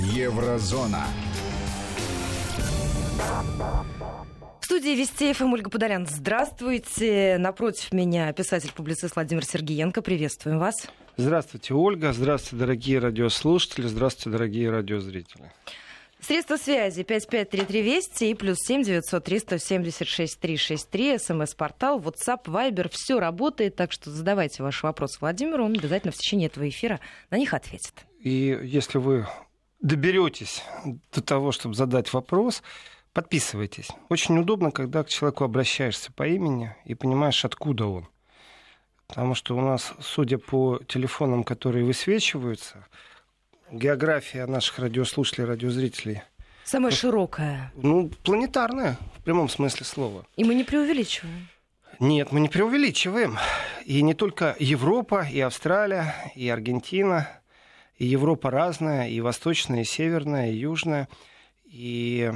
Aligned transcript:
Еврозона. 0.00 1.04
В 4.60 4.64
студии 4.64 4.96
Вести 4.96 5.32
ФМ 5.32 5.52
Ольга 5.52 5.68
Подолян. 5.68 6.06
Здравствуйте. 6.06 7.36
Напротив 7.38 7.92
меня 7.92 8.32
писатель-публицист 8.32 9.14
Владимир 9.14 9.44
Сергеенко. 9.44 10.00
Приветствуем 10.00 10.58
вас. 10.58 10.88
Здравствуйте, 11.16 11.74
Ольга. 11.74 12.12
Здравствуйте, 12.12 12.56
дорогие 12.56 12.98
радиослушатели. 12.98 13.86
Здравствуйте, 13.86 14.30
дорогие 14.30 14.70
радиозрители. 14.70 15.52
Средства 16.20 16.56
связи 16.56 17.02
5533 17.02 17.82
Вести 17.82 18.30
и 18.30 18.34
плюс 18.34 18.58
7 18.60 18.82
903 18.82 19.38
176 19.38 20.40
363. 20.40 21.18
СМС-портал, 21.18 22.00
WhatsApp, 22.00 22.44
Viber. 22.44 22.90
Все 22.90 23.18
работает, 23.20 23.76
так 23.76 23.92
что 23.92 24.10
задавайте 24.10 24.62
ваши 24.62 24.86
вопросы 24.86 25.18
Владимиру. 25.20 25.64
Он 25.64 25.72
обязательно 25.72 26.12
в 26.12 26.16
течение 26.16 26.46
этого 26.46 26.68
эфира 26.68 27.00
на 27.30 27.36
них 27.36 27.52
ответит. 27.52 28.06
И 28.20 28.58
если 28.62 28.98
вы 28.98 29.26
доберетесь 29.80 30.62
до 31.12 31.22
того, 31.22 31.52
чтобы 31.52 31.74
задать 31.74 32.12
вопрос, 32.12 32.62
подписывайтесь. 33.12 33.88
Очень 34.08 34.38
удобно, 34.38 34.70
когда 34.70 35.02
к 35.02 35.08
человеку 35.08 35.44
обращаешься 35.44 36.12
по 36.12 36.26
имени 36.26 36.74
и 36.84 36.94
понимаешь, 36.94 37.44
откуда 37.44 37.86
он. 37.86 38.08
Потому 39.06 39.34
что 39.34 39.56
у 39.56 39.60
нас, 39.60 39.92
судя 40.00 40.38
по 40.38 40.80
телефонам, 40.86 41.42
которые 41.42 41.84
высвечиваются, 41.84 42.86
география 43.72 44.46
наших 44.46 44.78
радиослушателей, 44.78 45.46
радиозрителей. 45.46 46.22
Самая 46.64 46.92
широкая. 46.92 47.72
Ну, 47.74 48.10
планетарная, 48.22 48.96
в 49.18 49.24
прямом 49.24 49.48
смысле 49.48 49.84
слова. 49.84 50.26
И 50.36 50.44
мы 50.44 50.54
не 50.54 50.62
преувеличиваем. 50.62 51.48
Нет, 51.98 52.30
мы 52.30 52.40
не 52.40 52.48
преувеличиваем. 52.48 53.36
И 53.84 54.00
не 54.02 54.14
только 54.14 54.54
Европа, 54.60 55.26
и 55.30 55.40
Австралия, 55.40 56.14
и 56.36 56.48
Аргентина, 56.48 57.39
и 58.00 58.06
Европа 58.06 58.50
разная, 58.50 59.08
и 59.08 59.20
восточная, 59.20 59.82
и 59.82 59.84
северная, 59.84 60.50
и 60.50 60.56
южная. 60.56 61.06
И 61.66 62.32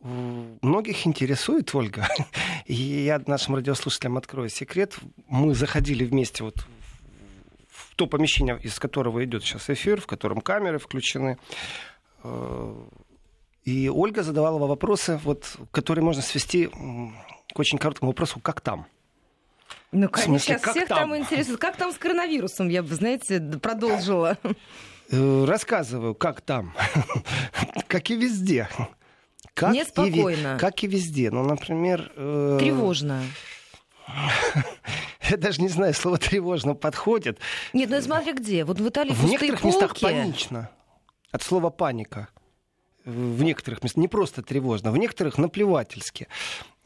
многих 0.00 1.06
интересует, 1.06 1.74
Ольга. 1.74 2.08
И 2.66 2.74
я 2.74 3.22
нашим 3.26 3.56
радиослушателям 3.56 4.16
открою 4.16 4.48
секрет. 4.48 4.96
Мы 5.28 5.54
заходили 5.54 6.04
вместе 6.04 6.44
вот 6.44 6.66
то 7.96 8.06
помещение, 8.06 8.58
из 8.62 8.78
которого 8.78 9.22
идет 9.24 9.44
сейчас 9.44 9.68
эфир, 9.68 10.00
в 10.00 10.06
котором 10.06 10.40
камеры 10.40 10.78
включены. 10.78 11.38
Э, 12.24 12.74
и 13.64 13.88
Ольга 13.88 14.22
задавала 14.22 14.66
вопросы, 14.66 15.20
вот, 15.24 15.56
которые 15.72 16.04
можно 16.04 16.22
свести 16.22 16.68
к 16.68 17.58
очень 17.58 17.78
короткому 17.78 18.12
вопросу, 18.12 18.40
как 18.40 18.60
там? 18.62 18.86
Ну, 19.92 20.08
конечно, 20.08 20.38
смысле, 20.38 20.58
сейчас 20.58 20.70
всех 20.70 20.88
там? 20.88 20.98
там 20.98 21.16
интересует. 21.16 21.58
Как 21.58 21.76
там 21.76 21.92
с 21.92 21.96
коронавирусом, 21.96 22.68
я 22.68 22.82
бы, 22.82 22.94
знаете, 22.94 23.40
продолжила. 23.40 24.38
Э, 25.10 25.44
рассказываю, 25.44 26.14
как 26.14 26.40
там. 26.40 26.74
как 27.88 28.10
и 28.10 28.16
везде. 28.16 28.68
Как 29.54 29.72
Неспокойно. 29.72 30.56
И, 30.56 30.58
как 30.58 30.82
и 30.82 30.86
везде. 30.86 31.30
Ну, 31.30 31.42
например... 31.42 32.12
Э... 32.16 32.58
Тревожно. 32.60 33.22
Я 35.28 35.36
даже 35.36 35.62
не 35.62 35.68
знаю, 35.68 35.94
слово 35.94 36.18
тревожно 36.18 36.74
подходит. 36.74 37.38
Нет, 37.72 37.90
ну 37.90 38.00
смотри 38.00 38.32
где. 38.32 38.64
Вот 38.64 38.80
в 38.80 38.88
Италии 38.88 39.12
В 39.12 39.24
некоторых 39.24 39.60
полки. 39.60 39.74
местах 39.74 39.98
панично. 40.00 40.70
От 41.32 41.42
слова 41.42 41.70
паника. 41.70 42.28
В 43.04 43.42
некоторых 43.42 43.82
местах 43.82 44.00
не 44.00 44.08
просто 44.08 44.42
тревожно, 44.42 44.90
в 44.90 44.96
некоторых 44.96 45.38
наплевательски. 45.38 46.26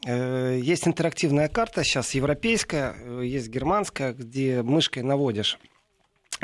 Э, 0.05 0.59
есть 0.61 0.87
интерактивная 0.87 1.47
карта, 1.47 1.83
сейчас 1.83 2.13
европейская, 2.13 2.95
э, 2.97 3.21
есть 3.25 3.49
германская, 3.49 4.13
где 4.13 4.61
мышкой 4.61 5.03
наводишь 5.03 5.57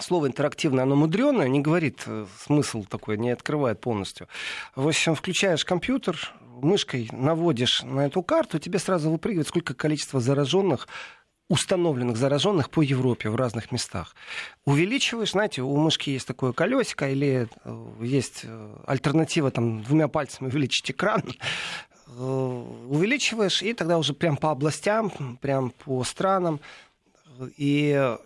слово 0.01 0.27
интерактивное, 0.27 0.83
оно 0.83 0.95
мудреное, 0.95 1.47
не 1.47 1.59
говорит 1.59 2.03
э, 2.05 2.25
смысл 2.39 2.83
такой, 2.83 3.17
не 3.17 3.31
открывает 3.31 3.79
полностью. 3.79 4.27
В 4.75 4.87
общем, 4.87 5.15
включаешь 5.15 5.65
компьютер, 5.65 6.33
мышкой 6.61 7.09
наводишь 7.11 7.83
на 7.83 8.05
эту 8.05 8.21
карту, 8.23 8.59
тебе 8.59 8.79
сразу 8.79 9.09
выпрыгивает 9.09 9.47
сколько 9.47 9.73
количество 9.73 10.19
зараженных 10.19 10.87
установленных 11.49 12.17
зараженных 12.17 12.69
по 12.69 12.81
Европе 12.81 13.29
в 13.29 13.35
разных 13.37 13.71
местах. 13.71 14.13
Увеличиваешь, 14.65 15.31
знаете, 15.31 15.61
у 15.61 15.77
мышки 15.77 16.09
есть 16.09 16.27
такое 16.27 16.51
колесико 16.51 17.09
или 17.09 17.47
э, 17.63 17.85
есть 18.01 18.41
э, 18.43 18.75
альтернатива 18.85 19.49
там 19.49 19.81
двумя 19.83 20.09
пальцами 20.09 20.49
увеличить 20.49 20.91
экран, 20.91 21.23
увеличиваешь 22.17 23.61
и 23.61 23.73
тогда 23.73 23.97
уже 23.97 24.13
прям 24.13 24.37
по 24.37 24.51
областям, 24.51 25.37
прям 25.41 25.69
по 25.71 26.03
странам 26.03 26.59
и 27.57 28.17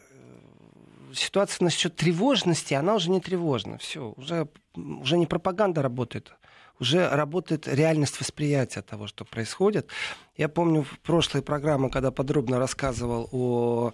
ситуация 1.13 1.65
насчет 1.65 1.95
тревожности, 1.95 2.73
она 2.73 2.95
уже 2.95 3.09
не 3.09 3.19
тревожна. 3.19 3.77
Все, 3.77 4.13
уже, 4.17 4.47
уже 4.75 5.17
не 5.17 5.25
пропаганда 5.25 5.81
работает 5.81 6.33
уже 6.79 7.07
работает 7.07 7.67
реальность 7.67 8.19
восприятия 8.19 8.81
того, 8.81 9.05
что 9.05 9.23
происходит. 9.23 9.87
Я 10.35 10.49
помню 10.49 10.81
в 10.81 10.99
прошлой 10.99 11.43
программе, 11.43 11.89
когда 11.89 12.09
подробно 12.09 12.57
рассказывал 12.57 13.29
о 13.31 13.93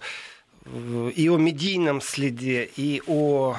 и 1.14 1.28
о 1.28 1.36
медийном 1.36 2.00
следе, 2.00 2.68
и 2.76 3.02
о 3.06 3.56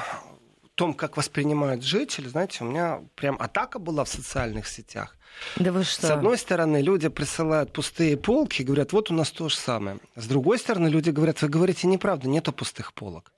том, 0.76 0.94
как 0.94 1.18
воспринимают 1.18 1.84
жители, 1.84 2.28
знаете, 2.28 2.64
у 2.64 2.68
меня 2.68 3.02
прям 3.16 3.36
атака 3.40 3.80
была 3.80 4.04
в 4.04 4.10
социальных 4.10 4.68
сетях. 4.68 5.18
Да 5.56 5.72
вы 5.72 5.84
что? 5.84 6.08
С 6.08 6.12
одной 6.12 6.38
стороны, 6.38 6.82
люди 6.82 7.10
присылают 7.10 7.74
пустые 7.74 8.16
полки 8.16 8.62
и 8.62 8.66
говорят, 8.66 8.94
вот 8.94 9.12
у 9.12 9.14
нас 9.14 9.32
то 9.32 9.50
же 9.50 9.58
самое. 9.58 9.98
С 10.16 10.28
другой 10.28 10.60
стороны, 10.60 10.88
люди 10.88 11.10
говорят, 11.10 11.42
вы 11.42 11.50
говорите 11.50 11.88
неправду, 11.88 12.30
нету 12.30 12.52
пустых 12.52 12.94
полок. 12.94 13.32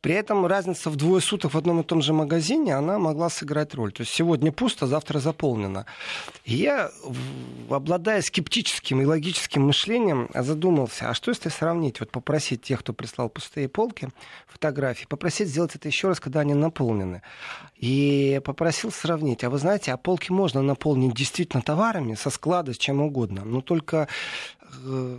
При 0.00 0.14
этом 0.14 0.46
разница 0.46 0.90
в 0.90 0.96
двое 0.96 1.20
суток 1.20 1.54
в 1.54 1.58
одном 1.58 1.80
и 1.80 1.82
том 1.82 2.02
же 2.02 2.12
магазине, 2.12 2.74
она 2.74 2.98
могла 2.98 3.28
сыграть 3.28 3.74
роль. 3.74 3.92
То 3.92 4.02
есть 4.02 4.12
сегодня 4.12 4.52
пусто, 4.52 4.86
завтра 4.86 5.18
заполнено. 5.18 5.86
И 6.44 6.54
я, 6.54 6.90
обладая 7.68 8.22
скептическим 8.22 9.02
и 9.02 9.04
логическим 9.04 9.62
мышлением, 9.62 10.28
задумался, 10.32 11.10
а 11.10 11.14
что 11.14 11.30
если 11.30 11.48
сравнить, 11.48 11.98
вот 11.98 12.12
попросить 12.12 12.62
тех, 12.62 12.80
кто 12.80 12.92
прислал 12.92 13.28
пустые 13.28 13.68
полки, 13.68 14.08
фотографии, 14.46 15.06
попросить 15.06 15.48
сделать 15.48 15.74
это 15.74 15.88
еще 15.88 16.08
раз, 16.08 16.20
когда 16.20 16.40
они 16.40 16.54
наполнены. 16.54 17.22
И 17.76 18.40
попросил 18.44 18.92
сравнить. 18.92 19.42
А 19.42 19.50
вы 19.50 19.58
знаете, 19.58 19.92
а 19.92 19.96
полки 19.96 20.30
можно 20.30 20.62
наполнить 20.62 21.14
действительно 21.14 21.62
товарами 21.62 22.14
со 22.14 22.30
склада, 22.30 22.72
с 22.72 22.78
чем 22.78 23.00
угодно. 23.00 23.44
Но 23.44 23.62
только 23.62 24.08
э, 24.84 25.18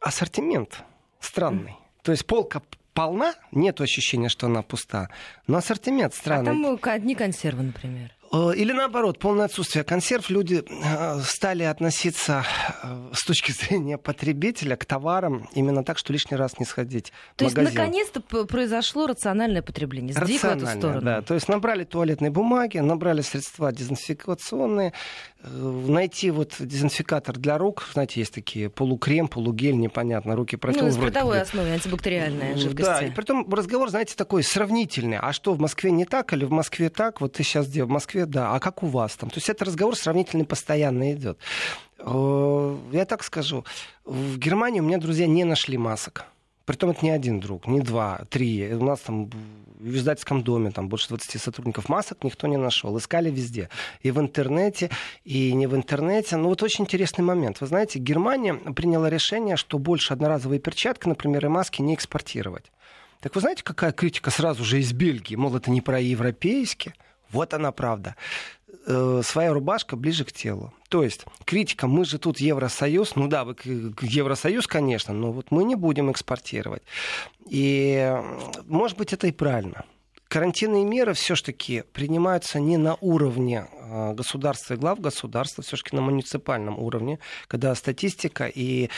ассортимент 0.00 0.82
странный. 1.20 1.76
То 2.06 2.12
есть 2.12 2.24
полка 2.24 2.62
полна, 2.94 3.34
нет 3.50 3.80
ощущения, 3.80 4.28
что 4.28 4.46
она 4.46 4.62
пуста, 4.62 5.08
но 5.48 5.56
ассортимент 5.56 6.14
странный. 6.14 6.52
А 6.52 6.78
там 6.78 6.78
одни 6.94 7.16
консервы, 7.16 7.64
например. 7.64 8.12
Э, 8.32 8.52
или 8.54 8.72
наоборот, 8.72 9.18
полное 9.18 9.46
отсутствие 9.46 9.84
консерв. 9.84 10.30
Люди 10.30 10.62
э, 10.68 11.20
стали 11.24 11.62
относиться 11.62 12.44
э, 12.82 13.10
с 13.12 13.24
точки 13.24 13.52
зрения 13.68 13.98
потребителя 13.98 14.76
к 14.76 14.84
товарам 14.84 15.48
именно 15.52 15.84
так, 15.84 15.98
что 15.98 16.12
лишний 16.12 16.36
раз 16.36 16.58
не 16.58 16.64
сходить 16.64 17.12
То 17.36 17.46
в 17.46 17.48
магазин. 17.48 17.64
есть, 17.64 17.76
наконец-то 18.14 18.46
произошло 18.46 19.06
рациональное 19.06 19.62
потребление, 19.62 20.12
сдвиг 20.12 20.40
в 20.40 20.44
эту 20.44 20.66
сторону. 20.66 21.00
Да, 21.00 21.22
то 21.22 21.34
есть 21.34 21.48
набрали 21.48 21.84
туалетной 21.84 22.30
бумаги, 22.30 22.78
набрали 22.78 23.20
средства 23.20 23.72
дезинфекционные, 23.72 24.92
найти 25.46 26.30
вот 26.30 26.56
дезинфикатор 26.58 27.38
для 27.38 27.58
рук, 27.58 27.88
знаете, 27.92 28.20
есть 28.20 28.34
такие 28.34 28.68
полукрем, 28.68 29.28
полугель, 29.28 29.76
непонятно, 29.76 30.36
руки 30.36 30.56
протер. 30.56 30.82
Ну, 30.82 30.88
на 30.88 30.92
спиртовой 30.92 31.40
основе, 31.40 31.72
антибактериальная 31.72 32.56
жидкость. 32.56 32.88
Да, 32.88 33.00
и 33.02 33.10
притом 33.10 33.52
разговор, 33.52 33.90
знаете, 33.90 34.14
такой 34.16 34.42
сравнительный. 34.42 35.18
А 35.18 35.32
что, 35.32 35.54
в 35.54 35.60
Москве 35.60 35.90
не 35.90 36.04
так 36.04 36.32
или 36.32 36.44
в 36.44 36.50
Москве 36.50 36.88
так? 36.88 37.20
Вот 37.20 37.34
ты 37.34 37.42
сейчас 37.42 37.68
где? 37.68 37.84
В 37.84 37.88
Москве 37.88 38.26
да, 38.26 38.54
а 38.54 38.60
как 38.60 38.82
у 38.82 38.86
вас 38.86 39.16
там? 39.16 39.30
То 39.30 39.36
есть 39.36 39.48
это 39.48 39.64
разговор 39.64 39.96
сравнительно 39.96 40.44
постоянно 40.44 41.12
идет. 41.12 41.38
Э, 41.98 42.76
я 42.92 43.04
так 43.04 43.22
скажу, 43.22 43.64
в 44.04 44.38
Германии 44.38 44.80
у 44.80 44.84
меня 44.84 44.98
друзья 44.98 45.26
не 45.26 45.44
нашли 45.44 45.78
масок. 45.78 46.26
Притом 46.66 46.90
это 46.90 47.04
не 47.04 47.10
один 47.10 47.38
друг, 47.38 47.68
не 47.68 47.80
два, 47.80 48.22
три. 48.28 48.74
У 48.74 48.84
нас 48.84 49.00
там 49.00 49.30
в 49.78 49.94
издательском 49.94 50.42
доме 50.42 50.72
там 50.72 50.88
больше 50.88 51.08
20 51.08 51.40
сотрудников 51.40 51.88
масок 51.88 52.24
никто 52.24 52.48
не 52.48 52.56
нашел. 52.56 52.98
Искали 52.98 53.30
везде. 53.30 53.70
И 54.02 54.10
в 54.10 54.18
интернете, 54.18 54.90
и 55.24 55.52
не 55.52 55.68
в 55.68 55.76
интернете. 55.76 56.36
Ну 56.36 56.48
вот 56.48 56.64
очень 56.64 56.84
интересный 56.84 57.22
момент. 57.22 57.60
Вы 57.60 57.68
знаете, 57.68 58.00
Германия 58.00 58.54
приняла 58.54 59.08
решение, 59.08 59.56
что 59.56 59.78
больше 59.78 60.12
одноразовые 60.12 60.58
перчатки, 60.58 61.06
например, 61.06 61.46
и 61.46 61.48
маски 61.48 61.82
не 61.82 61.94
экспортировать. 61.94 62.72
Так 63.20 63.36
вы 63.36 63.40
знаете, 63.40 63.62
какая 63.62 63.92
критика 63.92 64.30
сразу 64.30 64.64
же 64.64 64.80
из 64.80 64.92
Бельгии? 64.92 65.36
Мол, 65.36 65.54
это 65.56 65.70
не 65.70 65.80
про 65.80 66.00
европейские. 66.00 66.94
Вот 67.30 67.54
она 67.54 67.70
правда. 67.70 68.16
Э, 68.86 69.22
своя 69.24 69.52
рубашка 69.52 69.96
ближе 69.96 70.24
к 70.24 70.32
телу. 70.32 70.72
То 70.88 71.02
есть 71.02 71.24
критика, 71.44 71.86
мы 71.86 72.04
же 72.04 72.18
тут 72.18 72.38
Евросоюз, 72.38 73.16
ну 73.16 73.28
да, 73.28 73.42
Евросоюз, 73.42 74.66
конечно, 74.66 75.12
но 75.12 75.32
вот 75.32 75.50
мы 75.50 75.64
не 75.64 75.74
будем 75.74 76.10
экспортировать. 76.10 76.82
И, 77.48 78.14
может 78.66 78.96
быть, 78.96 79.12
это 79.12 79.26
и 79.26 79.32
правильно. 79.32 79.84
Карантинные 80.28 80.84
меры 80.84 81.14
все-таки 81.14 81.84
принимаются 81.92 82.58
не 82.58 82.76
на 82.76 82.96
уровне 83.00 83.68
э, 83.72 84.12
государства 84.14 84.74
и 84.74 84.76
глав 84.76 85.00
государства 85.00 85.62
все-таки 85.62 85.94
на 85.94 86.02
муниципальном 86.02 86.78
уровне, 86.78 87.20
когда 87.48 87.74
статистика 87.74 88.46
и 88.46 88.90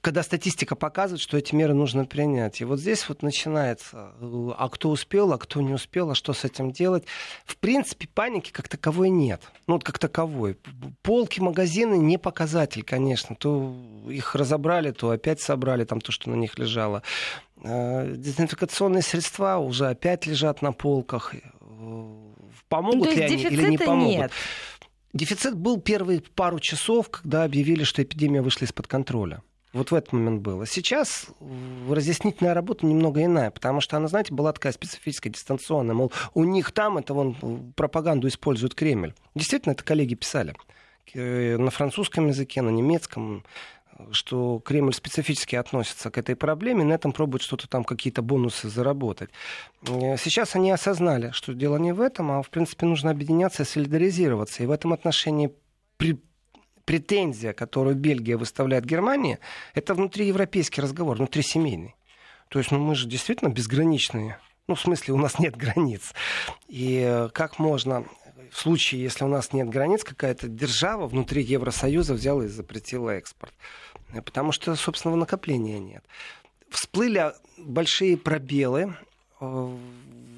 когда 0.00 0.22
статистика 0.22 0.74
показывает, 0.74 1.20
что 1.20 1.36
эти 1.36 1.54
меры 1.54 1.74
нужно 1.74 2.04
принять. 2.04 2.60
И 2.60 2.64
вот 2.64 2.80
здесь 2.80 3.08
вот 3.08 3.22
начинается, 3.22 4.12
э, 4.20 4.50
а 4.58 4.68
кто 4.68 4.90
успел, 4.90 5.32
а 5.32 5.38
кто 5.38 5.60
не 5.60 5.72
успел, 5.72 6.10
а 6.10 6.14
что 6.14 6.32
с 6.32 6.44
этим 6.44 6.72
делать. 6.72 7.04
В 7.44 7.56
принципе, 7.56 8.08
паники 8.12 8.50
как 8.50 8.68
таковой 8.68 9.10
нет. 9.10 9.42
Ну, 9.66 9.74
вот 9.74 9.84
как 9.84 9.98
таковой. 9.98 10.58
Полки, 11.02 11.40
магазины 11.40 11.96
не 11.96 12.18
показатель, 12.18 12.82
конечно. 12.82 13.36
То 13.36 13.74
их 14.08 14.34
разобрали, 14.34 14.90
то 14.90 15.10
опять 15.10 15.40
собрали 15.40 15.84
там 15.84 16.00
то, 16.00 16.12
что 16.12 16.30
на 16.30 16.34
них 16.34 16.58
лежало. 16.58 17.02
Э, 17.62 18.14
дезинфекционные 18.16 19.02
средства 19.02 19.58
уже 19.58 19.88
опять 19.88 20.26
лежат 20.26 20.62
на 20.62 20.72
полках. 20.72 21.34
Э, 21.34 21.40
помогут 22.68 23.08
ну, 23.08 23.16
ли 23.16 23.22
они 23.22 23.42
или 23.42 23.70
не 23.70 23.78
помогут? 23.78 24.16
Нет. 24.16 24.30
Дефицит 25.12 25.56
был 25.56 25.80
первые 25.80 26.20
пару 26.20 26.58
часов, 26.60 27.08
когда 27.08 27.44
объявили, 27.44 27.84
что 27.84 28.02
эпидемия 28.02 28.42
вышла 28.42 28.66
из-под 28.66 28.86
контроля. 28.86 29.42
Вот 29.72 29.90
в 29.90 29.94
этот 29.94 30.12
момент 30.12 30.42
было. 30.42 30.66
Сейчас 30.66 31.26
разъяснительная 31.88 32.54
работа 32.54 32.86
немного 32.86 33.22
иная, 33.22 33.50
потому 33.50 33.80
что 33.80 33.96
она, 33.96 34.08
знаете, 34.08 34.32
была 34.32 34.52
такая 34.52 34.72
специфическая, 34.72 35.32
дистанционная. 35.32 35.94
Мол, 35.94 36.12
у 36.34 36.44
них 36.44 36.72
там 36.72 36.98
это 36.98 37.14
вон 37.14 37.72
пропаганду 37.74 38.28
использует 38.28 38.74
Кремль. 38.74 39.14
Действительно, 39.34 39.72
это 39.72 39.84
коллеги 39.84 40.14
писали 40.14 40.54
э, 41.14 41.56
на 41.58 41.70
французском 41.70 42.28
языке, 42.28 42.62
на 42.62 42.70
немецком, 42.70 43.44
что 44.10 44.60
Кремль 44.64 44.92
специфически 44.92 45.56
относится 45.56 46.10
к 46.10 46.18
этой 46.18 46.36
проблеме, 46.36 46.84
на 46.84 46.94
этом 46.94 47.12
пробует 47.12 47.42
что-то 47.42 47.68
там, 47.68 47.84
какие-то 47.84 48.22
бонусы 48.22 48.68
заработать. 48.68 49.30
Э, 49.86 50.16
сейчас 50.18 50.56
они 50.56 50.70
осознали, 50.70 51.30
что 51.32 51.54
дело 51.54 51.76
не 51.76 51.92
в 51.92 52.00
этом, 52.00 52.30
а 52.30 52.42
в 52.42 52.50
принципе 52.50 52.86
нужно 52.86 53.10
объединяться 53.10 53.62
и 53.62 53.66
солидаризироваться. 53.66 54.62
И 54.62 54.66
в 54.66 54.70
этом 54.70 54.92
отношении 54.92 55.52
при 55.96 56.20
претензия, 56.84 57.52
которую 57.52 57.96
Бельгия 57.96 58.36
выставляет 58.36 58.84
Германии, 58.84 59.38
это 59.74 59.92
внутриевропейский 59.94 60.82
разговор, 60.82 61.16
внутрисемейный. 61.16 61.96
То 62.48 62.60
есть 62.60 62.70
ну, 62.70 62.78
мы 62.78 62.94
же 62.94 63.08
действительно 63.08 63.48
безграничные. 63.48 64.38
Ну, 64.68 64.76
в 64.76 64.80
смысле, 64.80 65.14
у 65.14 65.18
нас 65.18 65.38
нет 65.38 65.56
границ. 65.56 66.14
И 66.68 67.02
э, 67.04 67.28
как 67.32 67.58
можно 67.58 68.04
в 68.52 68.58
случае, 68.58 69.02
если 69.02 69.24
у 69.24 69.28
нас 69.28 69.52
нет 69.52 69.68
границ, 69.68 70.04
какая-то 70.04 70.48
держава 70.48 71.06
внутри 71.06 71.42
Евросоюза 71.42 72.14
взяла 72.14 72.44
и 72.44 72.48
запретила 72.48 73.10
экспорт. 73.10 73.54
Потому 74.12 74.52
что 74.52 74.74
собственного 74.76 75.16
накопления 75.16 75.78
нет. 75.78 76.04
Всплыли 76.70 77.32
большие 77.58 78.16
пробелы 78.16 78.94
э, 79.40 79.76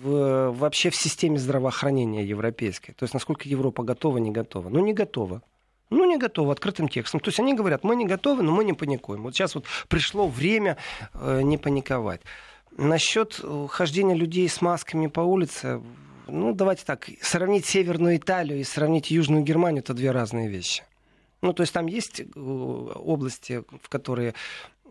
в, 0.03 0.51
вообще 0.53 0.91
в 0.91 0.97
системе 0.97 1.39
здравоохранения 1.39 2.25
европейской. 2.25 2.93
То 2.93 3.05
есть 3.05 3.15
насколько 3.15 3.49
Европа 3.49 3.83
готова, 3.83 4.19
не 4.19 4.31
готова. 4.31 4.69
Ну, 4.69 4.81
не 4.81 4.95
готова. 4.95 5.43
Ну, 5.91 6.05
не 6.05 6.19
готова, 6.19 6.53
открытым 6.53 6.89
текстом. 6.89 7.21
То 7.21 7.29
есть 7.29 7.41
они 7.41 7.55
говорят, 7.55 7.83
мы 7.83 7.97
не 7.97 8.05
готовы, 8.05 8.43
но 8.43 8.53
мы 8.53 8.65
не 8.65 8.75
паникуем. 8.75 9.23
Вот 9.23 9.35
сейчас 9.35 9.55
вот 9.55 9.65
пришло 9.89 10.29
время 10.29 10.77
э, 11.15 11.41
не 11.43 11.57
паниковать. 11.57 12.21
Насчет 12.77 13.41
э, 13.43 13.67
хождения 13.71 14.15
людей 14.15 14.49
с 14.49 14.61
масками 14.61 15.07
по 15.07 15.21
улице, 15.21 15.81
ну, 16.29 16.53
давайте 16.53 16.85
так, 16.85 17.09
сравнить 17.21 17.67
Северную 17.67 18.17
Италию 18.17 18.61
и 18.61 18.65
сравнить 18.65 19.11
Южную 19.11 19.43
Германию, 19.43 19.83
это 19.83 19.95
две 19.95 20.11
разные 20.11 20.49
вещи. 20.49 20.85
Ну, 21.41 21.53
то 21.53 21.63
есть 21.63 21.73
там 21.73 21.87
есть 21.87 22.21
э, 22.21 22.25
области, 22.35 23.63
в 23.83 23.89
которые 23.89 24.35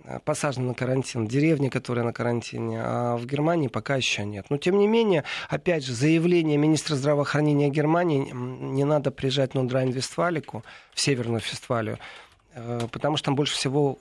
э, 0.04 0.20
посажены 0.24 0.68
на 0.68 0.74
карантин, 0.74 1.28
деревни, 1.28 1.70
которые 1.70 2.06
на 2.06 2.14
карантине, 2.14 2.82
а 2.82 3.18
в 3.18 3.26
Германии 3.26 3.68
пока 3.68 3.98
еще 3.98 4.26
нет. 4.26 4.46
Но, 4.50 4.58
тем 4.58 4.78
не 4.78 4.88
менее, 4.88 5.26
опять 5.50 5.86
же, 5.86 5.94
заявление 5.94 6.58
министра 6.58 6.96
здравоохранения 6.96 7.70
Германии, 7.70 8.32
не 8.32 8.86
надо 8.86 9.12
приезжать 9.12 9.56
на 9.56 9.68
Драйн-Вестфалику, 9.68 10.64
в 10.94 11.02
Северную 11.02 11.42
Вестфалию, 11.42 12.00
э, 12.54 12.88
потому 12.92 13.18
что 13.18 13.26
там 13.26 13.36
больше 13.36 13.56
всего 13.56 13.98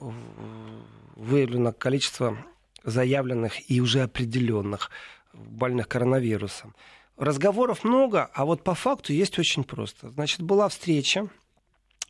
выявлено 1.16 1.72
количество 1.72 2.36
заявленных 2.84 3.68
и 3.70 3.80
уже 3.80 4.02
определенных 4.02 4.90
больных 5.32 5.88
коронавирусом. 5.88 6.74
Разговоров 7.16 7.82
много, 7.82 8.30
а 8.34 8.44
вот 8.44 8.62
по 8.62 8.74
факту 8.74 9.12
есть 9.12 9.38
очень 9.38 9.64
просто. 9.64 10.10
Значит, 10.10 10.42
была 10.42 10.68
встреча 10.68 11.28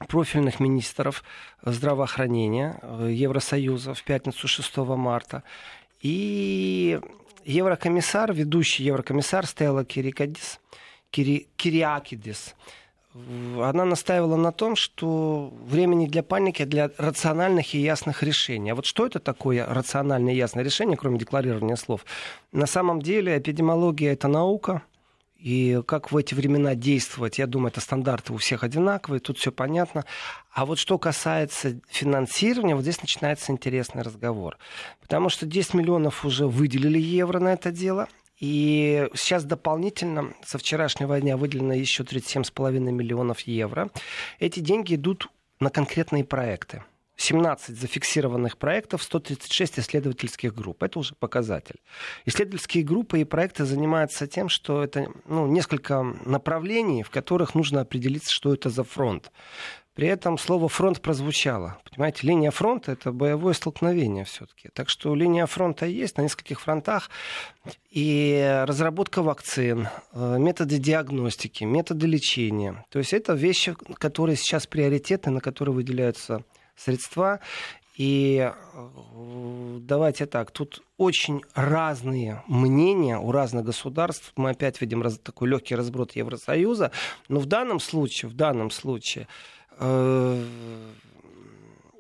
профильных 0.09 0.61
министров 0.61 1.23
здравоохранения 1.63 2.79
э, 2.83 3.11
Евросоюза 3.13 3.95
в 3.95 4.03
пятницу 4.03 4.49
6 4.49 4.77
марта. 4.79 5.43
И 6.03 7.01
еврокомиссар, 7.45 8.33
ведущий 8.33 8.85
еврокомиссар 8.85 9.47
Стелла 9.47 9.85
Кирикадис, 9.85 10.61
Кири, 11.11 11.49
Кириакидис, 11.57 12.55
она 13.63 13.85
настаивала 13.85 14.37
на 14.37 14.53
том, 14.53 14.77
что 14.77 15.51
времени 15.65 16.07
для 16.07 16.23
паники, 16.23 16.65
для 16.65 16.91
рациональных 16.99 17.75
и 17.75 17.79
ясных 17.79 18.23
решений. 18.23 18.71
А 18.71 18.75
вот 18.75 18.85
что 18.85 19.07
это 19.07 19.21
такое 19.21 19.65
рациональное 19.67 20.35
и 20.35 20.37
ясное 20.37 20.65
решение, 20.65 20.97
кроме 20.99 21.19
декларирования 21.19 21.77
слов? 21.77 22.05
На 22.53 22.67
самом 22.67 23.01
деле 23.01 23.39
эпидемиология– 23.39 24.13
это 24.13 24.29
наука, 24.29 24.83
и 25.39 25.83
как 25.87 26.13
в 26.13 26.17
эти 26.17 26.35
времена 26.35 26.75
действовать, 26.75 27.39
я 27.39 27.47
думаю, 27.47 27.69
это 27.69 27.81
стандарты 27.81 28.33
у 28.33 28.37
всех 28.37 28.65
одинаковые, 28.65 29.21
тут 29.21 29.39
все 29.39 29.53
понятно. 29.53 30.05
А 30.51 30.65
вот 30.65 30.79
что 30.79 30.99
касается 30.99 31.79
финансирования, 31.89 32.75
вот 32.75 32.83
здесь 32.83 33.01
начинается 33.01 33.53
интересный 33.53 34.03
разговор. 34.03 34.59
Потому 35.01 35.29
что 35.29 35.47
10 35.47 35.75
миллионов 35.75 36.25
уже 36.25 36.47
выделили 36.47 36.99
евро 36.99 37.39
на 37.39 37.53
это 37.53 37.71
дело, 37.71 38.09
и 38.39 39.09
сейчас 39.15 39.45
дополнительно 39.45 40.35
со 40.45 40.59
вчерашнего 40.59 41.21
дня 41.21 41.37
выделено 41.37 41.73
еще 41.73 42.03
37,5 42.03 42.79
миллионов 42.79 43.41
евро. 43.41 43.91
Эти 44.39 44.61
деньги 44.61 44.95
идут 44.95 45.29
на 45.61 45.71
конкретные 45.71 46.25
проекты. 46.25 46.83
17 47.17 47.79
зафиксированных 47.79 48.59
проектов, 48.59 49.03
136 49.03 49.79
исследовательских 49.81 50.55
групп. 50.55 50.83
Это 50.83 50.99
уже 50.99 51.15
показатель. 51.15 51.81
Исследовательские 52.27 52.85
группы 52.85 53.21
и 53.21 53.25
проекты 53.25 53.65
занимаются 53.65 54.27
тем, 54.27 54.49
что 54.49 54.83
это 54.83 55.09
ну, 55.27 55.47
несколько 55.47 56.03
направлений, 56.03 57.03
в 57.03 57.11
которых 57.11 57.55
нужно 57.55 57.81
определиться, 57.81 58.31
что 58.31 58.53
это 58.53 58.69
за 58.71 58.85
фронт. 58.85 59.31
При 59.97 60.09
этом 60.09 60.37
слово 60.37 60.69
фронт 60.69 61.01
прозвучало. 61.01 61.79
Понимаете, 61.91 62.27
линия 62.27 62.51
фронта 62.51 62.93
это 62.93 63.13
боевое 63.13 63.55
столкновение 63.55 64.25
все-таки. 64.25 64.69
Так 64.75 64.91
что 64.91 65.15
линия 65.15 65.47
фронта 65.47 65.87
есть 65.87 66.19
на 66.19 66.23
нескольких 66.23 66.61
фронтах. 66.61 67.09
И 67.91 68.63
разработка 68.67 69.23
вакцин, 69.23 69.89
э, 70.13 70.37
методы 70.39 70.77
диагностики, 70.77 71.65
методы 71.65 72.07
лечения. 72.07 72.85
То 72.91 72.99
есть 72.99 73.15
это 73.15 73.33
вещи, 73.33 73.75
которые 73.95 74.37
сейчас 74.37 74.67
приоритетны, 74.67 75.33
на 75.33 75.41
которые 75.41 75.75
выделяются 75.75 76.45
средства. 76.77 77.41
И 77.97 78.53
э, 78.53 79.79
давайте 79.81 80.27
так, 80.27 80.51
тут 80.51 80.83
очень 80.99 81.43
разные 81.55 82.43
мнения 82.47 83.19
у 83.19 83.33
разных 83.33 83.65
государств. 83.65 84.33
Мы 84.37 84.51
опять 84.51 84.81
видим 84.83 85.03
такой 85.19 85.49
легкий 85.49 85.75
разброд 85.75 86.15
Евросоюза. 86.15 86.91
Но 87.29 87.41
в 87.41 87.47
данном 87.47 87.81
случае, 87.81 88.29
в 88.29 88.35
данном 88.35 88.71
случае, 88.71 89.29
э, 89.79 90.45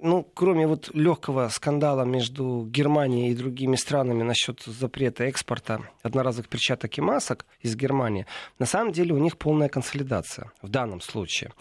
ну, 0.03 0.23
кроме 0.35 0.67
вот 0.67 0.91
легкого 0.95 1.49
скандала 1.49 2.05
между 2.05 2.67
Германией 2.71 3.33
и 3.33 3.35
другими 3.35 3.77
странами 3.77 4.23
насчет 4.23 4.62
запрета 4.62 5.25
экспорта 5.25 5.81
одноразовых 6.03 6.49
перчаток 6.49 6.99
и 6.99 7.00
масок 7.00 7.47
из 7.61 7.75
Германии, 7.75 8.27
на 8.59 8.67
самом 8.67 8.93
деле 8.93 9.15
у 9.15 9.19
них 9.19 9.39
полная 9.39 9.69
консолидация 9.69 10.53
в 10.61 10.69
данном 10.69 11.00
случае. 11.00 11.53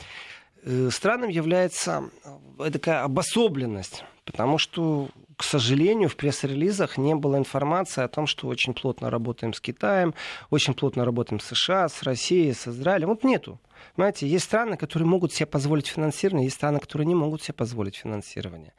Э, 0.65 0.89
странным 0.91 1.29
является 1.29 2.09
э, 2.57 2.71
такая 2.71 3.03
обособленность, 3.03 4.03
потому 4.25 4.57
что, 4.57 5.09
к 5.37 5.43
сожалению, 5.43 6.09
в 6.09 6.15
пресс-релизах 6.15 6.97
не 6.97 7.13
было 7.13 7.37
информации 7.37 8.03
о 8.03 8.07
том, 8.07 8.25
что 8.25 8.47
очень 8.47 8.73
плотно 8.73 9.11
работаем 9.11 9.53
с 9.53 9.61
Китаем, 9.61 10.15
очень 10.49 10.73
плотно 10.73 11.05
работаем 11.05 11.39
с 11.39 11.45
США, 11.45 11.87
с 11.87 12.01
Россией, 12.01 12.53
с 12.53 12.67
Израилем. 12.67 13.09
Вот 13.09 13.23
нету. 13.23 13.59
Понимаете, 13.95 14.27
есть 14.27 14.45
страны, 14.45 14.75
которые 14.75 15.07
могут 15.07 15.33
себе 15.33 15.45
позволить 15.45 15.85
финансирование, 15.85 16.45
есть 16.45 16.55
страны, 16.55 16.79
которые 16.79 17.05
не 17.05 17.15
могут 17.15 17.43
себе 17.43 17.53
позволить 17.53 17.97
финансирование. 17.97 18.73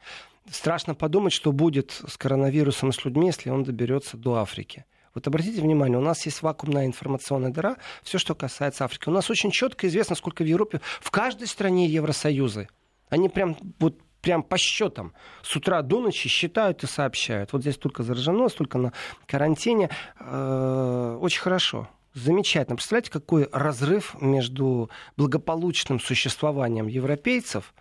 Страшно 0.51 0.93
подумать, 0.93 1.31
что 1.31 1.53
будет 1.53 2.01
с 2.05 2.17
коронавирусом 2.17 2.89
и 2.89 2.93
с 2.93 3.05
людьми, 3.05 3.27
если 3.27 3.49
он 3.49 3.63
доберется 3.63 4.17
до 4.17 4.35
Африки. 4.35 4.83
Вот 5.17 5.25
обратите 5.25 5.63
внимание, 5.63 5.97
у 5.97 6.01
нас 6.01 6.23
есть 6.27 6.43
вакуумная 6.43 6.85
информационная 6.85 7.49
дыра, 7.49 7.77
все, 8.03 8.19
что 8.19 8.35
касается 8.35 8.85
Африки. 8.85 9.09
У 9.09 9.11
нас 9.11 9.31
очень 9.31 9.49
четко 9.49 9.87
известно, 9.87 10.15
сколько 10.15 10.43
в 10.43 10.45
Европе, 10.45 10.79
в 11.01 11.09
каждой 11.09 11.47
стране 11.47 11.87
Евросоюза. 11.87 12.67
Они 13.09 13.27
прям 13.27 13.57
вот 13.79 13.95
прям 14.21 14.43
по 14.43 14.59
счетам 14.59 15.13
с 15.41 15.55
утра 15.55 15.81
до 15.81 16.01
ночи 16.01 16.29
считают 16.29 16.83
и 16.83 16.87
сообщают. 16.87 17.51
Вот 17.51 17.61
здесь 17.61 17.77
только 17.77 18.03
заражено, 18.03 18.47
столько 18.47 18.77
на 18.77 18.93
карантине. 19.25 19.89
Э, 20.19 21.17
очень 21.19 21.41
хорошо. 21.41 21.89
Замечательно. 22.13 22.75
Представляете, 22.75 23.09
какой 23.09 23.49
разрыв 23.51 24.21
между 24.21 24.91
благополучным 25.17 25.99
существованием 25.99 26.85
европейцев 26.85 27.73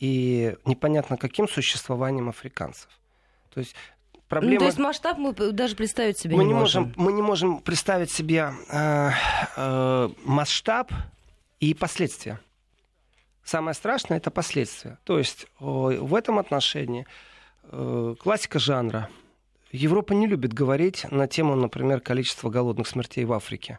и 0.00 0.56
непонятно 0.64 1.16
каким 1.16 1.46
существованием 1.46 2.28
африканцев. 2.28 2.88
То 3.54 3.60
есть 3.60 3.76
проблема... 4.32 4.54
Ну, 4.54 4.60
то 4.60 4.66
есть 4.66 4.78
масштаб 4.78 5.18
мы 5.18 5.32
даже 5.32 5.76
представить 5.76 6.18
себе 6.18 6.36
мы 6.36 6.44
не, 6.44 6.54
можем. 6.54 6.84
можем. 6.84 6.94
Мы 6.96 7.12
не 7.12 7.22
можем 7.22 7.60
представить 7.60 8.10
себе 8.10 8.52
э, 8.70 9.10
э, 9.56 10.08
масштаб 10.24 10.90
и 11.60 11.74
последствия. 11.74 12.40
Самое 13.44 13.74
страшное 13.74 14.16
это 14.16 14.30
последствия. 14.30 14.98
То 15.04 15.18
есть 15.18 15.46
в 15.58 16.14
этом 16.14 16.38
отношении 16.38 17.06
э, 17.64 18.14
классика 18.18 18.58
жанра. 18.58 19.10
Европа 19.70 20.14
не 20.14 20.26
любит 20.26 20.54
говорить 20.54 21.04
на 21.10 21.26
тему, 21.26 21.54
например, 21.54 22.00
количества 22.00 22.48
голодных 22.50 22.88
смертей 22.88 23.24
в 23.24 23.32
Африке. 23.32 23.78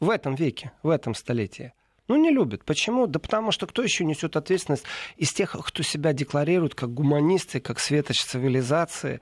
В 0.00 0.10
этом 0.10 0.34
веке, 0.34 0.72
в 0.82 0.90
этом 0.90 1.14
столетии. 1.14 1.72
Ну, 2.08 2.16
не 2.16 2.30
любит. 2.30 2.64
Почему? 2.64 3.06
Да 3.06 3.18
потому 3.18 3.50
что 3.50 3.66
кто 3.66 3.82
еще 3.82 4.04
несет 4.04 4.36
ответственность 4.36 4.84
из 5.16 5.32
тех, 5.32 5.56
кто 5.58 5.82
себя 5.82 6.12
декларирует 6.12 6.74
как 6.74 6.92
гуманисты, 6.92 7.60
как 7.60 7.80
светоч 7.80 8.22
цивилизации? 8.22 9.20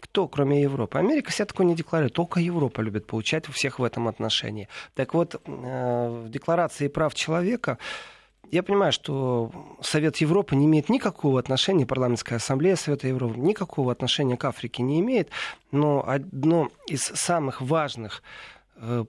Кто, 0.00 0.26
кроме 0.26 0.62
Европы? 0.62 0.98
Америка 0.98 1.30
себя 1.30 1.46
такое 1.46 1.66
не 1.66 1.74
декларирует. 1.74 2.14
Только 2.14 2.40
Европа 2.40 2.80
любит 2.80 3.06
получать 3.06 3.48
у 3.48 3.52
всех 3.52 3.78
в 3.78 3.84
этом 3.84 4.08
отношении. 4.08 4.68
Так 4.94 5.12
вот, 5.12 5.34
э, 5.34 6.08
в 6.24 6.30
Декларации 6.30 6.88
прав 6.88 7.14
человека 7.14 7.78
я 8.50 8.62
понимаю, 8.62 8.92
что 8.92 9.50
Совет 9.80 10.16
Европы 10.18 10.56
не 10.56 10.66
имеет 10.66 10.88
никакого 10.88 11.38
отношения, 11.38 11.86
парламентская 11.86 12.36
ассамблея 12.36 12.76
Совета 12.76 13.08
Европы 13.08 13.38
никакого 13.38 13.92
отношения 13.92 14.36
к 14.36 14.44
Африке 14.44 14.82
не 14.82 15.00
имеет, 15.00 15.30
но 15.70 16.06
одно 16.06 16.68
из 16.86 17.02
самых 17.02 17.60
важных 17.60 18.22
э, 18.76 19.04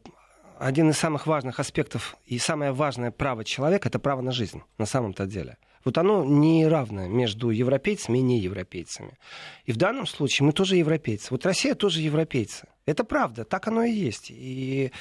один 0.59 0.89
из 0.89 0.97
самых 0.97 1.27
важных 1.27 1.59
аспектов 1.59 2.15
и 2.25 2.39
самое 2.39 2.71
важное 2.71 3.11
право 3.11 3.43
человека 3.43 3.89
это 3.89 3.99
право 3.99 4.21
на 4.21 4.31
жизнь 4.31 4.61
на 4.77 4.85
самом-то 4.85 5.25
деле. 5.25 5.57
Вот 5.85 5.97
оно 5.97 6.23
не 6.23 6.67
равное 6.67 7.07
между 7.07 7.49
европейцами 7.49 8.19
и 8.19 8.21
неевропейцами. 8.21 9.17
И 9.65 9.71
в 9.71 9.77
данном 9.77 10.07
случае 10.07 10.45
мы 10.45 10.53
тоже 10.53 10.77
европейцы. 10.77 11.27
Вот 11.31 11.45
Россия 11.45 11.75
тоже 11.75 12.01
европейцы. 12.01 12.67
Это 12.85 13.03
правда, 13.03 13.43
так 13.43 13.67
оно 13.67 13.83
и 13.83 13.91
есть. 13.91 14.27
И 14.29 14.91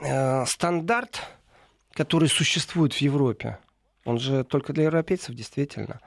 э, 0.00 0.46
стандарт, 0.46 1.22
который 1.92 2.28
существует 2.28 2.92
в 2.92 3.00
Европе, 3.00 3.58
он 4.04 4.18
же 4.18 4.44
только 4.44 4.72
для 4.72 4.84
европейцев 4.84 5.34
действительно 5.34 6.00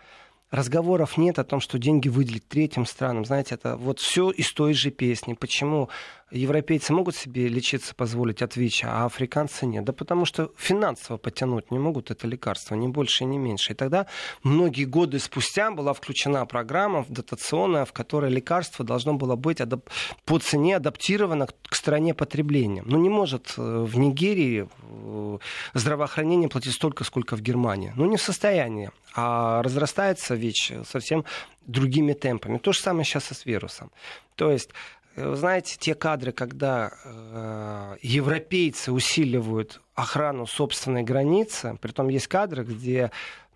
разговоров 0.52 1.18
нет 1.18 1.40
о 1.40 1.44
том, 1.44 1.60
что 1.60 1.78
деньги 1.78 2.10
выделить 2.10 2.48
третьим 2.48 2.86
странам. 2.86 3.26
Знаете, 3.26 3.56
это 3.56 3.76
вот 3.76 4.00
все 4.00 4.30
из 4.30 4.52
той 4.54 4.74
же 4.74 4.92
песни. 4.92 5.34
Почему 5.34 5.90
европейцы 6.32 6.94
могут 6.94 7.16
себе 7.16 7.48
лечиться 7.48 7.96
позволить 7.96 8.42
от 8.42 8.56
ВИЧа, 8.56 8.88
а 8.90 9.06
африканцы 9.06 9.66
нет? 9.66 9.84
Да 9.84 9.94
потому 9.94 10.26
что 10.26 10.52
финансово 10.58 11.18
потянуть 11.18 11.72
не 11.72 11.80
могут 11.80 12.12
это 12.12 12.28
лекарство, 12.28 12.76
ни 12.76 12.88
больше, 12.88 13.26
ни 13.26 13.38
меньше. 13.38 13.74
И 13.74 13.76
тогда 13.76 14.08
многие 14.44 14.86
годы 14.86 15.20
спустя 15.20 15.72
была 15.72 15.94
включена 15.94 16.46
программа 16.46 17.06
дотационная, 17.08 17.86
в 17.86 17.94
которой 17.94 18.32
лекарство 18.32 18.84
должно 18.84 19.14
было 19.14 19.36
быть 19.36 19.60
по 20.26 20.40
цене 20.40 20.76
адаптировано 20.76 21.48
к 21.48 21.76
стране 21.76 22.14
потребления. 22.14 22.84
Но 22.86 22.98
не 22.98 23.10
может 23.10 23.54
э, 23.58 23.62
в 23.62 23.98
Нигерии 23.98 24.68
э, 24.82 25.38
здравоохранение 25.74 26.50
платить 26.50 26.74
столько, 26.74 27.04
сколько 27.04 27.36
в 27.36 27.42
Германии. 27.42 27.94
Ну, 27.96 28.06
не 28.06 28.18
в 28.18 28.22
состоянии. 28.22 28.92
А 29.16 29.64
разрастается 29.64 30.36
ВИЧ 30.36 30.74
совсем 30.88 31.26
другими 31.66 32.14
темпами. 32.14 32.58
То 32.58 32.72
же 32.72 32.80
самое 32.80 33.04
сейчас 33.04 33.32
и 33.32 33.34
с 33.34 33.46
вирусом. 33.46 33.92
То 34.36 34.52
есть 34.52 34.70
вы 35.18 35.36
знаете, 35.36 35.78
те 35.80 35.96
кадры, 35.96 36.32
когда 36.32 36.92
э, 37.04 37.98
европейцы 38.02 38.92
усиливают 38.92 39.82
охрану 39.96 40.46
собственной 40.46 41.02
границы, 41.02 41.78
притом 41.82 42.10
есть 42.10 42.28
кадры, 42.28 42.64
где, 42.64 43.12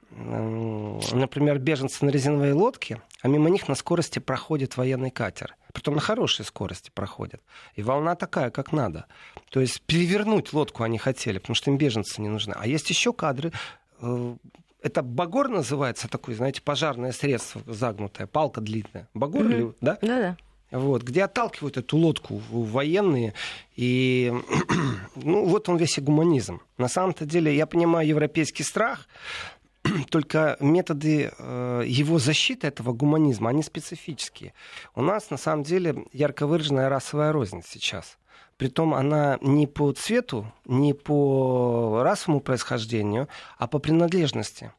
э, 0.09 0.99
например, 1.11 1.59
беженцы 1.59 2.03
на 2.03 2.09
резиновой 2.09 2.53
лодке, 2.53 3.01
а 3.21 3.27
мимо 3.27 3.49
них 3.49 3.67
на 3.67 3.75
скорости 3.75 4.17
проходит 4.17 4.75
военный 4.75 5.11
катер. 5.11 5.55
Притом 5.71 5.95
на 5.95 6.01
хорошей 6.01 6.45
скорости 6.45 6.89
проходит. 6.93 7.41
И 7.75 7.83
волна 7.83 8.15
такая, 8.15 8.49
как 8.49 8.71
надо. 8.71 9.05
То 9.51 9.59
есть 9.59 9.81
перевернуть 9.83 10.53
лодку 10.53 10.83
они 10.83 10.97
хотели, 10.97 11.37
потому 11.37 11.55
что 11.55 11.69
им 11.69 11.77
беженцы 11.77 12.21
не 12.21 12.29
нужны. 12.29 12.55
А 12.57 12.65
есть 12.65 12.89
еще 12.89 13.13
кадры, 13.13 13.51
э, 14.01 14.35
это 14.81 15.03
багор 15.03 15.47
называется 15.47 16.07
такой, 16.07 16.33
знаете, 16.33 16.59
пожарное 16.63 17.11
средство 17.11 17.61
загнутое, 17.67 18.25
палка 18.25 18.61
длинная. 18.61 19.07
Багор 19.13 19.43
mm-hmm. 19.43 19.75
да? 19.79 19.99
Да-да 20.01 20.37
вот, 20.71 21.03
где 21.03 21.23
отталкивают 21.23 21.77
эту 21.77 21.97
лодку 21.97 22.41
военные. 22.49 23.33
И 23.75 24.33
ну, 25.15 25.45
вот 25.45 25.69
он 25.69 25.77
весь 25.77 25.97
и 25.97 26.01
гуманизм. 26.01 26.61
На 26.77 26.87
самом-то 26.87 27.25
деле, 27.25 27.55
я 27.55 27.65
понимаю 27.65 28.07
европейский 28.07 28.63
страх, 28.63 29.07
только 30.09 30.57
методы 30.59 31.31
э, 31.37 31.83
его 31.85 32.19
защиты 32.19 32.67
этого 32.67 32.93
гуманизма, 32.93 33.49
они 33.49 33.63
специфические. 33.63 34.53
У 34.95 35.01
нас, 35.01 35.29
на 35.29 35.37
самом 35.37 35.63
деле, 35.63 36.05
ярко 36.13 36.47
выраженная 36.47 36.89
расовая 36.89 37.31
рознь 37.31 37.61
сейчас. 37.65 38.17
Притом 38.57 38.93
она 38.93 39.39
не 39.41 39.65
по 39.65 39.91
цвету, 39.91 40.51
не 40.65 40.93
по 40.93 42.01
расовому 42.03 42.41
происхождению, 42.41 43.27
а 43.57 43.67
по 43.67 43.79
принадлежности 43.79 44.71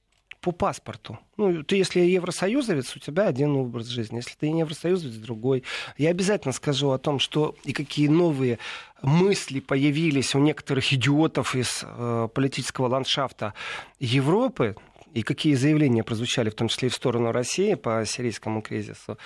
по 0.43 0.51
паспорту. 0.51 1.19
Ну, 1.37 1.63
ты, 1.63 1.77
если 1.77 2.01
евросоюзовец, 2.01 2.97
у 2.97 2.99
тебя 2.99 3.29
один 3.29 3.57
образ 3.57 3.87
жизни. 3.87 4.17
Если 4.17 4.35
ты 4.39 4.51
не 4.51 4.61
евросоюзовец, 4.61 5.15
другой. 5.15 5.63
Я 5.97 6.11
обязательно 6.11 6.53
скажу 6.53 6.91
о 6.91 6.99
том, 6.99 7.21
что 7.21 7.55
и 7.65 7.73
какие 7.73 8.09
новые 8.09 8.59
мысли 9.03 9.61
появились 9.61 10.35
у 10.35 10.41
некоторых 10.41 10.93
идиотов 10.93 11.55
из 11.55 11.83
э, 11.85 12.29
политического 12.35 12.89
ландшафта 12.89 13.55
Европы, 14.01 14.75
и 15.15 15.23
какие 15.23 15.55
заявления 15.55 16.03
прозвучали, 16.03 16.51
в 16.51 16.55
том 16.55 16.69
числе 16.69 16.89
и 16.89 16.91
в 16.91 16.95
сторону 16.95 17.33
России 17.33 17.75
по 17.75 18.05
сирийскому 18.05 18.63
кризису. 18.63 19.19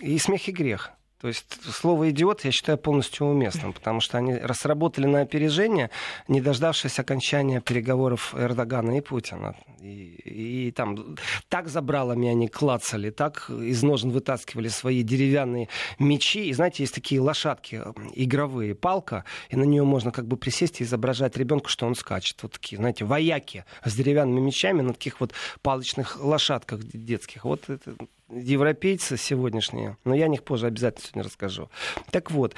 И 0.00 0.18
смех 0.18 0.48
и 0.48 0.52
грех. 0.52 0.92
То 1.24 1.28
есть 1.28 1.46
слово 1.72 2.10
«идиот» 2.10 2.44
я 2.44 2.52
считаю 2.52 2.76
полностью 2.76 3.26
уместным, 3.26 3.72
потому 3.72 4.00
что 4.00 4.18
они 4.18 4.38
сработали 4.52 5.06
на 5.06 5.22
опережение, 5.22 5.88
не 6.28 6.42
дождавшись 6.42 6.98
окончания 6.98 7.62
переговоров 7.62 8.34
Эрдогана 8.34 8.98
и 8.98 9.00
Путина. 9.00 9.56
И, 9.80 10.68
и 10.68 10.70
там 10.72 11.16
так 11.48 11.68
забралами 11.68 12.28
они 12.28 12.46
клацали, 12.48 13.08
так 13.08 13.48
из 13.48 13.82
ножен 13.82 14.10
вытаскивали 14.10 14.68
свои 14.68 15.02
деревянные 15.02 15.70
мечи. 15.98 16.46
И 16.46 16.52
знаете, 16.52 16.82
есть 16.82 16.94
такие 16.94 17.22
лошадки 17.22 17.80
игровые, 18.12 18.74
палка, 18.74 19.24
и 19.48 19.56
на 19.56 19.64
нее 19.64 19.84
можно 19.84 20.12
как 20.12 20.26
бы 20.26 20.36
присесть 20.36 20.82
и 20.82 20.84
изображать 20.84 21.38
ребенку, 21.38 21.70
что 21.70 21.86
он 21.86 21.94
скачет. 21.94 22.42
Вот 22.42 22.52
такие, 22.52 22.76
знаете, 22.76 23.06
вояки 23.06 23.64
с 23.82 23.94
деревянными 23.94 24.40
мечами 24.40 24.82
на 24.82 24.92
таких 24.92 25.20
вот 25.20 25.32
палочных 25.62 26.22
лошадках 26.22 26.80
детских. 26.84 27.46
Вот 27.46 27.70
это 27.70 27.94
европейцы 28.34 29.16
сегодняшние, 29.16 29.96
но 30.04 30.14
я 30.14 30.26
о 30.26 30.28
них 30.28 30.42
позже 30.42 30.66
обязательно 30.66 31.04
сегодня 31.06 31.22
расскажу. 31.24 31.70
Так 32.10 32.30
вот, 32.30 32.54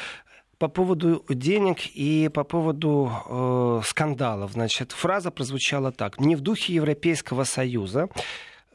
по 0.58 0.68
поводу 0.68 1.24
денег 1.28 1.78
и 1.94 2.30
по 2.32 2.44
поводу 2.44 3.10
э, 3.28 3.80
скандалов. 3.84 4.52
Значит, 4.52 4.92
фраза 4.92 5.30
прозвучала 5.30 5.92
так. 5.92 6.18
Не 6.18 6.34
в 6.34 6.40
духе 6.40 6.74
Европейского 6.74 7.44
Союза. 7.44 8.08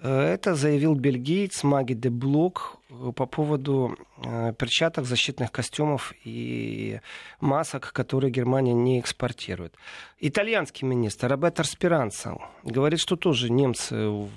Э, 0.01 0.33
это 0.33 0.55
заявил 0.55 0.95
бельгиец 0.95 1.63
Маги 1.63 1.93
де 1.93 2.09
Блок 2.09 2.77
э, 2.89 3.11
по 3.15 3.25
поводу 3.25 3.97
э, 4.23 4.53
перчаток, 4.57 5.05
защитных 5.05 5.51
костюмов 5.51 6.13
и 6.23 6.99
масок, 7.39 7.93
которые 7.93 8.31
Германия 8.31 8.73
не 8.73 8.99
экспортирует. 8.99 9.75
Итальянский 10.19 10.87
министр 10.87 11.29
Роберто 11.29 11.63
Спиранца 11.63 12.37
говорит, 12.63 12.99
что 12.99 13.15
тоже 13.15 13.51
немцы 13.51 14.27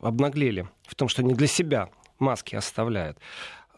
обнаглели 0.00 0.68
в 0.86 0.94
том, 0.94 1.08
что 1.08 1.22
не 1.22 1.34
для 1.34 1.46
себя 1.46 1.88
маски 2.20 2.54
оставляют. 2.56 3.18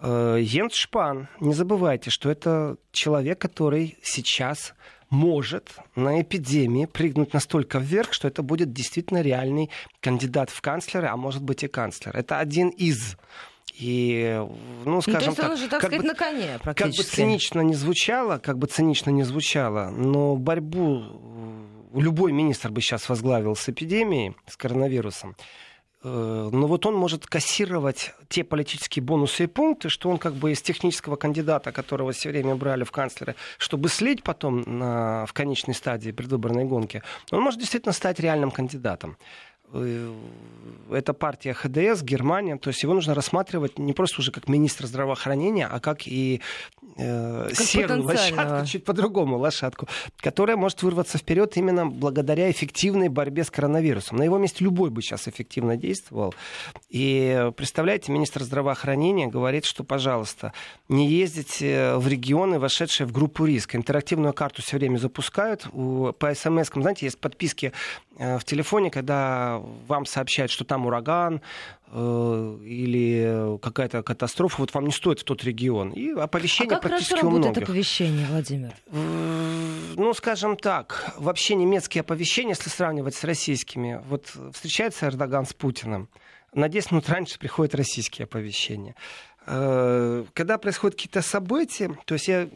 Э, 0.01 0.37
Йенс 0.41 0.75
Шпан, 0.75 1.29
не 1.41 1.55
забывайте, 1.55 2.11
что 2.11 2.31
это 2.31 2.77
человек, 2.91 3.39
который 3.39 3.97
сейчас 4.03 4.75
может 5.11 5.75
на 5.95 6.23
эпидемии 6.23 6.87
прыгнуть 6.87 7.35
настолько 7.35 7.79
вверх, 7.79 8.13
что 8.13 8.29
это 8.29 8.43
будет 8.43 8.73
действительно 8.73 9.21
реальный 9.21 9.71
кандидат 10.01 10.49
в 10.51 10.61
канцлеры, 10.61 11.07
а 11.09 11.17
может 11.17 11.43
быть 11.43 11.63
и 11.63 11.69
канцлер. 11.69 12.17
Это 12.17 12.39
один 12.39 12.71
из 12.71 13.17
и, 13.75 14.39
ну, 14.85 15.01
скажем 15.01 15.31
ну, 15.31 15.35
то 15.35 15.43
есть 15.43 15.45
он 15.45 15.51
уже, 15.53 15.69
так 15.69 15.81
как 15.81 15.91
сказать, 15.91 16.03
бы, 16.03 16.09
на 16.09 16.15
коне 16.15 16.59
Как 16.63 16.89
бы 16.89 17.03
цинично 17.03 17.61
не 17.61 17.75
звучало, 17.75 18.39
как 18.39 18.59
бы 18.59 18.67
цинично 18.67 19.11
не 19.11 19.23
звучало, 19.23 19.91
но 19.91 20.37
борьбу 20.37 21.03
любой 21.95 22.33
министр 22.33 22.71
бы 22.71 22.81
сейчас 22.81 23.09
возглавил 23.09 23.57
с 23.57 23.69
эпидемией, 23.69 24.35
с 24.47 24.57
коронавирусом. 24.57 25.37
Э, 26.05 26.49
но 26.53 26.67
вот 26.67 26.87
он 26.87 26.95
может 26.95 27.27
кассировать 27.27 28.15
те 28.29 28.45
политические 28.45 29.03
бонусы 29.05 29.45
и 29.45 29.47
пункты, 29.47 29.89
что 29.89 30.11
он 30.11 30.19
как 30.19 30.35
бы 30.35 30.53
из 30.53 30.63
технического 30.63 31.17
кандидата, 31.17 31.73
которого 31.73 32.13
все 32.13 32.31
время 32.31 32.55
брали 32.57 32.85
в 32.85 32.91
канцлеры, 32.91 33.37
чтобы 33.59 33.89
слить 33.89 34.23
потом 34.23 34.63
на, 34.67 35.27
в 35.27 35.33
конечной 35.33 35.75
стадии 35.75 36.11
предвыборной 36.11 36.65
гонки, 36.65 37.03
он 37.31 37.43
может 37.43 37.61
действительно 37.61 37.93
стать 37.93 38.19
реальным 38.21 38.51
кандидатом. 38.51 39.17
Э, 39.73 40.13
это 40.91 41.15
партия 41.15 41.55
ХДС, 41.55 42.03
Германия, 42.03 42.59
то 42.59 42.69
есть 42.69 42.83
его 42.83 42.93
нужно 42.93 43.15
рассматривать 43.15 43.79
не 43.79 43.95
просто 43.95 44.21
уже 44.21 44.31
как 44.31 44.47
министр 44.47 44.87
здравоохранения, 44.87 45.67
а 45.67 45.81
как 45.81 46.07
и 46.07 46.43
э, 46.99 47.47
как 47.49 47.57
серую 47.57 48.03
лошадку, 48.03 48.67
чуть 48.67 48.85
по-другому 48.85 49.39
лошадку, 49.39 49.89
которая 50.19 50.59
может 50.59 50.83
вырваться 50.83 51.17
вперед 51.17 51.57
именно 51.57 51.87
благодаря 51.87 52.51
эффективной 52.51 53.09
борьбе 53.09 53.45
с 53.45 53.51
коронавирусом. 53.51 54.19
На 54.19 54.25
его 54.25 54.37
месте 54.37 54.65
любой 54.65 54.91
бы 54.91 55.01
сейчас 55.01 55.29
эффективно 55.29 55.79
действовал. 55.79 56.35
И 56.91 57.51
представляете, 57.57 58.13
министр 58.13 58.43
здравоохранения 58.43 59.29
говорит, 59.29 59.65
что, 59.65 59.85
пожалуйста, 59.85 60.53
не 60.89 61.09
ездите 61.09 61.95
в 61.97 62.07
регионы, 62.07 62.59
вошедшие 62.59 63.07
в 63.07 63.13
группу 63.13 63.47
риска. 63.47 63.79
Интерактивную 63.79 64.35
карту 64.35 64.61
все 64.61 64.77
время 64.77 64.99
запускают. 64.99 65.67
По 66.19 66.35
смс, 66.35 66.69
знаете, 66.75 67.07
есть 67.07 67.19
подписки 67.19 67.73
в 68.19 68.45
телефоне, 68.45 68.91
когда 68.91 69.59
вам 69.87 70.05
сообщают, 70.05 70.51
что 70.51 70.65
там 70.65 70.87
ураган 70.87 71.41
э, 71.89 72.59
или 72.63 73.59
какая-то 73.61 74.03
катастрофа, 74.03 74.57
вот 74.59 74.75
вам 74.75 74.85
не 74.85 74.93
стоит 74.93 75.21
в 75.21 75.25
тот 75.25 75.43
регион. 75.45 75.91
И 75.91 76.11
оповещение 76.11 76.73
а 76.73 76.75
как 76.75 76.83
практически 76.83 77.13
хорошо 77.13 77.27
у 77.27 77.31
работает 77.31 77.57
многих. 77.57 77.69
оповещение, 77.69 78.27
Владимир? 78.27 78.75
Ну, 79.97 80.15
скажем 80.15 80.57
так, 80.57 81.15
вообще 81.17 81.55
немецкие 81.55 82.03
оповещения, 82.03 82.51
если 82.55 82.69
сравнивать 82.71 83.15
с 83.15 83.25
российскими, 83.25 84.03
вот 84.09 84.27
встречается 84.53 85.07
Эрдоган 85.07 85.47
с 85.47 85.55
Путиным, 85.55 86.09
на 86.53 86.69
10 86.69 86.93
минут 86.93 87.09
раньше 87.09 87.39
приходят 87.39 87.75
российские 87.75 88.25
оповещения. 88.25 88.95
Э, 89.47 90.25
Когда 90.35 90.59
происходят 90.59 90.97
какие-то 90.97 91.23
события, 91.23 91.97
то 92.05 92.15
есть 92.15 92.29
я 92.29 92.49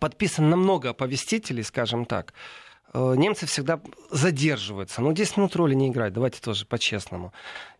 подписан 0.00 0.50
на 0.50 0.56
много 0.56 0.90
оповестителей, 0.90 1.62
скажем 1.62 2.04
так, 2.04 2.32
э, 2.32 2.67
немцы 2.94 3.46
всегда 3.46 3.80
задерживаются. 4.10 5.00
Но 5.02 5.12
10 5.12 5.36
минут 5.36 5.56
роли 5.56 5.74
не 5.74 5.88
играют, 5.88 6.14
давайте 6.14 6.40
тоже 6.40 6.66
по-честному. 6.66 7.32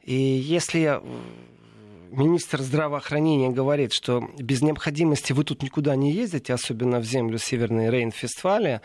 И 0.03 0.15
если 0.15 0.99
э, 0.99 1.01
министр 2.11 2.63
здравоохранения 2.63 3.51
говорит, 3.51 3.93
что 3.93 4.29
без 4.39 4.63
необходимости 4.63 5.33
вы 5.33 5.45
тут 5.45 5.63
никуда 5.63 5.95
не 5.97 6.13
ездите, 6.13 6.53
особенно 6.53 7.01
в 7.01 7.05
землю 7.05 7.39
Северной 7.39 7.89
Рейн-Фестфалия, 7.89 8.81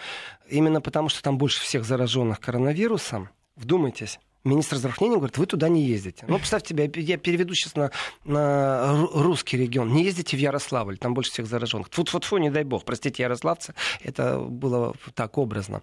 именно 0.49 0.81
потому 0.81 1.09
что 1.09 1.21
там 1.21 1.37
больше 1.37 1.61
всех 1.61 1.85
зараженных 1.85 2.39
коронавирусом, 2.39 3.29
вдумайтесь, 3.55 4.19
Министр 4.43 4.75
здравоохранения 4.77 5.17
говорит, 5.17 5.37
вы 5.37 5.45
туда 5.45 5.69
не 5.69 5.83
ездите. 5.83 6.25
Ну, 6.27 6.37
представьте 6.37 6.69
себе, 6.73 6.91
я 7.01 7.17
переведу 7.17 7.53
сейчас 7.53 7.75
на, 7.75 7.91
на 8.25 8.91
ру- 8.93 9.21
русский 9.21 9.57
регион. 9.57 9.93
Не 9.93 10.03
ездите 10.03 10.35
в 10.35 10.39
Ярославль, 10.39 10.97
там 10.97 11.13
больше 11.13 11.31
всех 11.31 11.45
зараженных. 11.47 11.87
Фу-фу-фу, 11.91 12.37
не 12.37 12.49
дай 12.49 12.63
бог, 12.63 12.83
простите, 12.83 13.23
ярославцы, 13.23 13.73
это 14.01 14.39
было 14.39 14.95
так 15.15 15.37
образно. 15.37 15.81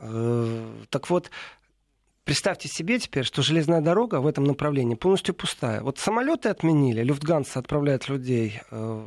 Э, 0.00 0.84
Так 0.90 1.08
вот, 1.10 1.30
Представьте 2.24 2.68
себе 2.68 3.00
теперь, 3.00 3.24
что 3.24 3.42
железная 3.42 3.80
дорога 3.80 4.20
в 4.20 4.28
этом 4.28 4.44
направлении 4.44 4.94
полностью 4.94 5.34
пустая. 5.34 5.80
Вот 5.80 5.98
самолеты 5.98 6.50
отменили, 6.50 7.02
Люфтганса 7.02 7.58
отправляет 7.58 8.08
людей 8.08 8.60
э, 8.70 9.06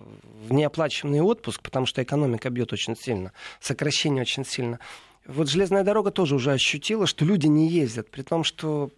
в 0.49 0.51
неоплачиваемый 0.51 1.21
отпуск, 1.21 1.61
потому 1.61 1.85
что 1.85 2.03
экономика 2.03 2.49
бьет 2.49 2.73
очень 2.73 2.97
сильно, 2.97 3.31
сокращение 3.61 4.23
очень 4.23 4.43
сильно. 4.43 4.81
Вот 5.27 5.49
железная 5.49 5.83
дорога 5.83 6.11
тоже 6.11 6.35
уже 6.35 6.51
ощутила, 6.51 7.07
что 7.07 7.25
люди 7.25 7.47
не 7.47 7.69
ездят, 7.69 8.09
при 8.09 8.21
том, 8.21 8.43
что 8.43 8.91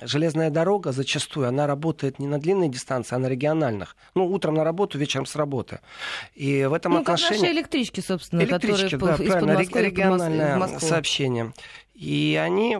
железная 0.00 0.50
дорога 0.50 0.92
зачастую, 0.92 1.48
она 1.48 1.66
работает 1.66 2.18
не 2.18 2.26
на 2.26 2.38
длинной 2.38 2.68
дистанции, 2.68 3.14
а 3.14 3.18
на 3.18 3.26
региональных. 3.26 3.96
Ну, 4.14 4.26
утром 4.26 4.54
на 4.54 4.64
работу, 4.64 4.98
вечером 4.98 5.26
с 5.26 5.36
работы. 5.36 5.80
И 6.34 6.64
в 6.64 6.72
этом 6.72 6.92
Ну, 6.92 7.00
отношении... 7.00 7.40
наши 7.40 7.52
электрички, 7.52 8.00
собственно, 8.00 8.40
Электрички, 8.42 8.90
которые 8.90 9.16
да, 9.18 9.24
из-под 9.24 9.26
правильно, 9.26 9.54
Москвы 9.54 9.82
региональное 9.82 10.78
сообщение. 10.78 11.52
И 11.94 12.40
они 12.42 12.78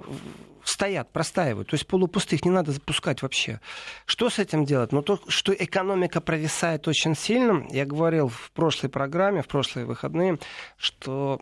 стоят, 0.64 1.10
простаивают. 1.10 1.68
То 1.68 1.74
есть 1.74 1.86
полупустых 1.86 2.44
не 2.44 2.50
надо 2.50 2.72
запускать 2.72 3.22
вообще. 3.22 3.60
Что 4.06 4.30
с 4.30 4.38
этим 4.38 4.64
делать? 4.64 4.92
Ну, 4.92 5.02
то, 5.02 5.18
что 5.26 5.52
экономика 5.52 6.20
провисает 6.20 6.86
очень 6.88 7.16
сильно. 7.16 7.66
Я 7.70 7.84
говорил 7.84 8.28
в 8.28 8.50
прошлой 8.52 8.88
программе, 8.88 9.42
в 9.42 9.48
прошлые 9.48 9.86
выходные, 9.86 10.38
что 10.76 11.40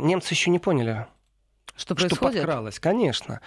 немцы 0.00 0.34
еще 0.34 0.50
не 0.50 0.58
поняли, 0.58 1.06
Что 1.74 1.94
что 1.94 1.94
происходит? 1.94 2.42
подкралось, 2.42 2.78
конечно. 2.78 3.40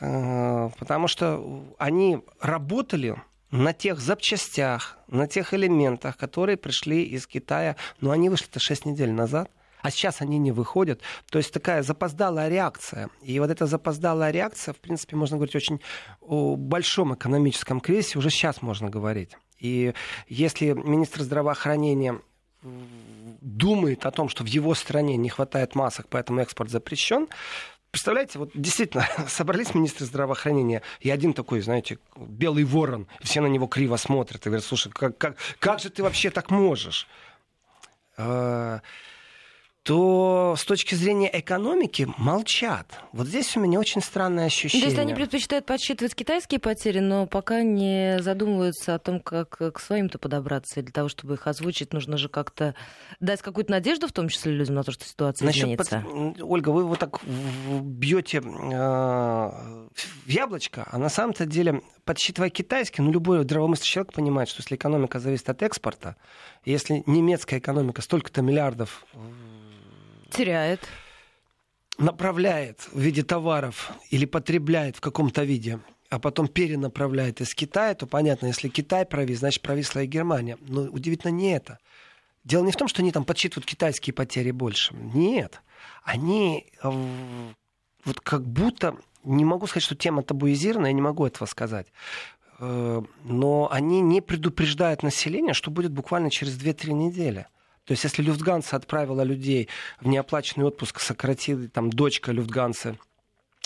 Э, 0.00 0.70
Потому 0.78 1.08
что 1.08 1.64
они 1.78 2.20
работали 2.40 3.16
на 3.50 3.72
тех 3.72 3.98
запчастях, 3.98 4.98
на 5.08 5.26
тех 5.26 5.54
элементах, 5.54 6.16
которые 6.16 6.56
пришли 6.56 7.02
из 7.02 7.26
Китая. 7.26 7.76
Но 8.00 8.10
они 8.10 8.28
вышли-то 8.28 8.60
6 8.60 8.84
недель 8.86 9.10
назад. 9.12 9.50
А 9.80 9.90
сейчас 9.90 10.20
они 10.20 10.38
не 10.38 10.50
выходят. 10.52 11.00
То 11.30 11.38
есть 11.38 11.52
такая 11.52 11.82
запоздалая 11.82 12.48
реакция. 12.48 13.10
И 13.22 13.38
вот 13.38 13.48
эта 13.48 13.66
запоздалая 13.66 14.32
реакция, 14.32 14.74
в 14.74 14.78
принципе, 14.78 15.16
можно 15.16 15.36
говорить 15.36 15.54
очень 15.54 15.80
о 16.20 16.56
большом 16.56 17.14
экономическом 17.14 17.80
кризисе. 17.80 18.18
Уже 18.18 18.28
сейчас 18.30 18.60
можно 18.60 18.90
говорить. 18.90 19.36
И 19.60 19.94
если 20.28 20.72
министр 20.72 21.22
здравоохранения 21.22 22.20
думает 23.40 24.06
о 24.06 24.10
том, 24.10 24.28
что 24.28 24.44
в 24.44 24.46
его 24.46 24.74
стране 24.74 25.16
не 25.16 25.28
хватает 25.28 25.74
масок, 25.74 26.06
поэтому 26.08 26.40
экспорт 26.40 26.70
запрещен, 26.70 27.28
Представляете, 27.90 28.38
вот 28.38 28.50
действительно 28.54 29.08
собрались 29.28 29.74
министры 29.74 30.04
здравоохранения, 30.04 30.82
и 31.00 31.10
один 31.10 31.32
такой, 31.32 31.60
знаете, 31.62 31.98
белый 32.16 32.64
ворон, 32.64 33.06
все 33.22 33.40
на 33.40 33.46
него 33.46 33.66
криво 33.66 33.96
смотрят 33.96 34.44
и 34.44 34.50
говорят, 34.50 34.64
слушай, 34.64 34.92
как, 34.92 35.16
как, 35.16 35.36
как 35.58 35.80
же 35.80 35.88
ты 35.88 36.02
вообще 36.02 36.30
так 36.30 36.50
можешь? 36.50 37.06
Э, 39.88 39.92
то 39.94 40.54
с 40.56 40.64
точки 40.64 40.94
зрения 40.94 41.30
экономики 41.32 42.08
молчат. 42.18 43.00
Вот 43.12 43.26
здесь 43.26 43.56
у 43.56 43.60
меня 43.60 43.78
очень 43.80 44.02
странное 44.02 44.46
ощущение. 44.46 44.82
То 44.82 44.90
есть 44.90 44.98
они 44.98 45.14
предпочитают 45.14 45.66
подсчитывать 45.66 46.14
китайские 46.14 46.60
потери, 46.60 46.98
но 46.98 47.26
пока 47.26 47.62
не 47.62 48.20
задумываются 48.20 48.94
о 48.94 48.98
том, 48.98 49.20
как 49.20 49.58
к 49.72 49.80
своим-то 49.80 50.18
подобраться. 50.18 50.80
И 50.80 50.82
для 50.82 50.92
того, 50.92 51.08
чтобы 51.08 51.34
их 51.34 51.46
озвучить, 51.46 51.92
нужно 51.92 52.18
же 52.18 52.28
как-то 52.28 52.74
дать 53.20 53.40
какую-то 53.42 53.70
надежду, 53.70 54.08
в 54.08 54.12
том 54.12 54.28
числе 54.28 54.52
людям, 54.52 54.74
на 54.74 54.84
то, 54.84 54.92
что 54.92 55.04
ситуация 55.04 55.46
Насчет 55.46 55.64
изменится. 55.64 56.04
под- 56.06 56.42
Ольга, 56.42 56.68
вы 56.70 56.84
вот 56.84 56.98
так 56.98 57.20
бьете 57.24 58.38
э, 58.38 58.42
в 58.42 60.28
яблочко, 60.28 60.86
а 60.90 60.98
на 60.98 61.08
самом-то 61.08 61.46
деле, 61.46 61.82
подсчитывая 62.04 62.50
китайский, 62.50 63.02
ну, 63.02 63.10
любой 63.10 63.42
здравомыслящий 63.42 63.94
человек 63.94 64.12
понимает, 64.12 64.48
что 64.48 64.60
если 64.60 64.76
экономика 64.76 65.18
зависит 65.18 65.48
от 65.48 65.62
экспорта, 65.62 66.16
если 66.64 67.02
немецкая 67.06 67.58
экономика 67.58 68.02
столько-то 68.02 68.42
миллиардов 68.42 69.06
Теряет. 70.30 70.80
направляет 71.98 72.88
в 72.92 73.00
виде 73.00 73.22
товаров 73.22 73.90
или 74.10 74.24
потребляет 74.24 74.96
в 74.96 75.00
каком-то 75.00 75.42
виде, 75.42 75.80
а 76.10 76.18
потом 76.18 76.48
перенаправляет 76.48 77.40
из 77.40 77.54
Китая, 77.54 77.94
то 77.94 78.06
понятно, 78.06 78.46
если 78.46 78.68
Китай 78.68 79.04
провис, 79.04 79.40
значит 79.40 79.62
провисла 79.62 80.00
и 80.00 80.06
Германия. 80.06 80.56
Но 80.60 80.82
удивительно 80.82 81.30
не 81.30 81.52
это. 81.52 81.78
Дело 82.44 82.64
не 82.64 82.72
в 82.72 82.76
том, 82.76 82.88
что 82.88 83.02
они 83.02 83.12
там 83.12 83.24
подсчитывают 83.24 83.66
китайские 83.66 84.14
потери 84.14 84.52
больше. 84.52 84.94
Нет. 84.94 85.60
Они 86.02 86.66
э, 86.82 86.90
вот 88.04 88.20
как 88.20 88.46
будто, 88.46 88.96
не 89.24 89.44
могу 89.44 89.66
сказать, 89.66 89.82
что 89.84 89.96
тема 89.96 90.22
табуизирована, 90.22 90.86
я 90.86 90.92
не 90.92 91.02
могу 91.02 91.26
этого 91.26 91.46
сказать. 91.46 91.88
Э, 92.58 93.02
Но 93.24 93.68
они 93.70 94.00
не 94.00 94.22
предупреждают 94.22 95.02
население, 95.02 95.52
что 95.52 95.70
будет 95.70 95.92
буквально 95.92 96.30
через 96.30 96.56
2-3 96.56 96.92
недели. 96.92 97.46
То 97.88 97.92
есть, 97.92 98.04
если 98.04 98.22
Люфтганса 98.22 98.76
отправила 98.76 99.22
людей 99.22 99.70
в 99.98 100.08
неоплаченный 100.08 100.66
отпуск, 100.66 101.00
сократила 101.00 101.68
там 101.68 101.88
дочка 101.88 102.32
Люфтганса, 102.32 102.98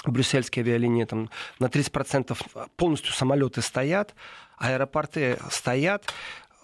брюссельские 0.05 0.63
авиалинии, 0.63 1.05
там 1.05 1.29
на 1.59 1.67
30% 1.67 2.39
полностью 2.77 3.13
самолеты 3.15 3.63
стоят, 3.63 4.15
аэропорты 4.59 5.41
стоят, 5.51 6.15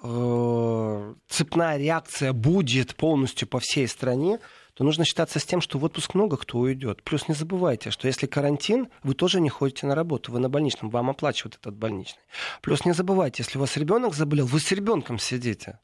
э, 0.05 1.15
цепная 1.29 1.79
реакция 1.79 2.33
будет 2.33 2.95
полностью 2.95 3.49
по 3.49 3.59
всей 3.59 3.89
стране, 3.89 4.39
то 4.75 4.85
нужно 4.85 5.05
считаться 5.05 5.41
с 5.41 5.45
тем, 5.45 5.61
что 5.61 5.81
в 5.81 5.85
отпуск 5.85 6.15
много 6.15 6.37
кто 6.37 6.59
уйдет. 6.59 7.03
Плюс 7.03 7.27
не 7.27 7.35
забывайте, 7.35 7.91
что 7.91 8.07
если 8.07 8.29
карантин, 8.29 8.87
вы 9.03 9.15
тоже 9.15 9.41
не 9.41 9.49
ходите 9.49 9.89
на 9.89 9.97
работу, 9.97 10.31
вы 10.31 10.39
на 10.39 10.49
больничном, 10.49 10.91
вам 10.91 11.11
оплачивают 11.11 11.57
этот 11.57 11.75
больничный. 11.75 12.23
Плюс 12.63 12.85
не 12.85 12.93
забывайте, 12.93 13.43
если 13.43 13.59
у 13.59 13.63
вас 13.63 13.77
ребенок 13.77 14.15
заболел, 14.15 14.47
вы 14.47 14.61
с 14.61 14.71
ребенком 14.71 15.19
сидите. 15.19 15.81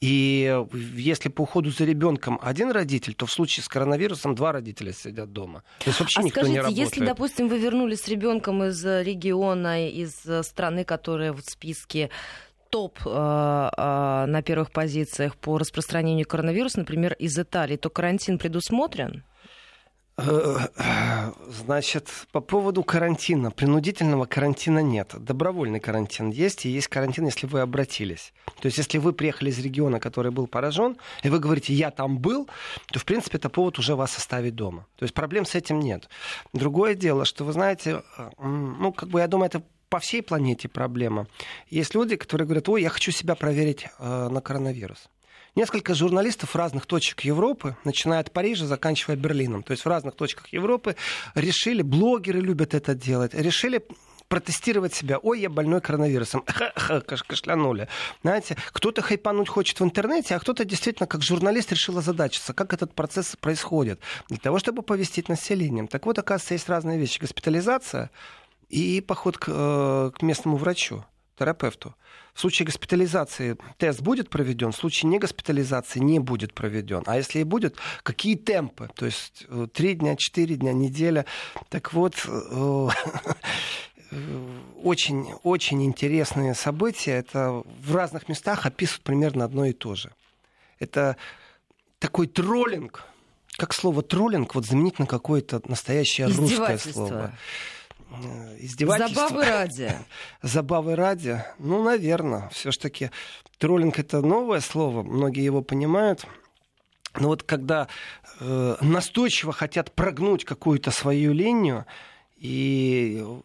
И 0.00 0.64
если 0.96 1.28
по 1.28 1.42
уходу 1.42 1.70
за 1.70 1.84
ребенком 1.84 2.38
один 2.42 2.70
родитель, 2.70 3.14
то 3.14 3.26
в 3.26 3.30
случае 3.30 3.64
с 3.64 3.68
коронавирусом 3.68 4.34
два 4.34 4.52
родителя 4.52 4.94
сидят 4.94 5.32
дома. 5.32 5.62
То 5.80 5.90
есть 5.90 6.00
вообще 6.00 6.20
а 6.20 6.22
никто 6.22 6.40
скажите, 6.40 6.52
не 6.52 6.58
работает. 6.58 6.88
если, 6.88 7.04
допустим, 7.04 7.48
вы 7.48 7.58
вернулись 7.58 8.00
с 8.00 8.08
ребенком 8.08 8.64
из 8.64 8.82
э, 8.84 9.02
региона, 9.02 9.88
из 9.88 10.24
э, 10.24 10.42
страны, 10.42 10.84
которая 10.84 11.34
в 11.34 11.40
списке 11.42 12.08
топ 12.70 12.98
э, 13.04 13.10
э, 13.10 14.24
на 14.26 14.42
первых 14.42 14.72
позициях 14.72 15.36
по 15.36 15.58
распространению 15.58 16.26
коронавируса, 16.26 16.78
например, 16.78 17.12
из 17.14 17.38
Италии, 17.38 17.76
то 17.76 17.90
карантин 17.90 18.38
предусмотрен? 18.38 19.22
Значит, 21.48 22.08
по 22.32 22.40
поводу 22.40 22.82
карантина. 22.82 23.50
Принудительного 23.50 24.26
карантина 24.26 24.80
нет. 24.80 25.14
Добровольный 25.18 25.80
карантин 25.80 26.30
есть, 26.30 26.66
и 26.66 26.68
есть 26.68 26.88
карантин, 26.88 27.26
если 27.26 27.46
вы 27.46 27.60
обратились. 27.60 28.32
То 28.60 28.66
есть, 28.66 28.78
если 28.78 28.98
вы 28.98 29.12
приехали 29.12 29.50
из 29.50 29.58
региона, 29.58 30.00
который 30.00 30.30
был 30.30 30.46
поражен, 30.46 30.96
и 31.22 31.28
вы 31.28 31.38
говорите, 31.38 31.72
я 31.74 31.90
там 31.90 32.18
был, 32.18 32.48
то, 32.92 32.98
в 32.98 33.04
принципе, 33.04 33.38
это 33.38 33.48
повод 33.48 33.78
уже 33.78 33.94
вас 33.94 34.16
оставить 34.16 34.54
дома. 34.54 34.86
То 34.96 35.04
есть, 35.04 35.14
проблем 35.14 35.44
с 35.44 35.54
этим 35.54 35.80
нет. 35.80 36.08
Другое 36.52 36.94
дело, 36.94 37.24
что, 37.24 37.44
вы 37.44 37.52
знаете, 37.52 38.02
м, 38.38 38.76
ну, 38.80 38.92
как 38.92 39.08
бы, 39.08 39.20
я 39.20 39.26
думаю, 39.28 39.46
это 39.46 39.62
по 39.88 39.98
всей 39.98 40.22
планете 40.22 40.68
проблема. 40.68 41.26
Есть 41.68 41.94
люди, 41.94 42.16
которые 42.16 42.46
говорят, 42.46 42.68
ой, 42.68 42.82
я 42.82 42.88
хочу 42.88 43.10
себя 43.10 43.34
проверить 43.34 43.86
э, 43.98 44.28
на 44.30 44.40
коронавирус. 44.40 45.08
Несколько 45.56 45.94
журналистов 45.94 46.54
разных 46.54 46.86
точек 46.86 47.20
Европы, 47.20 47.76
начиная 47.84 48.20
от 48.20 48.32
Парижа, 48.32 48.66
заканчивая 48.66 49.16
Берлином, 49.16 49.62
то 49.62 49.72
есть 49.72 49.84
в 49.84 49.88
разных 49.88 50.14
точках 50.14 50.48
Европы, 50.48 50.96
решили, 51.34 51.82
блогеры 51.82 52.40
любят 52.40 52.74
это 52.74 52.94
делать, 52.94 53.34
решили 53.34 53.84
протестировать 54.28 54.94
себя. 54.94 55.18
Ой, 55.18 55.40
я 55.40 55.50
больной 55.50 55.80
коронавирусом. 55.80 56.44
Кашлянули. 57.26 57.88
Знаете, 58.22 58.56
кто-то 58.70 59.02
хайпануть 59.02 59.48
хочет 59.48 59.80
в 59.80 59.84
интернете, 59.84 60.36
а 60.36 60.38
кто-то 60.38 60.64
действительно 60.64 61.08
как 61.08 61.22
журналист 61.22 61.72
решил 61.72 61.98
озадачиться, 61.98 62.54
как 62.54 62.72
этот 62.72 62.94
процесс 62.94 63.34
происходит. 63.34 64.00
Для 64.28 64.38
того, 64.38 64.60
чтобы 64.60 64.82
повестить 64.82 65.28
населением. 65.28 65.88
Так 65.88 66.06
вот, 66.06 66.16
оказывается, 66.20 66.54
есть 66.54 66.68
разные 66.68 66.96
вещи. 66.96 67.18
Госпитализация 67.18 68.10
и 68.68 69.00
поход 69.00 69.36
к, 69.36 69.48
э, 69.48 70.10
к 70.16 70.22
местному 70.22 70.56
врачу 70.56 71.04
терапевту. 71.36 71.96
В 72.34 72.40
случае 72.40 72.66
госпитализации 72.66 73.56
тест 73.76 74.00
будет 74.00 74.30
проведен, 74.30 74.72
в 74.72 74.76
случае 74.76 75.10
не 75.10 75.18
госпитализации 75.18 75.98
не 76.00 76.18
будет 76.18 76.54
проведен. 76.54 77.02
А 77.06 77.16
если 77.16 77.40
и 77.40 77.44
будет, 77.44 77.76
какие 78.02 78.36
темпы? 78.36 78.88
То 78.94 79.06
есть 79.06 79.46
э, 79.48 79.66
три 79.72 79.94
дня, 79.94 80.16
четыре 80.16 80.56
дня, 80.56 80.72
неделя. 80.72 81.24
Так 81.68 81.92
вот, 81.92 82.14
э, 82.26 82.88
очень, 84.82 85.32
очень 85.42 85.84
интересные 85.84 86.54
события. 86.54 87.12
Это 87.12 87.62
в 87.80 87.94
разных 87.94 88.28
местах 88.28 88.66
описывают 88.66 89.04
примерно 89.04 89.44
одно 89.44 89.64
и 89.64 89.72
то 89.72 89.94
же. 89.94 90.10
Это 90.78 91.16
такой 91.98 92.26
троллинг, 92.26 93.04
как 93.56 93.74
слово 93.74 94.02
троллинг, 94.02 94.54
вот 94.54 94.66
заменить 94.66 94.98
на 94.98 95.06
какое-то 95.06 95.60
настоящее 95.66 96.28
русское 96.28 96.78
слово. 96.78 97.32
Э, 98.10 98.56
издевательство. 98.58 99.28
Забавы 99.28 99.44
ради. 99.44 99.92
Забавы 100.42 100.96
ради. 100.96 101.44
Ну, 101.58 101.82
наверное, 101.82 102.48
все-таки 102.50 103.10
троллинг 103.58 103.98
это 103.98 104.20
новое 104.20 104.60
слово, 104.60 105.02
многие 105.02 105.44
его 105.44 105.62
понимают. 105.62 106.26
Но 107.18 107.28
вот 107.28 107.42
когда 107.42 107.88
э, 108.40 108.76
настойчиво 108.80 109.52
хотят 109.52 109.92
прогнуть 109.92 110.44
какую-то 110.44 110.90
свою 110.90 111.32
линию, 111.32 111.86
и 112.36 113.20
э, 113.20 113.40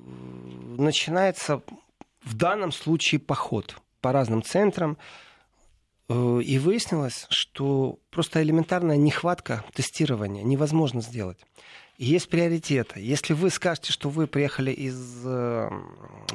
начинается 0.77 1.61
в 2.23 2.35
данном 2.35 2.71
случае 2.71 3.19
поход 3.19 3.75
по 4.01 4.11
разным 4.11 4.43
центрам, 4.43 4.97
э, 6.09 6.41
и 6.43 6.59
выяснилось, 6.59 7.25
что 7.29 7.99
просто 8.11 8.41
элементарная 8.41 8.97
нехватка 8.97 9.63
тестирования 9.73 10.43
невозможно 10.43 11.01
сделать 11.01 11.39
есть 11.97 12.29
приоритеты. 12.29 12.99
Если 12.99 13.33
вы 13.33 13.49
скажете, 13.49 13.91
что 13.91 14.09
вы 14.09 14.27
приехали 14.27 14.71
из 14.71 15.21
э, 15.25 15.69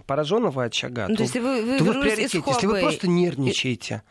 пораженного 0.07 0.64
очага, 0.64 1.07
ну, 1.09 1.14
то, 1.14 1.18
то, 1.18 1.23
есть 1.23 1.35
вы, 1.35 1.62
вы, 1.62 1.79
то 1.79 1.85
вы 1.85 1.92
в 1.92 2.01
приоритете. 2.01 2.42
Если 2.46 2.66
вы 2.66 2.81
просто 2.81 3.09
нервничаете. 3.09 4.03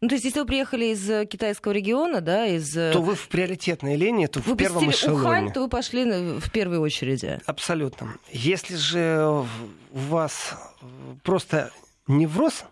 Ну, 0.00 0.08
то 0.08 0.14
есть, 0.16 0.24
если 0.24 0.40
вы 0.40 0.46
приехали 0.46 0.86
из 0.86 1.08
э, 1.08 1.26
китайского 1.26 1.72
региона, 1.72 2.20
да, 2.20 2.46
из... 2.46 2.76
Э, 2.76 2.92
то 2.92 3.00
вы 3.00 3.14
в 3.14 3.28
приоритетной 3.28 3.94
линии, 3.96 4.26
то 4.26 4.40
вы 4.40 4.54
в 4.54 4.56
первом 4.56 4.90
эшелоне. 4.90 5.20
Ухань, 5.20 5.52
то 5.52 5.60
вы 5.60 5.68
пошли 5.68 6.04
в 6.40 6.50
первой 6.50 6.78
очереди. 6.78 7.40
Абсолютно. 7.46 8.16
Если 8.32 8.74
же 8.74 9.44
у 9.92 9.96
вас 9.96 10.56
просто 11.22 11.70
невроз, 12.08 12.64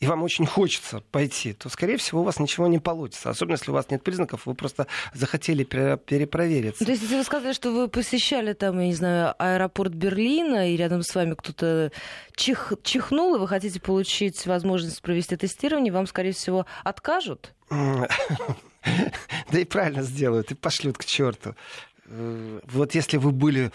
и 0.00 0.06
вам 0.06 0.22
очень 0.22 0.46
хочется 0.46 1.02
пойти, 1.12 1.52
то, 1.52 1.68
скорее 1.68 1.98
всего, 1.98 2.22
у 2.22 2.24
вас 2.24 2.38
ничего 2.38 2.66
не 2.66 2.78
получится. 2.78 3.28
Особенно, 3.28 3.56
если 3.56 3.70
у 3.70 3.74
вас 3.74 3.90
нет 3.90 4.02
признаков, 4.02 4.46
вы 4.46 4.54
просто 4.54 4.86
захотели 5.12 5.62
перепровериться. 5.62 6.86
То 6.86 6.90
есть, 6.90 7.02
если 7.02 7.16
вы 7.16 7.24
сказали, 7.24 7.52
что 7.52 7.70
вы 7.70 7.86
посещали 7.86 8.54
там, 8.54 8.80
я 8.80 8.86
не 8.86 8.94
знаю, 8.94 9.34
аэропорт 9.38 9.92
Берлина, 9.92 10.72
и 10.72 10.76
рядом 10.76 11.02
с 11.02 11.14
вами 11.14 11.34
кто-то 11.34 11.92
чих, 12.34 12.72
чихнул, 12.82 13.36
и 13.36 13.38
вы 13.38 13.46
хотите 13.46 13.78
получить 13.78 14.46
возможность 14.46 15.02
провести 15.02 15.36
тестирование, 15.36 15.92
вам, 15.92 16.06
скорее 16.06 16.32
всего, 16.32 16.66
откажут? 16.82 17.54
Да 19.52 19.58
и 19.58 19.64
правильно 19.64 20.02
сделают, 20.02 20.52
и 20.52 20.54
пошлют 20.54 20.96
к 20.96 21.04
черту. 21.04 21.54
Э, 22.06 22.60
вот 22.64 22.94
если 22.94 23.18
вы 23.18 23.30
были 23.30 23.70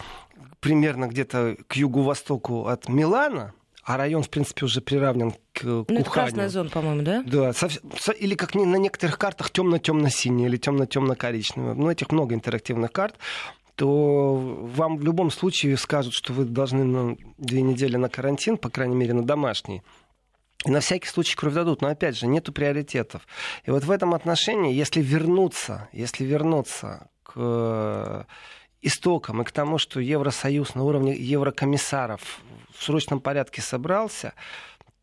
примерно 0.58 1.06
где-то 1.06 1.56
к 1.68 1.76
югу-востоку 1.76 2.66
от 2.66 2.88
Милана, 2.88 3.54
а 3.86 3.96
район, 3.96 4.24
в 4.24 4.30
принципе, 4.30 4.64
уже 4.64 4.80
приравнен 4.80 5.32
к, 5.52 5.62
ну, 5.62 5.82
Уханю. 5.82 6.00
Это 6.00 6.10
красная 6.10 6.48
зона, 6.48 6.68
по-моему, 6.70 7.02
да? 7.02 7.22
Да, 7.24 7.52
со, 7.52 7.68
со, 7.70 8.10
или 8.10 8.34
как 8.34 8.56
на 8.56 8.76
некоторых 8.76 9.16
картах 9.16 9.50
темно-темно-синий 9.50 10.46
или 10.46 10.56
темно-темно-коричневый. 10.56 11.76
Ну, 11.76 11.88
этих 11.88 12.10
много 12.10 12.34
интерактивных 12.34 12.92
карт 12.92 13.16
то 13.76 14.34
вам 14.34 14.96
в 14.96 15.04
любом 15.04 15.30
случае 15.30 15.76
скажут, 15.76 16.14
что 16.14 16.32
вы 16.32 16.46
должны 16.46 16.82
на 16.82 17.16
две 17.36 17.60
недели 17.60 17.96
на 17.96 18.08
карантин, 18.08 18.56
по 18.56 18.70
крайней 18.70 18.96
мере, 18.96 19.12
на 19.12 19.22
домашний. 19.22 19.82
И 20.64 20.70
на 20.70 20.80
всякий 20.80 21.08
случай 21.08 21.36
кровь 21.36 21.52
дадут, 21.52 21.82
но 21.82 21.88
опять 21.88 22.16
же, 22.16 22.26
нету 22.26 22.54
приоритетов. 22.54 23.28
И 23.66 23.70
вот 23.70 23.84
в 23.84 23.90
этом 23.90 24.14
отношении, 24.14 24.72
если 24.72 25.02
вернуться, 25.02 25.90
если 25.92 26.24
вернуться 26.24 27.10
к 27.22 28.26
истокам 28.86 29.42
и 29.42 29.44
к 29.44 29.52
тому, 29.52 29.78
что 29.78 30.00
Евросоюз 30.00 30.74
на 30.74 30.84
уровне 30.84 31.14
еврокомиссаров 31.14 32.40
в 32.72 32.84
срочном 32.84 33.20
порядке 33.20 33.62
собрался, 33.62 34.34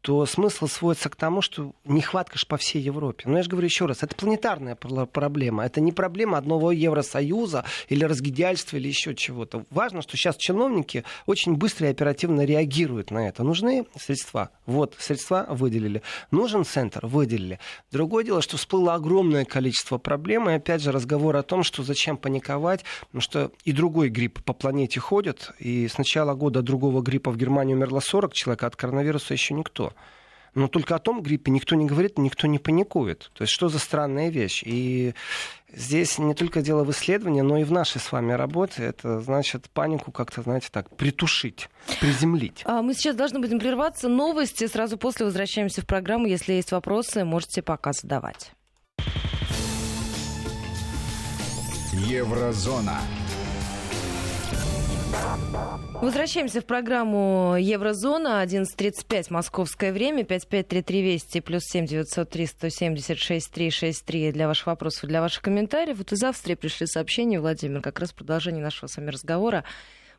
то 0.03 0.25
смысл 0.25 0.67
сводится 0.67 1.09
к 1.09 1.15
тому, 1.15 1.41
что 1.41 1.71
нехватка 1.85 2.37
ж 2.37 2.45
по 2.45 2.57
всей 2.57 2.81
Европе. 2.81 3.23
Но 3.25 3.37
я 3.37 3.43
же 3.43 3.49
говорю 3.49 3.67
еще 3.67 3.85
раз, 3.85 4.03
это 4.03 4.13
планетарная 4.13 4.75
проблема. 4.75 5.65
Это 5.65 5.79
не 5.79 5.93
проблема 5.93 6.37
одного 6.37 6.73
Евросоюза 6.73 7.63
или 7.87 8.03
разгидяльства 8.03 8.75
или 8.75 8.89
еще 8.89 9.15
чего-то. 9.15 9.63
Важно, 9.69 10.01
что 10.01 10.17
сейчас 10.17 10.35
чиновники 10.35 11.05
очень 11.25 11.55
быстро 11.55 11.87
и 11.87 11.91
оперативно 11.91 12.43
реагируют 12.43 13.11
на 13.11 13.29
это. 13.29 13.43
Нужны 13.43 13.85
средства. 13.97 14.49
Вот, 14.65 14.93
средства 14.99 15.47
выделили. 15.49 16.01
Нужен 16.31 16.65
центр? 16.65 17.05
Выделили. 17.05 17.59
Другое 17.89 18.25
дело, 18.25 18.41
что 18.41 18.57
всплыло 18.57 18.95
огромное 18.95 19.45
количество 19.45 19.99
проблем. 19.99 20.49
И 20.49 20.53
опять 20.53 20.81
же 20.81 20.91
разговор 20.91 21.37
о 21.37 21.43
том, 21.43 21.63
что 21.63 21.81
зачем 21.81 22.17
паниковать, 22.17 22.83
потому 23.05 23.21
что 23.21 23.51
и 23.63 23.71
другой 23.71 24.09
грипп 24.09 24.43
по 24.43 24.51
планете 24.51 24.99
ходит. 24.99 25.51
И 25.59 25.87
с 25.87 25.97
начала 25.97 26.33
года 26.33 26.61
другого 26.61 27.01
гриппа 27.01 27.31
в 27.31 27.37
Германии 27.37 27.73
умерло 27.73 28.01
40 28.01 28.33
человек, 28.33 28.63
а 28.63 28.67
от 28.67 28.75
коронавируса 28.75 29.33
еще 29.33 29.53
никто. 29.53 29.92
Но 30.55 30.67
только 30.67 30.95
о 30.95 30.99
том 30.99 31.21
гриппе 31.21 31.51
никто 31.51 31.75
не 31.75 31.85
говорит, 31.85 32.17
никто 32.17 32.47
не 32.47 32.59
паникует. 32.59 33.31
То 33.33 33.43
есть 33.43 33.53
что 33.53 33.69
за 33.69 33.79
странная 33.79 34.29
вещь? 34.29 34.61
И 34.65 35.13
здесь 35.73 36.19
не 36.19 36.35
только 36.35 36.61
дело 36.61 36.83
в 36.83 36.91
исследовании, 36.91 37.41
но 37.41 37.57
и 37.57 37.63
в 37.63 37.71
нашей 37.71 37.99
с 37.99 38.11
вами 38.11 38.33
работе. 38.33 38.83
Это 38.83 39.19
значит 39.21 39.69
панику 39.71 40.11
как-то, 40.11 40.41
знаете, 40.41 40.67
так, 40.71 40.95
притушить, 40.95 41.69
приземлить. 41.99 42.61
А 42.65 42.81
мы 42.81 42.93
сейчас 42.93 43.15
должны 43.15 43.39
будем 43.39 43.59
прерваться. 43.59 44.09
Новости. 44.09 44.67
Сразу 44.67 44.97
после 44.97 45.25
возвращаемся 45.25 45.81
в 45.81 45.87
программу. 45.87 46.27
Если 46.27 46.53
есть 46.53 46.71
вопросы, 46.71 47.25
можете 47.25 47.61
пока 47.61 47.91
задавать. 47.93 48.51
Еврозона. 51.93 52.99
Возвращаемся 56.01 56.59
в 56.59 56.65
программу 56.65 57.55
Еврозона. 57.57 58.43
11.35 58.43 59.27
московское 59.29 59.93
время. 59.93 60.25
5533 60.25 61.01
Вести 61.01 61.39
плюс 61.39 61.63
7 61.63 61.85
903 61.85 62.45
176 62.45 63.51
363 63.51 64.31
для 64.33 64.47
ваших 64.47 64.67
вопросов 64.67 65.07
для 65.07 65.21
ваших 65.21 65.43
комментариев. 65.43 65.97
Вот 65.99 66.11
из 66.11 66.21
Австрии 66.23 66.55
пришли 66.55 66.87
сообщения, 66.87 67.39
Владимир, 67.39 67.81
как 67.81 67.99
раз 67.99 68.11
продолжение 68.11 68.61
нашего 68.61 68.87
с 68.87 68.97
вами 68.97 69.11
разговора. 69.11 69.63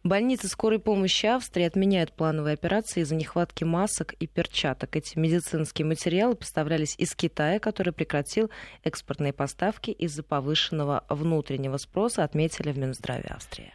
Больницы 0.05 0.49
скорой 0.49 0.79
помощи 0.79 1.27
Австрии 1.27 1.65
отменяют 1.65 2.13
плановые 2.13 2.55
операции 2.55 3.01
из-за 3.01 3.15
нехватки 3.15 3.65
масок 3.65 4.15
и 4.15 4.27
перчаток. 4.27 4.97
Эти 4.97 5.19
медицинские 5.19 5.87
материалы 5.87 6.35
поставлялись 6.35 6.95
из 6.97 7.15
Китая, 7.15 7.59
который 7.59 7.93
прекратил 7.93 8.51
экспортные 8.85 9.33
поставки 9.33 9.91
из-за 9.91 10.23
повышенного 10.23 11.05
внутреннего 11.09 11.77
спроса, 11.77 12.25
отметили 12.25 12.73
в 12.73 12.79
Минздраве 12.79 13.31
Австрии. 13.35 13.73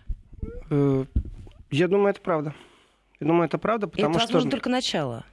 Э, 0.70 1.06
я 1.72 1.88
думаю, 1.88 2.12
это 2.12 2.22
правда. 2.22 2.54
Я 3.20 3.28
думаю, 3.28 3.46
это 3.46 3.58
правда, 3.58 3.88
потому 3.88 4.12
это, 4.12 4.20
возможно, 4.20 4.50
что... 4.50 4.58
только 4.58 4.70
начало. 4.70 5.26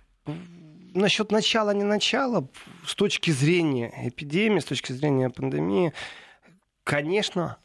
Насчет 0.95 1.31
начала, 1.31 1.75
не 1.75 1.85
начала, 1.85 2.49
с 2.87 2.95
точки 2.95 3.31
зрения 3.31 3.93
эпидемии, 4.09 4.61
с 4.61 4.65
точки 4.65 4.93
зрения 4.93 5.31
пандемии, 5.31 5.93
конечно, 6.85 7.59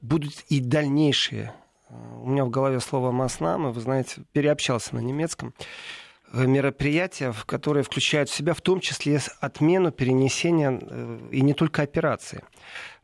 будут 0.00 0.44
и 0.48 0.60
дальнейшие. 0.60 1.52
У 1.90 2.28
меня 2.28 2.44
в 2.44 2.50
голове 2.50 2.80
слово 2.80 3.10
«маснамы», 3.10 3.72
вы 3.72 3.80
знаете, 3.80 4.22
переобщался 4.32 4.94
на 4.94 5.00
немецком 5.00 5.52
э, 6.32 6.46
мероприятия, 6.46 7.34
которые 7.46 7.82
включают 7.82 8.28
в 8.28 8.34
себя 8.34 8.54
в 8.54 8.60
том 8.60 8.80
числе 8.80 9.20
отмену 9.40 9.90
перенесения 9.90 10.78
э, 10.80 11.28
и 11.32 11.40
не 11.40 11.54
только 11.54 11.82
операции. 11.82 12.42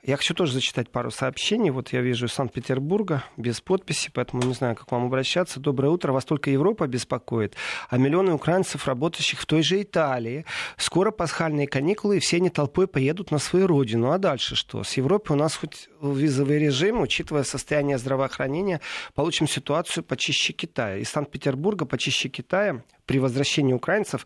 Я 0.03 0.17
хочу 0.17 0.33
тоже 0.33 0.55
зачитать 0.55 0.89
пару 0.89 1.11
сообщений. 1.11 1.69
Вот 1.71 1.93
я 1.93 2.01
вижу 2.01 2.25
из 2.25 2.33
Санкт-Петербурга, 2.33 3.23
без 3.37 3.61
подписи, 3.61 4.11
поэтому 4.13 4.43
не 4.43 4.55
знаю, 4.55 4.75
как 4.75 4.91
вам 4.91 5.05
обращаться. 5.05 5.61
Доброе 5.61 5.91
утро. 5.91 6.13
Вас 6.13 6.25
только 6.25 6.51
Европа 6.51 6.87
беспокоит, 6.87 7.55
а 7.91 7.99
миллионы 7.99 8.33
украинцев, 8.33 8.89
работающих 8.89 9.39
в 9.39 9.45
той 9.45 9.63
же 9.63 9.83
Италии. 9.83 10.47
Скоро 10.79 11.11
пасхальные 11.11 11.67
каникулы, 11.67 12.17
и 12.17 12.21
все 12.21 12.39
они 12.39 12.49
толпой 12.49 12.89
поедут 12.89 13.31
на 13.31 13.39
свою 13.39 13.67
родину. 13.67 14.11
А 14.11 14.17
дальше 14.17 14.57
что? 14.57 14.85
С 14.85 14.97
Европой 14.97 15.35
у 15.35 15.39
нас 15.39 15.55
хоть 15.55 15.91
визовый 16.01 16.59
режим, 16.59 17.03
учитывая 17.03 17.45
состояние 17.45 17.99
здравоохранения, 17.99 18.81
получим 19.15 19.47
ситуацию 19.47 20.03
почище 20.03 20.55
Китая. 20.55 20.97
Из 20.97 21.11
Санкт-Петербурга 21.11 21.85
почище 21.85 22.31
Китая 22.31 22.83
при 23.05 23.19
возвращении 23.19 23.75
украинцев 23.75 24.25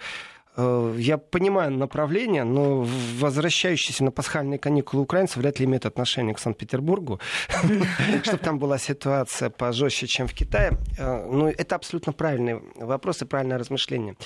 я 0.56 1.18
понимаю 1.18 1.72
направление, 1.72 2.44
но 2.44 2.86
возвращающиеся 3.18 4.04
на 4.04 4.10
пасхальные 4.10 4.58
каникулы 4.58 5.02
украинцы 5.02 5.38
вряд 5.38 5.58
ли 5.58 5.66
имеют 5.66 5.86
отношение 5.86 6.34
к 6.34 6.38
Санкт-Петербургу, 6.38 7.20
чтобы 8.22 8.38
там 8.38 8.58
была 8.58 8.78
ситуация 8.78 9.50
пожестче, 9.50 10.06
чем 10.06 10.28
в 10.28 10.32
Китае. 10.32 10.78
Э, 10.98 11.26
но 11.30 11.48
это 11.48 11.74
абсолютно 11.74 12.12
правильный 12.12 12.60
вопрос 12.76 13.22
и 13.22 13.24
правильное 13.24 13.58
размышление 13.58 14.16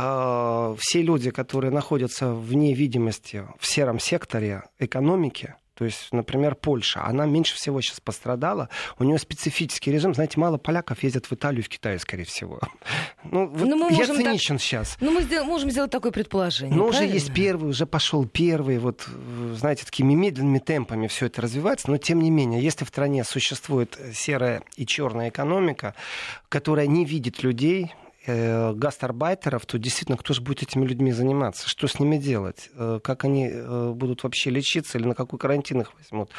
а, 0.00 0.76
все 0.78 1.02
люди, 1.02 1.30
которые 1.30 1.72
находятся 1.72 2.32
вне 2.32 2.72
видимости 2.72 3.44
в 3.58 3.66
сером 3.66 3.98
секторе 3.98 4.62
экономики, 4.78 5.56
то 5.78 5.84
есть, 5.84 6.08
например, 6.10 6.56
Польша, 6.56 7.04
она 7.04 7.24
меньше 7.24 7.54
всего 7.54 7.80
сейчас 7.80 8.00
пострадала. 8.00 8.68
У 8.98 9.04
нее 9.04 9.16
специфический 9.16 9.92
режим. 9.92 10.12
Знаете, 10.12 10.40
мало 10.40 10.58
поляков 10.58 11.04
ездят 11.04 11.26
в 11.26 11.32
Италию 11.32 11.60
и 11.60 11.64
в 11.64 11.68
Китай, 11.68 11.98
скорее 12.00 12.24
всего. 12.24 12.60
Ну, 13.30 13.46
вот 13.46 13.68
ну, 13.68 13.90
я 13.90 14.06
циничен 14.06 14.56
так... 14.56 14.62
сейчас. 14.62 14.96
Ну, 15.00 15.10
мы 15.10 15.22
сдел... 15.22 15.44
можем 15.44 15.70
сделать 15.70 15.90
такое 15.90 16.12
предположение. 16.12 16.74
Но 16.74 16.86
уже 16.86 17.04
есть 17.04 17.34
первый, 17.34 17.68
уже 17.68 17.84
пошел 17.84 18.24
первый. 18.26 18.78
Вот, 18.78 19.06
знаете, 19.54 19.84
такими 19.84 20.14
медленными 20.14 20.60
темпами 20.60 21.08
все 21.08 21.26
это 21.26 21.42
развивается. 21.42 21.90
Но, 21.90 21.98
тем 21.98 22.22
не 22.22 22.30
менее, 22.30 22.62
если 22.62 22.84
в 22.84 22.88
стране 22.88 23.24
существует 23.24 23.98
серая 24.14 24.62
и 24.76 24.86
черная 24.86 25.28
экономика, 25.28 25.94
которая 26.48 26.86
не 26.86 27.04
видит 27.04 27.42
людей, 27.42 27.92
э, 27.92 28.07
гастарбайтеров, 28.28 29.66
то 29.66 29.78
действительно, 29.78 30.16
кто 30.16 30.34
же 30.34 30.40
будет 30.40 30.62
этими 30.62 30.86
людьми 30.86 31.12
заниматься? 31.12 31.68
Что 31.68 31.86
с 31.86 31.98
ними 31.98 32.16
делать? 32.16 32.70
Э, 32.74 33.00
как 33.02 33.24
они 33.24 33.48
э, 33.50 33.92
будут 33.94 34.22
вообще 34.22 34.50
лечиться 34.50 34.98
или 34.98 35.06
на 35.06 35.14
какой 35.14 35.38
карантин 35.38 35.80
их 35.80 35.92
возьмут? 35.94 36.30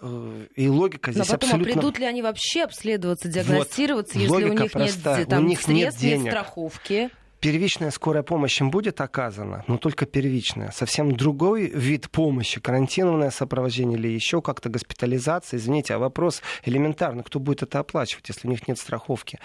Э, 0.00 0.46
и 0.54 0.68
логика 0.68 1.12
здесь 1.12 1.28
Но 1.28 1.34
потом, 1.34 1.50
а 1.50 1.52
абсолютно... 1.52 1.72
а 1.72 1.74
придут 1.74 1.98
ли 1.98 2.06
они 2.06 2.22
вообще 2.22 2.64
обследоваться, 2.64 3.28
диагностироваться, 3.28 4.18
вот, 4.18 4.22
если 4.22 4.50
у 4.50 4.52
них 4.52 4.72
простая. 4.72 5.18
нет 5.18 5.28
там, 5.28 5.44
у 5.44 5.48
них 5.48 5.60
средств, 5.60 6.02
нет, 6.02 6.10
денег. 6.10 6.24
нет 6.24 6.32
страховки? 6.32 7.10
Первичная 7.42 7.90
скорая 7.90 8.22
помощь 8.22 8.60
им 8.60 8.70
будет 8.70 9.00
оказана, 9.00 9.64
но 9.66 9.76
только 9.76 10.06
первичная. 10.06 10.70
Совсем 10.70 11.16
другой 11.16 11.66
вид 11.66 12.08
помощи, 12.08 12.60
карантинное 12.60 13.30
сопровождение 13.30 13.98
или 13.98 14.08
еще 14.08 14.40
как-то 14.40 14.70
госпитализация. 14.70 15.58
Извините, 15.58 15.94
а 15.94 15.98
вопрос 15.98 16.40
элементарный, 16.64 17.24
кто 17.24 17.40
будет 17.40 17.64
это 17.64 17.80
оплачивать, 17.80 18.28
если 18.28 18.46
у 18.46 18.50
них 18.50 18.68
нет 18.68 18.78
страховки? 18.78 19.40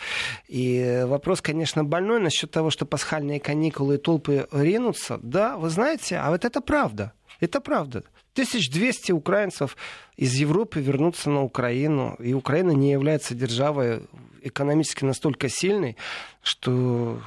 И 0.47 1.03
вопрос, 1.07 1.41
конечно, 1.41 1.83
больной 1.83 2.19
насчет 2.19 2.51
того, 2.51 2.69
что 2.69 2.85
пасхальные 2.85 3.39
каникулы 3.39 3.95
и 3.95 3.97
толпы 3.97 4.47
ринутся. 4.51 5.17
Да, 5.23 5.57
вы 5.57 5.69
знаете, 5.69 6.17
а 6.17 6.29
вот 6.29 6.45
это 6.45 6.61
правда. 6.61 7.13
Это 7.39 7.59
правда. 7.61 8.03
1200 8.37 9.13
украинцев 9.13 9.75
из 10.15 10.33
Европы 10.35 10.79
вернутся 10.79 11.31
на 11.31 11.41
Украину, 11.41 12.15
и 12.19 12.33
Украина 12.33 12.71
не 12.71 12.91
является 12.91 13.33
державой 13.33 14.03
экономически 14.41 15.03
настолько 15.05 15.49
сильной, 15.49 15.97
что 16.43 17.19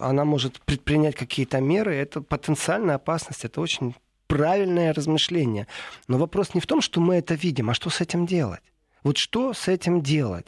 она 0.00 0.24
может 0.24 0.60
предпринять 0.60 1.16
какие-то 1.16 1.60
меры. 1.60 1.96
Это 1.96 2.20
потенциальная 2.20 2.94
опасность, 2.94 3.44
это 3.44 3.60
очень 3.60 3.94
правильное 4.28 4.94
размышление. 4.94 5.66
Но 6.06 6.16
вопрос 6.16 6.54
не 6.54 6.60
в 6.60 6.66
том, 6.66 6.80
что 6.80 7.00
мы 7.00 7.16
это 7.16 7.34
видим, 7.34 7.70
а 7.70 7.74
что 7.74 7.90
с 7.90 8.00
этим 8.00 8.24
делать. 8.24 8.62
Вот 9.02 9.18
что 9.18 9.52
с 9.54 9.66
этим 9.66 10.00
делать? 10.00 10.46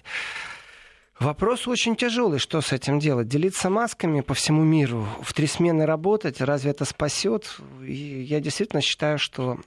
Вопрос 1.18 1.68
очень 1.68 1.96
тяжелый, 1.96 2.38
что 2.38 2.60
с 2.60 2.72
этим 2.72 2.98
делать. 2.98 3.28
Делиться 3.28 3.68
масками 3.68 4.20
по 4.20 4.34
всему 4.34 4.62
миру, 4.62 5.06
в 5.22 5.32
три 5.32 5.46
смены 5.46 5.86
работать, 5.86 6.40
разве 6.40 6.70
это 6.70 6.84
спасет? 6.84 7.56
И 7.82 7.92
я 7.92 8.40
действительно 8.40 8.80
считаю, 8.80 9.18
что 9.18 9.58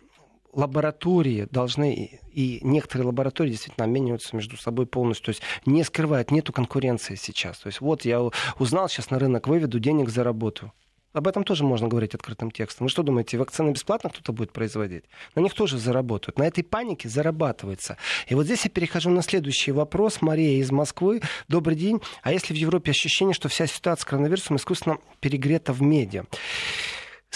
лаборатории 0.57 1.47
должны, 1.51 2.19
и 2.33 2.59
некоторые 2.63 3.07
лаборатории 3.07 3.51
действительно 3.51 3.85
обмениваются 3.85 4.35
между 4.35 4.57
собой 4.57 4.87
полностью. 4.87 5.25
То 5.25 5.29
есть 5.29 5.41
не 5.65 5.83
скрывают, 5.83 6.31
нету 6.31 6.51
конкуренции 6.51 7.15
сейчас. 7.15 7.59
То 7.59 7.67
есть 7.67 7.79
вот 7.79 8.03
я 8.05 8.21
узнал, 8.59 8.89
сейчас 8.89 9.11
на 9.11 9.19
рынок 9.19 9.47
выведу, 9.47 9.79
денег 9.79 10.09
заработаю. 10.09 10.73
Об 11.13 11.27
этом 11.27 11.43
тоже 11.43 11.63
можно 11.63 11.87
говорить 11.87 12.13
открытым 12.13 12.51
текстом. 12.51 12.85
Вы 12.85 12.89
что 12.89 13.01
думаете, 13.01 13.37
вакцины 13.37 13.71
бесплатно 13.71 14.09
кто-то 14.09 14.33
будет 14.33 14.51
производить? 14.51 15.05
На 15.35 15.39
них 15.39 15.53
тоже 15.53 15.77
заработают. 15.77 16.37
На 16.37 16.45
этой 16.45 16.63
панике 16.63 17.09
зарабатывается. 17.09 17.97
И 18.27 18.35
вот 18.35 18.45
здесь 18.45 18.65
я 18.65 18.69
перехожу 18.69 19.09
на 19.09 19.23
следующий 19.23 19.71
вопрос. 19.71 20.21
Мария 20.21 20.59
из 20.59 20.71
Москвы. 20.71 21.21
Добрый 21.47 21.75
день. 21.75 22.01
А 22.21 22.31
если 22.31 22.53
в 22.53 22.57
Европе 22.57 22.91
ощущение, 22.91 23.33
что 23.33 23.49
вся 23.49 23.65
ситуация 23.65 24.03
с 24.03 24.05
коронавирусом 24.05 24.57
искусственно 24.57 24.97
перегрета 25.19 25.73
в 25.73 25.81
медиа? 25.81 26.25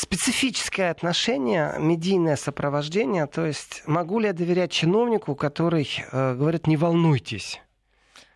Специфическое 0.01 0.89
отношение, 0.89 1.75
медийное 1.77 2.35
сопровождение. 2.35 3.27
То 3.27 3.45
есть 3.45 3.83
могу 3.85 4.19
ли 4.19 4.27
я 4.27 4.33
доверять 4.33 4.71
чиновнику, 4.71 5.35
который 5.35 5.87
э, 6.11 6.35
говорит, 6.35 6.65
не 6.65 6.75
волнуйтесь? 6.75 7.61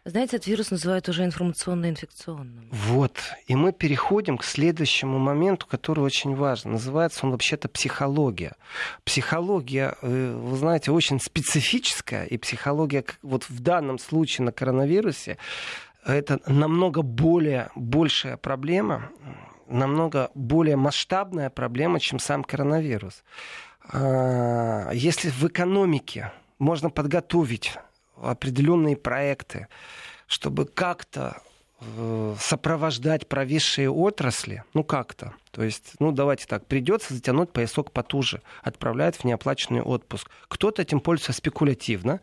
Знаете, 0.08 0.36
этот 0.36 0.47
вирус 0.47 0.69
называют 0.69 1.10
уже 1.10 1.25
информационно-инфекционным. 1.25 2.69
Вот. 2.71 3.17
И 3.47 3.56
мы 3.56 3.73
переходим 3.73 4.38
к 4.38 4.43
следующему 4.43 5.17
моменту, 5.17 5.65
который 5.65 6.01
очень 6.01 6.36
важен. 6.36 6.73
Называется 6.73 7.25
он 7.25 7.32
вообще-то 7.32 7.67
психология. 7.69 8.54
Психология, 9.04 9.95
э, 10.04 10.39
вы 10.39 10.58
знаете, 10.58 10.91
очень 10.91 11.19
специфическая. 11.19 12.25
И 12.25 12.38
психология 12.38 13.04
вот 13.23 13.49
в 13.49 13.60
данном 13.62 13.97
случае 13.97 14.45
на 14.45 14.51
коронавирусе 14.51 15.39
это 16.06 16.39
намного 16.45 17.01
более 17.01 17.71
большая 17.73 18.38
проблема, 18.38 19.10
намного 19.67 20.32
более 20.36 20.75
масштабная 20.75 21.49
проблема, 21.49 21.99
чем 21.99 22.19
сам 22.19 22.43
коронавирус. 22.43 23.23
А, 23.91 24.91
если 24.91 25.30
в 25.30 25.43
экономике 25.47 26.32
можно 26.60 26.89
подготовить 26.89 27.73
определенные 28.21 28.95
проекты, 28.95 29.67
чтобы 30.28 30.65
как-то 30.65 31.41
сопровождать 32.40 33.28
провисшие 33.28 33.90
отрасли, 33.90 34.64
ну 34.74 34.84
как-то. 34.84 35.34
То 35.52 35.64
есть, 35.64 35.94
ну 36.00 36.12
давайте 36.12 36.46
так, 36.48 36.66
придется 36.66 37.14
затянуть 37.14 37.52
поясок 37.52 37.92
потуже, 37.92 38.42
отправляют 38.62 39.18
в 39.18 39.24
неоплаченный 39.24 39.82
отпуск. 39.82 40.30
Кто-то 40.48 40.82
этим 40.82 41.00
пользуется 41.00 41.34
спекулятивно, 41.34 42.22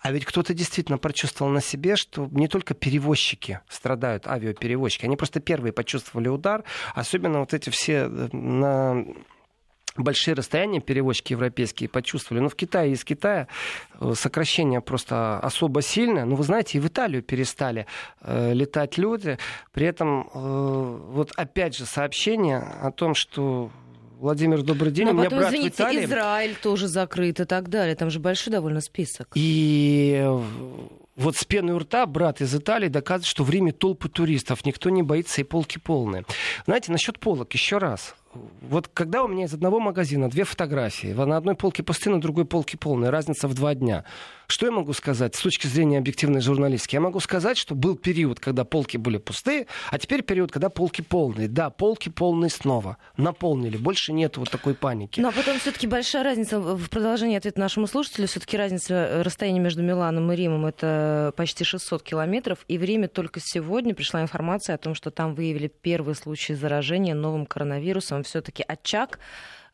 а 0.00 0.12
ведь 0.12 0.24
кто-то 0.24 0.54
действительно 0.54 0.98
прочувствовал 0.98 1.50
на 1.50 1.60
себе, 1.60 1.96
что 1.96 2.28
не 2.30 2.48
только 2.48 2.74
перевозчики 2.74 3.60
страдают, 3.68 4.26
авиаперевозчики, 4.26 5.04
они 5.04 5.16
просто 5.16 5.40
первые 5.40 5.72
почувствовали 5.72 6.28
удар, 6.28 6.64
особенно 6.94 7.40
вот 7.40 7.54
эти 7.54 7.70
все 7.70 8.08
э, 8.08 8.28
на 8.32 9.04
большие 9.96 10.34
расстояния 10.34 10.80
перевозчики 10.80 11.32
европейские 11.32 11.88
почувствовали. 11.88 12.42
Но 12.42 12.48
в 12.48 12.54
Китае 12.54 12.92
из 12.92 13.04
Китая 13.04 13.48
э, 14.00 14.12
сокращение 14.14 14.80
просто 14.80 15.38
особо 15.38 15.82
сильное. 15.82 16.24
Но 16.24 16.36
вы 16.36 16.44
знаете, 16.44 16.78
и 16.78 16.80
в 16.80 16.86
Италию 16.86 17.22
перестали 17.22 17.86
э, 18.20 18.52
летать 18.52 18.98
люди. 18.98 19.38
При 19.72 19.86
этом 19.86 20.30
э, 20.32 20.98
вот 21.10 21.32
опять 21.36 21.76
же 21.76 21.86
сообщение 21.86 22.58
о 22.58 22.90
том, 22.90 23.14
что 23.14 23.70
Владимир, 24.18 24.62
добрый 24.62 24.92
день. 24.92 25.06
Но 25.06 25.10
У 25.10 25.14
меня 25.14 25.24
потом, 25.24 25.40
брат 25.40 25.52
извините, 25.52 25.70
в 25.70 25.80
Италии. 25.80 26.04
Израиль 26.04 26.54
тоже 26.54 26.86
закрыт 26.88 27.40
и 27.40 27.44
так 27.44 27.68
далее. 27.68 27.96
Там 27.96 28.08
же 28.08 28.20
большой 28.20 28.52
довольно 28.52 28.80
список. 28.80 29.28
И 29.34 30.24
вот 31.16 31.36
с 31.36 31.44
пеной 31.44 31.74
у 31.74 31.78
рта 31.78 32.06
брат 32.06 32.40
из 32.40 32.54
Италии 32.54 32.88
доказывает, 32.88 33.26
что 33.26 33.44
в 33.44 33.50
Риме 33.50 33.72
толпы 33.72 34.08
туристов, 34.08 34.64
никто 34.64 34.90
не 34.90 35.02
боится 35.02 35.40
и 35.40 35.44
полки 35.44 35.78
полные. 35.78 36.24
Знаете, 36.66 36.92
насчет 36.92 37.18
полок 37.18 37.52
еще 37.52 37.78
раз 37.78 38.14
вот 38.62 38.88
когда 38.88 39.22
у 39.22 39.28
меня 39.28 39.44
из 39.44 39.54
одного 39.54 39.80
магазина 39.80 40.30
две 40.30 40.44
фотографии, 40.44 41.08
на 41.08 41.36
одной 41.36 41.54
полке 41.54 41.82
пустые, 41.82 42.14
на 42.14 42.20
другой 42.20 42.44
полке 42.44 42.76
полные, 42.76 43.10
разница 43.10 43.48
в 43.48 43.54
два 43.54 43.74
дня. 43.74 44.04
Что 44.46 44.66
я 44.66 44.72
могу 44.72 44.92
сказать 44.92 45.34
с 45.34 45.40
точки 45.40 45.66
зрения 45.66 45.96
объективной 45.96 46.42
журналистики? 46.42 46.94
Я 46.94 47.00
могу 47.00 47.20
сказать, 47.20 47.56
что 47.56 47.74
был 47.74 47.96
период, 47.96 48.38
когда 48.38 48.64
полки 48.64 48.98
были 48.98 49.16
пустые, 49.16 49.66
а 49.90 49.98
теперь 49.98 50.22
период, 50.22 50.52
когда 50.52 50.68
полки 50.68 51.00
полные. 51.00 51.48
Да, 51.48 51.70
полки 51.70 52.10
полные 52.10 52.50
снова. 52.50 52.98
Наполнили. 53.16 53.78
Больше 53.78 54.12
нет 54.12 54.36
вот 54.36 54.50
такой 54.50 54.74
паники. 54.74 55.20
Но 55.20 55.32
потом 55.32 55.58
все-таки 55.58 55.86
большая 55.86 56.22
разница 56.22 56.60
в 56.60 56.90
продолжении 56.90 57.38
ответа 57.38 57.60
нашему 57.60 57.86
слушателю. 57.86 58.26
Все-таки 58.28 58.58
разница 58.58 58.94
э, 58.94 59.22
расстояния 59.22 59.60
между 59.60 59.82
Миланом 59.82 60.30
и 60.32 60.36
Римом 60.36 60.66
это 60.66 61.32
почти 61.34 61.64
600 61.64 62.02
километров. 62.02 62.58
И 62.68 62.76
в 62.76 62.84
Риме 62.84 63.08
только 63.08 63.40
сегодня 63.40 63.94
пришла 63.94 64.20
информация 64.20 64.74
о 64.74 64.78
том, 64.78 64.94
что 64.94 65.10
там 65.10 65.34
выявили 65.34 65.68
первый 65.68 66.14
случай 66.14 66.52
заражения 66.52 67.14
новым 67.14 67.46
коронавирусом. 67.46 68.21
Все-таки 68.22 68.64
очаг 68.66 69.18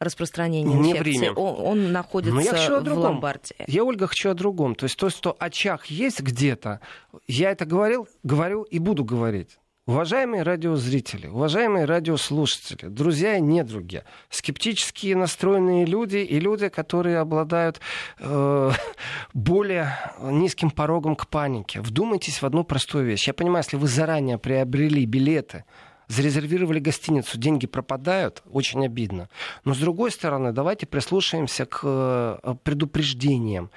распространения 0.01 0.75
не 0.75 0.91
инфекции, 0.91 1.19
время. 1.19 1.33
Он, 1.33 1.67
он 1.67 1.93
находится 1.93 2.35
Но 2.35 2.41
я 2.41 2.53
хочу 2.53 2.77
о 2.77 2.81
другом. 2.81 3.03
в 3.03 3.05
Ломбардии. 3.05 3.57
Я, 3.67 3.85
Ольга, 3.85 4.07
хочу 4.07 4.31
о 4.31 4.35
другом. 4.35 4.75
То 4.75 4.85
есть 4.85 4.97
то, 4.97 5.11
что 5.11 5.37
очаг 5.39 5.87
есть 5.87 6.21
где-то, 6.21 6.81
я 7.27 7.51
это 7.51 7.65
говорил, 7.65 8.09
говорю 8.23 8.63
и 8.63 8.79
буду 8.79 9.05
говорить. 9.05 9.59
Уважаемые 9.89 10.43
радиозрители, 10.43 11.29
уважаемые 11.29 11.87
радиослушатели, 11.87 12.91
друзья 12.91 13.39
и 13.39 13.41
недруги, 13.41 14.05
скептически 14.29 15.15
настроенные 15.15 15.87
люди 15.87 16.19
и 16.19 16.39
люди, 16.39 16.69
которые 16.69 17.17
обладают 17.17 17.81
э, 18.19 18.71
более 19.33 19.97
низким 20.21 20.71
порогом 20.71 21.17
к 21.17 21.27
панике, 21.29 21.81
вдумайтесь 21.81 22.43
в 22.43 22.45
одну 22.45 22.65
простую 22.65 23.07
вещь. 23.07 23.29
Я 23.29 23.33
понимаю, 23.33 23.65
если 23.65 23.79
вы 23.79 23.89
заранее 23.89 24.37
приобрели 24.37 25.07
билеты 25.07 25.65
зарезервировали 26.09 26.81
гостиницу, 26.81 27.39
деньги 27.39 27.67
пропадают, 27.67 28.43
очень 28.51 28.85
обидно. 28.85 29.29
Но 29.65 29.75
с 29.75 29.79
другой 29.79 30.11
стороны, 30.11 30.53
давайте 30.53 30.87
прислушаемся 30.87 31.67
к 31.67 31.81
э, 31.83 32.55
предупреждениям. 32.65 33.71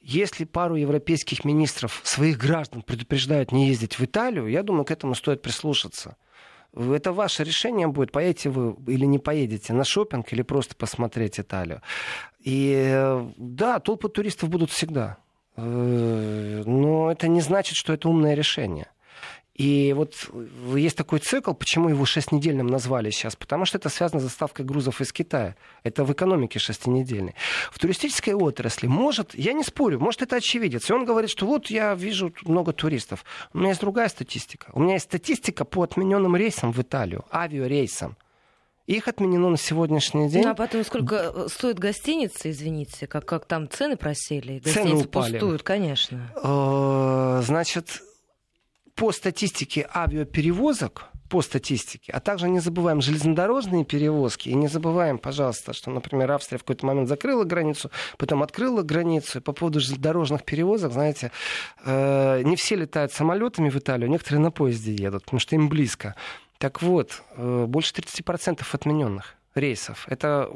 Если 0.00 0.44
пару 0.44 0.76
европейских 0.76 1.44
министров 1.44 2.00
своих 2.02 2.38
граждан 2.38 2.82
предупреждают 2.82 3.52
не 3.52 3.68
ездить 3.68 3.98
в 3.98 4.04
Италию, 4.04 4.48
я 4.48 4.62
думаю, 4.62 4.84
к 4.84 4.90
этому 4.90 5.14
стоит 5.14 5.42
прислушаться. 5.42 6.16
Это 6.74 7.12
ваше 7.12 7.44
решение 7.44 7.86
будет, 7.86 8.12
поедете 8.12 8.48
вы 8.48 8.74
или 8.90 9.04
не 9.04 9.18
поедете 9.18 9.74
на 9.74 9.84
шопинг 9.84 10.32
или 10.32 10.42
просто 10.42 10.74
посмотреть 10.74 11.38
Италию. 11.38 11.82
И 12.40 13.20
да, 13.36 13.78
толпы 13.78 14.08
туристов 14.08 14.48
будут 14.48 14.70
всегда. 14.70 15.18
Э, 15.56 16.62
но 16.64 17.12
это 17.12 17.28
не 17.28 17.40
значит, 17.40 17.76
что 17.76 17.92
это 17.92 18.08
умное 18.08 18.34
решение. 18.34 18.88
И 19.54 19.92
вот 19.94 20.14
есть 20.74 20.96
такой 20.96 21.18
цикл, 21.18 21.52
почему 21.52 21.90
его 21.90 22.06
шестнедельным 22.06 22.68
назвали 22.68 23.10
сейчас? 23.10 23.36
Потому 23.36 23.66
что 23.66 23.76
это 23.76 23.90
связано 23.90 24.20
с 24.20 24.24
доставкой 24.24 24.64
грузов 24.64 25.00
из 25.02 25.12
Китая. 25.12 25.56
Это 25.82 26.04
в 26.04 26.12
экономике 26.12 26.58
шестинедельной. 26.58 27.34
В 27.70 27.78
туристической 27.78 28.34
отрасли 28.34 28.86
может, 28.86 29.34
я 29.34 29.52
не 29.52 29.62
спорю, 29.62 30.00
может 30.00 30.22
это 30.22 30.36
очевидец. 30.36 30.88
И 30.88 30.92
он 30.92 31.04
говорит, 31.04 31.30
что 31.30 31.46
вот 31.46 31.66
я 31.66 31.94
вижу 31.94 32.32
много 32.44 32.72
туристов. 32.72 33.24
У 33.52 33.58
меня 33.58 33.68
есть 33.70 33.80
другая 33.80 34.08
статистика. 34.08 34.70
У 34.72 34.80
меня 34.80 34.94
есть 34.94 35.04
статистика 35.04 35.66
по 35.66 35.82
отмененным 35.82 36.34
рейсам 36.34 36.72
в 36.72 36.80
Италию, 36.80 37.24
авиарейсам. 37.30 38.16
Их 38.86 39.06
отменено 39.06 39.50
на 39.50 39.58
сегодняшний 39.58 40.28
день. 40.28 40.42
Ну, 40.42 40.50
а 40.50 40.54
потом 40.54 40.82
сколько 40.84 41.14
э, 41.14 41.48
стоит 41.48 41.78
гостиница, 41.78 42.50
извините, 42.50 43.06
как, 43.06 43.24
как 43.26 43.44
там 43.44 43.70
цены 43.70 43.96
просели? 43.96 44.58
Гостиницы 44.58 44.72
цены 44.72 44.94
упали. 45.04 45.32
пустуют, 45.32 45.62
конечно. 45.62 46.32
Э, 46.42 47.42
значит, 47.44 48.02
по 49.02 49.10
статистике 49.10 49.88
авиаперевозок, 49.92 51.06
по 51.28 51.42
статистике, 51.42 52.12
а 52.12 52.20
также 52.20 52.48
не 52.48 52.60
забываем 52.60 53.00
железнодорожные 53.00 53.84
перевозки, 53.84 54.48
и 54.48 54.54
не 54.54 54.68
забываем, 54.68 55.18
пожалуйста, 55.18 55.72
что, 55.72 55.90
например, 55.90 56.30
Австрия 56.30 56.58
в 56.58 56.60
какой-то 56.60 56.86
момент 56.86 57.08
закрыла 57.08 57.42
границу, 57.42 57.90
потом 58.16 58.44
открыла 58.44 58.82
границу, 58.82 59.38
и 59.38 59.42
по 59.42 59.52
поводу 59.52 59.80
железнодорожных 59.80 60.44
перевозок, 60.44 60.92
знаете, 60.92 61.32
э, 61.84 62.42
не 62.44 62.54
все 62.54 62.76
летают 62.76 63.12
самолетами 63.12 63.70
в 63.70 63.76
Италию, 63.76 64.08
некоторые 64.08 64.40
на 64.40 64.52
поезде 64.52 64.94
едут, 64.94 65.24
потому 65.24 65.40
что 65.40 65.56
им 65.56 65.68
близко. 65.68 66.14
Так 66.58 66.80
вот, 66.80 67.24
э, 67.34 67.64
больше 67.66 67.92
30% 67.94 68.72
отмененных 68.72 69.34
рейсов. 69.54 70.06
Это, 70.08 70.48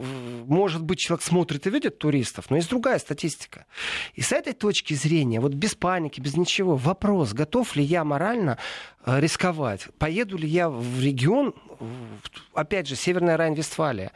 может 0.46 0.82
быть, 0.82 0.98
человек 0.98 1.22
смотрит 1.22 1.66
и 1.66 1.70
видит 1.70 1.98
туристов, 1.98 2.50
но 2.50 2.56
есть 2.56 2.70
другая 2.70 2.98
статистика. 2.98 3.66
И 4.14 4.22
с 4.22 4.32
этой 4.32 4.52
точки 4.52 4.94
зрения, 4.94 5.40
вот 5.40 5.54
без 5.54 5.74
паники, 5.74 6.20
без 6.20 6.36
ничего, 6.36 6.76
вопрос, 6.76 7.32
готов 7.32 7.76
ли 7.76 7.84
я 7.84 8.04
морально 8.04 8.58
э, 9.04 9.20
рисковать? 9.20 9.88
Поеду 9.98 10.36
ли 10.36 10.48
я 10.48 10.68
в 10.68 11.00
регион, 11.00 11.54
опять 12.54 12.88
же, 12.88 12.96
Северная 12.96 13.36
Райн-Вестфалия, 13.36 14.12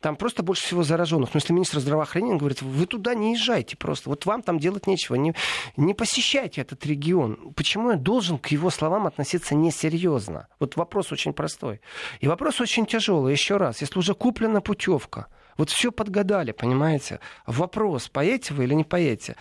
там 0.00 0.16
просто 0.16 0.42
больше 0.42 0.62
всего 0.62 0.82
зараженных. 0.82 1.34
Но 1.34 1.38
если 1.38 1.52
министр 1.52 1.80
здравоохранения 1.80 2.36
говорит, 2.36 2.62
вы 2.62 2.86
туда 2.86 3.14
не 3.14 3.32
езжайте 3.32 3.76
просто, 3.76 4.10
вот 4.10 4.26
вам 4.26 4.42
там 4.42 4.58
делать 4.58 4.86
нечего, 4.86 5.16
не, 5.16 5.34
не 5.76 5.94
посещайте 5.94 6.60
этот 6.60 6.84
регион. 6.86 7.52
Почему 7.54 7.90
я 7.90 7.96
должен 7.96 8.38
к 8.38 8.48
его 8.48 8.70
словам 8.70 9.06
относиться 9.06 9.54
несерьезно? 9.54 10.48
Вот 10.60 10.76
вопрос 10.76 11.12
очень 11.12 11.32
простой. 11.32 11.80
И 12.20 12.28
вопрос 12.28 12.60
очень 12.60 12.86
тяжелый. 12.86 13.32
Еще 13.32 13.56
раз, 13.56 13.80
если 13.80 13.98
уже 13.98 14.14
куплена 14.14 14.60
путевка, 14.60 15.26
вот 15.56 15.70
все 15.70 15.90
подгадали, 15.90 16.52
понимаете? 16.52 17.18
Вопрос, 17.46 18.08
поедете 18.08 18.54
вы 18.54 18.64
или 18.64 18.74
не 18.74 18.84
поедете? 18.84 19.34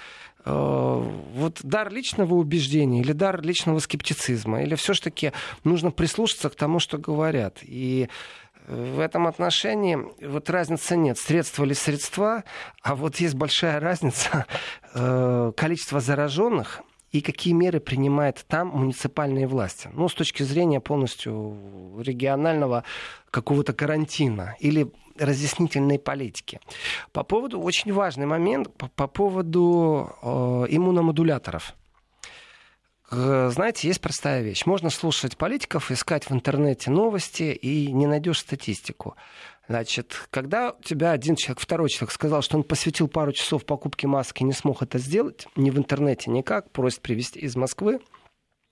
Э, 0.45 0.51
вот 1.35 1.59
дар 1.61 1.91
личного 1.91 2.33
убеждения 2.33 3.01
или 3.01 3.11
дар 3.11 3.41
личного 3.41 3.79
скептицизма? 3.79 4.63
Или 4.63 4.73
все-таки 4.75 5.31
нужно 5.63 5.91
прислушаться 5.91 6.49
к 6.49 6.55
тому, 6.55 6.79
что 6.79 6.97
говорят? 6.97 7.59
И 7.61 8.09
в 8.67 8.99
этом 8.99 9.27
отношении 9.27 9.97
вот 10.21 10.49
разницы 10.49 10.97
нет. 10.97 11.17
Средства 11.17 11.63
или 11.63 11.73
средства, 11.73 12.43
а 12.81 12.95
вот 12.95 13.17
есть 13.17 13.35
большая 13.35 13.79
разница 13.81 14.45
э, 14.93 15.51
количество 15.55 15.99
зараженных 15.99 16.81
и 17.11 17.21
какие 17.21 17.53
меры 17.53 17.79
принимает 17.79 18.45
там 18.47 18.67
муниципальные 18.67 19.47
власти. 19.47 19.89
Ну, 19.93 20.09
с 20.09 20.13
точки 20.13 20.43
зрения 20.43 20.81
полностью 20.81 21.57
регионального 21.99 22.83
какого-то 23.31 23.73
карантина 23.73 24.55
или 24.59 24.91
разъяснительной 25.17 25.97
политики. 25.97 26.59
По 27.11 27.23
поводу, 27.23 27.59
очень 27.59 27.91
важный 27.93 28.25
момент, 28.25 28.71
по, 28.75 28.87
по 28.89 29.07
поводу 29.07 30.11
э, 30.21 30.27
иммуномодуляторов. 30.69 31.73
Э, 33.09 33.49
знаете, 33.51 33.87
есть 33.87 34.01
простая 34.01 34.41
вещь. 34.41 34.65
Можно 34.65 34.89
слушать 34.89 35.37
политиков, 35.37 35.91
искать 35.91 36.29
в 36.29 36.33
интернете 36.33 36.91
новости 36.91 37.43
и 37.43 37.91
не 37.91 38.05
найдешь 38.05 38.39
статистику. 38.39 39.15
Значит, 39.69 40.27
когда 40.29 40.71
у 40.71 40.81
тебя 40.81 41.11
один 41.11 41.35
человек, 41.35 41.59
второй 41.59 41.89
человек 41.89 42.11
сказал, 42.13 42.41
что 42.41 42.57
он 42.57 42.63
посвятил 42.63 43.07
пару 43.07 43.33
часов 43.33 43.65
покупке 43.65 44.07
маски 44.07 44.41
и 44.41 44.45
не 44.45 44.53
смог 44.53 44.81
это 44.81 44.97
сделать, 44.97 45.47
ни 45.55 45.69
в 45.69 45.77
интернете 45.77 46.31
никак, 46.31 46.71
просит 46.71 47.01
привезти 47.01 47.39
из 47.39 47.55
Москвы, 47.55 47.99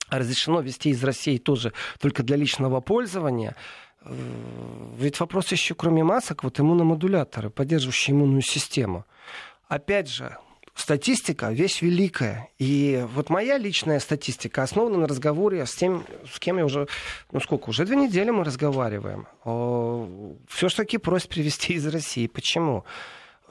разрешено 0.10 0.62
везти 0.62 0.92
из 0.92 1.04
России 1.04 1.38
тоже 1.38 1.74
только 2.00 2.24
для 2.24 2.38
личного 2.38 2.80
пользования, 2.80 3.56
э, 4.02 4.14
ведь 4.98 5.20
вопрос 5.20 5.52
еще 5.52 5.76
кроме 5.76 6.04
масок, 6.04 6.44
вот 6.44 6.60
иммуномодуляторы, 6.60 7.50
поддерживающие 7.50 8.16
иммунную 8.16 8.42
систему. 8.42 9.06
Опять 9.68 10.10
же, 10.10 10.38
статистика 10.76 11.52
вещь 11.52 11.82
великая. 11.82 12.50
И 12.60 13.04
вот 13.14 13.30
моя 13.30 13.58
личная 13.58 14.00
статистика 14.00 14.64
основана 14.64 14.98
на 14.98 15.08
разговоре 15.08 15.66
с 15.66 15.74
тем, 15.74 16.06
с 16.32 16.38
кем 16.40 16.58
я 16.58 16.66
уже, 16.66 16.88
ну 17.32 17.40
сколько, 17.40 17.70
уже 17.70 17.86
две 17.86 17.96
недели 17.96 18.30
мы 18.30 18.44
разговариваем. 18.44 19.28
Все-таки 20.50 20.98
просят 20.98 21.30
привезти 21.30 21.74
из 21.74 21.88
России. 21.88 22.28
Почему? 22.28 22.84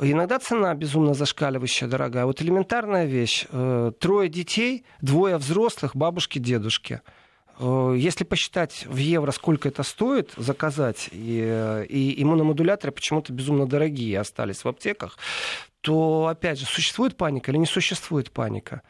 Иногда 0.01 0.39
цена 0.39 0.75
безумно 0.75 1.15
зашкаливающая, 1.15 1.89
дорогая. 1.89 2.27
Вот 2.27 2.43
элементарная 2.43 3.05
вещь. 3.07 3.47
Э, 3.51 3.93
трое 3.99 4.29
детей, 4.29 4.85
двое 5.01 5.37
взрослых, 5.37 5.95
бабушки, 5.95 6.41
дедушки. 6.41 7.01
Э, 7.61 7.95
если 7.97 8.25
посчитать 8.25 8.87
в 8.87 8.97
евро, 8.97 9.31
сколько 9.31 9.69
это 9.69 9.85
стоит 9.85 10.33
заказать, 10.37 11.11
и, 11.13 11.41
э, 11.47 11.87
и 11.89 12.21
иммуномодуляторы 12.21 12.93
почему-то 12.93 13.33
безумно 13.33 13.69
дорогие 13.69 14.19
остались 14.19 14.65
в 14.65 14.69
аптеках, 14.69 15.17
то, 15.85 16.29
опять 16.29 16.59
же, 16.59 16.65
существует 16.65 17.15
паника 17.15 17.51
или 17.51 17.59
не 17.59 17.67
существует 17.67 18.31
паника? 18.31 18.81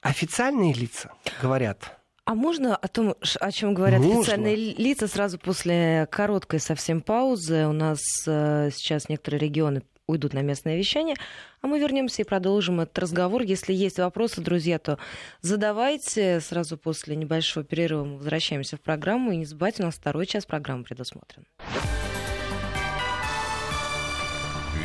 Официальные 0.00 0.74
лица 0.74 1.12
говорят. 1.40 1.96
А 2.24 2.34
можно 2.34 2.74
о 2.74 2.88
том, 2.88 3.14
о 3.40 3.52
чем 3.52 3.74
говорят 3.74 4.00
Нужно. 4.00 4.20
официальные 4.20 4.56
лица, 4.56 5.06
сразу 5.06 5.38
после 5.38 6.08
короткой 6.10 6.58
совсем 6.58 7.00
паузы? 7.00 7.66
У 7.68 7.72
нас 7.72 8.00
э, 8.26 8.70
сейчас 8.74 9.08
некоторые 9.08 9.38
регионы 9.40 9.82
уйдут 10.08 10.34
на 10.34 10.42
местное 10.42 10.76
вещание, 10.76 11.14
а 11.60 11.68
мы 11.68 11.78
вернемся 11.78 12.22
и 12.22 12.24
продолжим 12.24 12.80
этот 12.80 12.98
разговор. 12.98 13.42
Если 13.42 13.72
есть 13.72 13.98
вопросы, 13.98 14.40
друзья, 14.40 14.80
то 14.80 14.98
задавайте. 15.42 16.40
Сразу 16.40 16.76
после 16.76 17.14
небольшого 17.14 17.64
перерыва 17.64 18.02
мы 18.02 18.16
возвращаемся 18.16 18.76
в 18.76 18.80
программу. 18.80 19.30
И 19.30 19.36
не 19.36 19.44
забывайте, 19.44 19.84
у 19.84 19.86
нас 19.86 19.94
второй 19.94 20.26
час 20.26 20.44
программы 20.44 20.82
предусмотрен. 20.82 21.46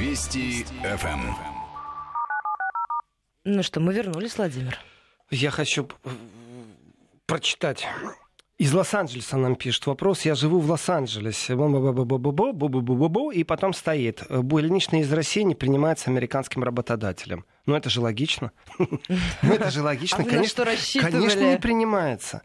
Вести 0.03 0.65
ФМ. 0.83 1.07
Эм. 1.07 1.35
Ну 3.45 3.63
что, 3.63 3.79
мы 3.79 3.93
вернулись, 3.93 4.35
Владимир. 4.35 4.77
Я 5.31 5.49
хочу 5.49 5.87
прочитать. 7.25 7.87
Из 8.57 8.73
Лос-Анджелеса 8.73 9.37
нам 9.37 9.55
пишет 9.55 9.87
вопрос. 9.87 10.25
Я 10.25 10.35
живу 10.35 10.59
в 10.59 10.69
Лос-Анджелесе. 10.69 11.53
И 13.33 13.43
потом 13.45 13.73
стоит. 13.73 14.23
Больничный 14.29 14.99
из 14.99 15.13
России 15.13 15.43
не 15.43 15.55
принимается 15.55 16.09
американским 16.09 16.65
работодателем. 16.65 17.45
Ну, 17.65 17.73
это 17.73 17.89
же 17.89 18.01
логично. 18.01 18.51
Ну, 18.77 19.53
это 19.53 19.71
же 19.71 19.83
логично. 19.83 20.17
А 20.21 20.25
конечно, 20.25 20.65
конечно, 20.99 21.49
не 21.49 21.57
принимается. 21.57 22.41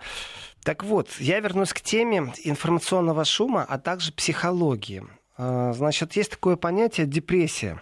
Так 0.63 0.85
вот, 0.85 1.11
я 1.19 1.41
вернусь 1.41 1.73
к 1.73 1.81
теме 1.81 2.33
информационного 2.45 3.25
шума, 3.25 3.67
а 3.69 3.81
также 3.81 4.13
психологии. 4.13 5.03
А, 5.39 5.73
значит, 5.73 6.17
есть 6.17 6.33
такое 6.33 6.57
понятие 6.57 7.07
депрессия. 7.07 7.81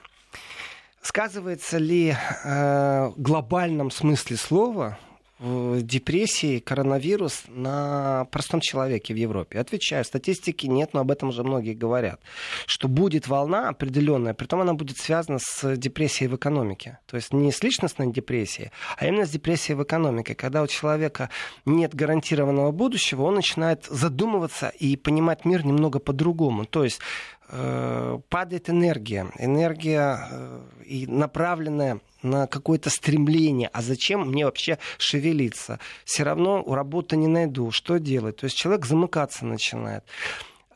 Сказывается 1.00 1.78
ли 1.78 2.14
э, 2.44 3.12
в 3.16 3.20
глобальном 3.20 3.90
смысле 3.90 4.36
слова 4.36 4.98
депрессии 5.38 6.60
коронавирус 6.60 7.44
на 7.48 8.26
простом 8.30 8.60
человеке 8.60 9.12
в 9.12 9.16
Европе? 9.16 9.58
Отвечаю, 9.58 10.04
статистики 10.04 10.66
нет, 10.66 10.90
но 10.94 11.00
об 11.00 11.10
этом 11.10 11.28
уже 11.28 11.42
многие 11.42 11.74
говорят. 11.74 12.20
Что 12.66 12.88
будет 12.88 13.28
волна 13.28 13.68
определенная, 13.68 14.34
притом 14.34 14.60
она 14.60 14.74
будет 14.74 14.96
связана 14.98 15.38
с 15.40 15.76
депрессией 15.76 16.28
в 16.28 16.36
экономике. 16.36 16.98
То 17.06 17.16
есть 17.16 17.32
не 17.32 17.52
с 17.52 17.62
личностной 17.62 18.12
депрессией, 18.12 18.70
а 18.96 19.06
именно 19.06 19.26
с 19.26 19.30
депрессией 19.30 19.76
в 19.76 19.82
экономике. 19.82 20.34
Когда 20.34 20.62
у 20.62 20.66
человека 20.66 21.30
нет 21.64 21.94
гарантированного 21.94 22.72
будущего, 22.72 23.22
он 23.22 23.34
начинает 23.34 23.84
задумываться 23.84 24.68
и 24.68 24.96
понимать 24.96 25.44
мир 25.44 25.64
немного 25.64 25.98
по-другому. 25.98 26.64
То 26.64 26.84
есть 26.84 27.00
э, 27.48 28.18
падает 28.28 28.70
энергия, 28.70 29.26
энергия 29.38 30.28
э, 30.30 30.60
и 30.84 31.06
направленная 31.06 32.00
на 32.22 32.46
какое-то 32.46 32.90
стремление, 32.90 33.70
а 33.72 33.82
зачем 33.82 34.28
мне 34.28 34.44
вообще 34.44 34.78
шевелиться? 34.98 35.78
Все 36.04 36.22
равно 36.22 36.64
работы 36.66 37.16
не 37.16 37.26
найду, 37.26 37.70
что 37.70 37.98
делать? 37.98 38.36
То 38.36 38.44
есть 38.44 38.56
человек 38.56 38.86
замыкаться 38.86 39.44
начинает 39.44 40.04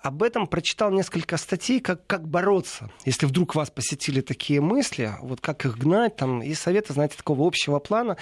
об 0.02 0.22
этом 0.22 0.46
прочитал 0.46 0.90
несколько 0.90 1.36
статей, 1.36 1.78
как, 1.78 2.06
как 2.06 2.26
бороться, 2.26 2.90
если 3.04 3.26
вдруг 3.26 3.54
вас 3.54 3.70
посетили 3.70 4.22
такие 4.22 4.62
мысли, 4.62 5.12
вот 5.20 5.42
как 5.42 5.66
их 5.66 5.76
гнать, 5.76 6.16
там, 6.16 6.42
и 6.42 6.54
советы, 6.54 6.94
знаете, 6.94 7.16
такого 7.18 7.46
общего 7.46 7.78
плана. 7.80 8.16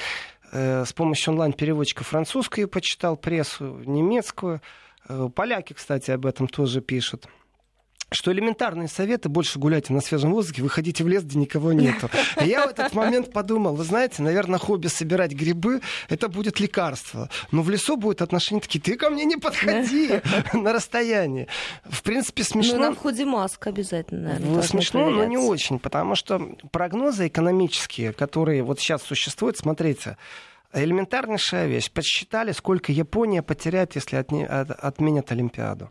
Э, 0.51 0.85
с 0.85 0.93
помощью 0.93 1.35
онлайн-переводчика 1.35 2.03
французскую 2.03 2.67
почитал, 2.67 3.17
прессу 3.17 3.81
немецкую, 3.87 4.61
Э, 5.09 5.29
поляки, 5.35 5.73
кстати, 5.73 6.11
об 6.11 6.27
этом 6.27 6.49
тоже 6.49 6.81
пишут 6.81 7.27
что 8.11 8.33
элементарные 8.33 8.89
советы 8.89 9.29
больше 9.29 9.59
гуляйте 9.59 9.93
на 9.93 10.01
свежем 10.01 10.33
воздухе, 10.33 10.63
выходите 10.63 11.05
в 11.05 11.09
лес, 11.09 11.25
где 11.25 11.39
никого 11.39 11.73
нету. 11.73 12.09
я 12.41 12.67
в 12.67 12.71
этот 12.71 12.93
момент 12.95 13.33
подумал, 13.33 13.75
вы 13.75 13.85
знаете, 13.85 14.23
наверное, 14.23 14.59
хобби 14.59 14.87
собирать 14.87 15.33
грибы, 15.33 15.83
это 16.09 16.29
будет 16.29 16.61
лекарство. 16.61 17.29
Но 17.51 17.63
в 17.63 17.71
лесу 17.71 17.97
будет 17.97 18.23
отношение 18.23 18.63
такие, 18.63 18.81
ты 18.81 18.97
ко 18.97 19.11
мне 19.11 19.25
не 19.25 19.37
подходи 19.37 20.21
на 20.53 20.73
расстоянии. 20.73 21.49
В 21.85 22.03
принципе, 22.03 22.45
смешно. 22.45 22.77
Ну, 22.77 22.81
на 22.81 22.95
входе 22.95 23.25
маска 23.25 23.71
обязательно, 23.71 24.35
наверное. 24.35 24.63
Смешно, 24.63 25.11
но 25.11 25.25
не 25.25 25.37
очень, 25.37 25.79
потому 25.79 26.15
что 26.15 26.57
прогнозы 26.73 27.27
экономические, 27.29 28.13
которые 28.13 28.63
вот 28.63 28.81
сейчас 28.81 29.03
существуют, 29.03 29.59
смотрите, 29.59 30.17
элементарнейшая 30.73 31.67
вещь. 31.67 31.91
Подсчитали, 31.91 32.53
сколько 32.53 32.93
Япония 32.93 33.43
потеряет, 33.43 33.95
если 33.95 34.17
отменят 34.17 35.33
Олимпиаду. 35.33 35.91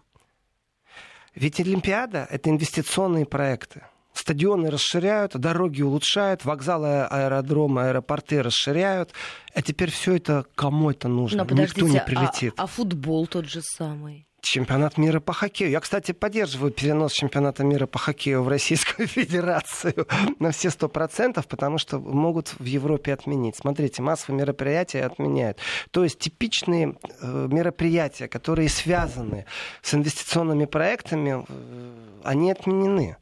Ведь 1.39 1.59
Олимпиада— 1.59 2.27
это 2.31 2.49
инвестиционные 2.49 3.25
проекты. 3.25 3.83
Стадионы 4.13 4.71
расширяют, 4.71 5.37
дороги 5.37 5.83
улучшают, 5.83 6.43
вокзалы, 6.43 7.03
аэродромы, 7.03 7.89
аэропорты 7.89 8.41
расширяют. 8.41 9.13
А 9.53 9.61
теперь 9.61 9.91
все 9.91 10.15
это 10.15 10.45
кому 10.55 10.89
это 10.89 11.07
нужно? 11.07 11.45
Но 11.47 11.55
Никто 11.55 11.87
не 11.87 12.01
прилетит. 12.01 12.55
А, 12.57 12.63
а 12.63 12.67
футбол 12.67 13.27
тот 13.27 13.45
же 13.45 13.61
самый? 13.61 14.26
Чемпионат 14.41 14.97
мира 14.97 15.19
по 15.19 15.33
хоккею. 15.33 15.71
Я, 15.71 15.79
кстати, 15.79 16.11
поддерживаю 16.11 16.71
перенос 16.71 17.11
чемпионата 17.11 17.63
мира 17.63 17.87
по 17.87 17.97
хоккею 17.97 18.43
в 18.43 18.47
Российскую 18.47 19.07
Федерацию 19.07 20.07
на 20.39 20.51
все 20.51 20.69
сто 20.69 20.87
процентов, 20.87 21.47
потому 21.47 21.79
что 21.79 21.99
могут 21.99 22.49
в 22.59 22.63
Европе 22.63 23.13
отменить. 23.13 23.55
Смотрите, 23.55 24.01
массовые 24.01 24.39
мероприятия 24.39 25.03
отменяют. 25.03 25.57
То 25.91 26.03
есть 26.03 26.19
типичные 26.19 26.95
э, 27.19 27.47
мероприятия, 27.49 28.27
которые 28.27 28.69
связаны 28.69 29.45
с 29.81 29.95
инвестиционными 29.95 30.65
проектами, 30.65 31.43
э, 31.47 31.93
они 32.23 32.51
отменены. 32.51 33.17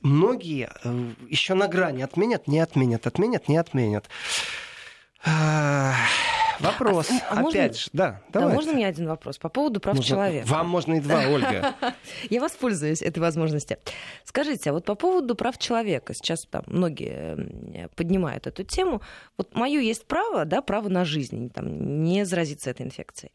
Многие 0.00 0.70
э, 0.82 1.12
еще 1.28 1.54
на 1.54 1.68
грани 1.68 2.02
отменят, 2.02 2.48
не 2.48 2.60
отменят, 2.60 3.06
отменят, 3.06 3.48
не 3.48 3.58
отменят. 3.58 4.08
Вопрос. 6.60 7.10
А, 7.10 7.14
а 7.30 7.40
Опять 7.40 7.42
можно, 7.42 7.72
же, 7.72 7.90
да, 7.92 8.20
давайте. 8.32 8.32
Да, 8.32 8.48
можно 8.54 8.72
мне 8.72 8.86
один 8.86 9.08
вопрос 9.08 9.38
по 9.38 9.48
поводу 9.48 9.80
прав 9.80 9.96
можно, 9.96 10.08
человека? 10.08 10.46
Вам 10.46 10.68
можно 10.68 10.94
и 10.94 11.00
два, 11.00 11.26
Ольга. 11.28 11.74
Я 12.30 12.40
воспользуюсь 12.40 13.02
этой 13.02 13.18
возможностью. 13.18 13.78
Скажите, 14.24 14.70
а 14.70 14.72
вот 14.72 14.84
по 14.84 14.94
поводу 14.94 15.34
прав 15.34 15.58
человека, 15.58 16.14
сейчас 16.14 16.46
там 16.46 16.62
многие 16.66 17.88
поднимают 17.96 18.46
эту 18.46 18.64
тему. 18.64 19.00
Вот 19.36 19.54
мое 19.54 19.80
есть 19.80 20.06
право, 20.06 20.44
да, 20.44 20.62
право 20.62 20.88
на 20.88 21.04
жизнь, 21.04 21.50
там, 21.50 22.02
не 22.02 22.24
заразиться 22.24 22.70
этой 22.70 22.86
инфекцией. 22.86 23.32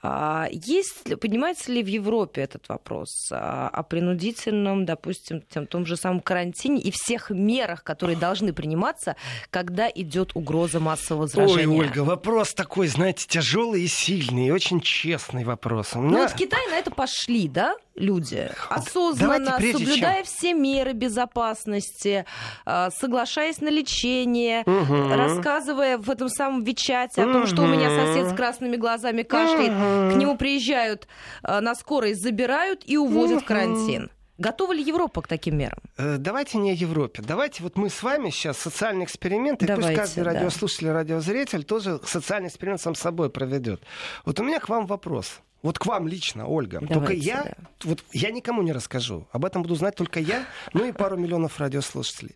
А 0.00 0.48
есть, 0.50 1.18
поднимается 1.20 1.70
ли 1.70 1.82
в 1.82 1.86
Европе 1.86 2.40
этот 2.40 2.68
вопрос 2.68 3.28
о 3.30 3.82
принудительном, 3.82 4.84
допустим, 4.84 5.42
тем, 5.42 5.66
том 5.66 5.86
же 5.86 5.96
самом 5.96 6.20
карантине 6.20 6.80
и 6.80 6.90
всех 6.90 7.30
мерах, 7.30 7.84
которые 7.84 8.16
должны 8.16 8.52
приниматься, 8.52 9.16
когда 9.50 9.88
идет 9.88 10.34
угроза 10.34 10.80
массового 10.80 11.26
заражения? 11.28 11.68
Ой, 11.68 11.86
Ольга, 11.86 12.00
вопрос 12.00 12.54
такой, 12.54 12.88
знаете, 12.88 13.26
тяжелый 13.28 13.82
и 13.82 13.86
сильный, 13.86 14.46
и 14.46 14.50
очень 14.50 14.80
честный 14.80 15.44
вопрос. 15.44 15.94
Меня... 15.94 16.08
Ну 16.08 16.18
вот 16.18 16.30
в 16.30 16.36
Китае 16.36 16.68
на 16.70 16.78
это 16.78 16.90
пошли, 16.90 17.46
да? 17.48 17.76
Люди, 17.94 18.50
осознанно, 18.68 19.44
Давайте, 19.44 19.78
соблюдая 19.78 20.16
чем... 20.16 20.24
все 20.24 20.54
меры 20.54 20.92
безопасности, 20.92 22.24
а, 22.64 22.90
соглашаясь 22.90 23.60
на 23.60 23.68
лечение, 23.68 24.62
угу. 24.62 25.08
рассказывая 25.14 25.98
в 25.98 26.10
этом 26.10 26.28
самом 26.28 26.64
Вичате 26.64 27.22
о 27.22 27.32
том, 27.32 27.46
что 27.46 27.62
у 27.62 27.66
меня 27.66 27.90
сосед 27.90 28.30
с 28.30 28.34
красными 28.34 28.76
глазами 28.76 29.22
кашляет, 29.22 29.72
угу. 29.72 30.14
к 30.14 30.18
нему 30.18 30.36
приезжают 30.36 31.06
а, 31.42 31.60
на 31.60 31.74
скорость, 31.74 32.22
забирают 32.22 32.82
и 32.86 32.96
увозят 32.96 33.38
угу. 33.38 33.44
в 33.44 33.46
карантин. 33.46 34.10
Готова 34.38 34.72
ли 34.72 34.82
Европа 34.82 35.22
к 35.22 35.28
таким 35.28 35.58
мерам? 35.58 35.78
Э, 35.96 36.16
давайте 36.18 36.58
не 36.58 36.70
о 36.70 36.74
Европе. 36.74 37.22
Давайте 37.26 37.62
вот 37.62 37.76
мы 37.76 37.90
с 37.90 38.02
вами 38.02 38.30
сейчас 38.30 38.58
социальный 38.58 39.04
эксперимент, 39.04 39.62
и 39.62 39.66
Давайте, 39.66 39.88
пусть 39.88 40.00
каждый 40.00 40.24
да. 40.24 40.32
радиослушатель, 40.32 40.90
радиозритель 40.90 41.64
тоже 41.64 42.00
социальный 42.04 42.48
эксперимент 42.48 42.80
сам 42.80 42.94
собой 42.94 43.30
проведет. 43.30 43.82
Вот 44.24 44.40
у 44.40 44.44
меня 44.44 44.58
к 44.58 44.68
вам 44.68 44.86
вопрос. 44.86 45.40
Вот 45.62 45.78
к 45.78 45.86
вам 45.86 46.08
лично, 46.08 46.48
Ольга. 46.48 46.80
Давайте, 46.80 46.94
только 46.94 47.12
я, 47.12 47.44
да. 47.44 47.54
вот 47.84 48.04
я 48.12 48.32
никому 48.32 48.62
не 48.62 48.72
расскажу. 48.72 49.28
Об 49.30 49.44
этом 49.44 49.62
буду 49.62 49.76
знать 49.76 49.94
только 49.94 50.18
я, 50.18 50.44
ну 50.72 50.84
и 50.84 50.92
пару 50.92 51.16
миллионов 51.16 51.60
радиослушателей. 51.60 52.34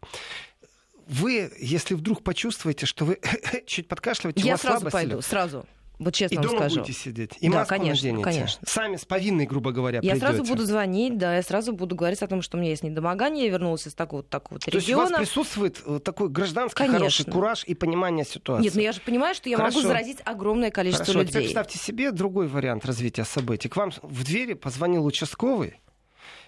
Вы, 1.09 1.53
если 1.59 1.95
вдруг 1.95 2.23
почувствуете, 2.23 2.87
что 2.87 3.05
вы 3.05 3.21
чуть 3.67 3.89
подкашливаете, 3.89 4.43
я 4.43 4.57
сразу 4.57 4.91
пойду, 4.91 5.21
сразу. 5.23 5.67
Вот 5.99 6.15
честно 6.15 6.35
и 6.35 6.37
вам 6.39 6.47
дома 6.47 6.59
скажу. 6.59 6.81
будете 6.81 6.93
сидеть. 6.99 7.31
И 7.41 7.49
да, 7.49 7.65
конечно, 7.65 8.07
наденете. 8.09 8.25
конечно. 8.25 8.67
Сами 8.67 8.97
с 8.97 9.05
повинной, 9.07 9.47
грубо 9.47 9.73
говоря, 9.73 9.97
Я 10.03 10.13
придете. 10.13 10.21
сразу 10.21 10.45
буду 10.45 10.65
звонить, 10.65 11.17
да, 11.17 11.37
я 11.37 11.43
сразу 11.43 11.73
буду 11.73 11.97
говорить 11.97 12.21
о 12.23 12.27
том, 12.27 12.43
что 12.43 12.59
у 12.59 12.61
меня 12.61 12.71
есть 12.71 12.83
недомогание, 12.83 13.47
я 13.47 13.51
вернулась 13.51 13.87
из 13.87 13.95
такого 13.95 14.23
такого 14.23 14.61
То 14.61 14.71
региона. 14.71 14.81
есть 14.81 14.91
у 14.93 14.97
вас 14.99 15.13
присутствует 15.13 15.83
э, 15.87 15.99
такой 16.05 16.29
гражданский 16.29 16.77
конечно. 16.77 16.99
хороший 16.99 17.25
кураж 17.25 17.65
и 17.65 17.75
понимание 17.75 18.25
ситуации? 18.27 18.65
Нет, 18.65 18.75
но 18.75 18.83
я 18.83 18.93
же 18.93 19.01
понимаю, 19.01 19.35
что 19.35 19.49
я 19.49 19.57
Хорошо. 19.57 19.79
могу 19.79 19.89
заразить 19.89 20.19
огромное 20.25 20.71
количество 20.71 21.07
Хорошо. 21.07 21.21
людей. 21.21 21.31
Теперь 21.33 21.43
представьте 21.45 21.79
себе 21.79 22.11
другой 22.13 22.47
вариант 22.49 22.85
развития 22.85 23.25
событий. 23.25 23.69
К 23.69 23.77
вам 23.77 23.91
в 24.03 24.25
двери 24.25 24.53
позвонил 24.53 25.05
участковый, 25.07 25.81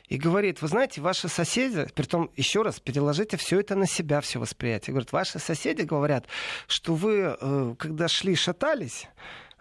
и 0.08 0.16
говорит, 0.16 0.62
вы 0.62 0.68
знаете, 0.68 1.00
ваши 1.00 1.28
соседи, 1.28 1.86
притом 1.94 2.30
еще 2.36 2.62
раз 2.62 2.80
переложите 2.80 3.36
все 3.36 3.60
это 3.60 3.74
на 3.74 3.86
себя, 3.86 4.20
все 4.20 4.38
восприятие. 4.38 4.92
Говорит, 4.92 5.12
ваши 5.12 5.38
соседи 5.38 5.82
говорят, 5.82 6.26
что 6.66 6.94
вы, 6.94 7.36
э, 7.38 7.74
когда 7.78 8.08
шли, 8.08 8.34
шатались, 8.34 9.06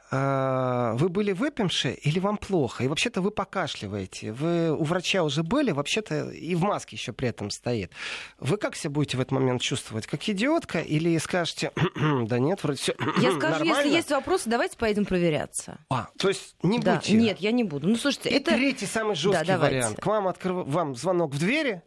вы 0.10 1.10
были 1.10 1.34
выпившие 1.34 1.95
или 1.95 2.20
вам 2.20 2.38
плохо? 2.38 2.84
И 2.84 2.88
вообще-то 2.88 3.22
вы 3.22 3.32
покашливаете. 3.32 4.32
Вы 4.32 4.72
у 4.72 4.84
врача 4.84 5.24
уже 5.24 5.43
были, 5.43 5.72
вообще-то 5.72 6.30
и 6.30 6.55
в 6.55 6.62
маске 6.62 6.95
еще 6.95 7.14
при 7.14 7.30
этом 7.30 7.49
стоит. 7.49 7.91
Вы 8.39 8.58
как 8.58 8.76
себя 8.76 8.91
будете 8.91 9.18
в 9.18 9.22
этот 9.22 9.32
момент 9.32 9.62
чувствовать? 9.62 10.08
Как 10.08 10.28
идиотка 10.28 10.80
или 10.80 11.18
скажете, 11.18 11.72
да 11.95 12.39
нет, 12.39 12.64
вроде 12.64 12.80
все 12.80 12.95
Я 13.22 13.32
скажу, 13.34 13.66
нормально? 13.66 13.76
если 13.76 13.89
есть 13.95 14.12
вопросы, 14.12 14.49
давайте 14.49 14.78
поедем 14.78 15.05
проверяться. 15.05 15.80
А, 15.89 16.08
то 16.18 16.30
есть 16.30 16.55
не 16.64 16.80
да, 16.80 16.95
будете? 16.95 17.14
Нет, 17.14 17.39
я 17.39 17.51
не 17.51 17.64
буду. 17.64 17.88
Ну, 17.88 17.95
слушайте, 17.95 18.30
и 18.30 18.34
это... 18.34 18.51
третий 18.51 18.86
самый 18.86 19.16
жесткий 19.16 19.47
да, 19.47 19.58
вариант. 19.58 19.99
К 19.99 20.05
вам, 20.05 20.28
открыв... 20.28 20.68
вам 20.68 20.95
звонок 20.95 21.34
в 21.34 21.39
двери, 21.39 21.82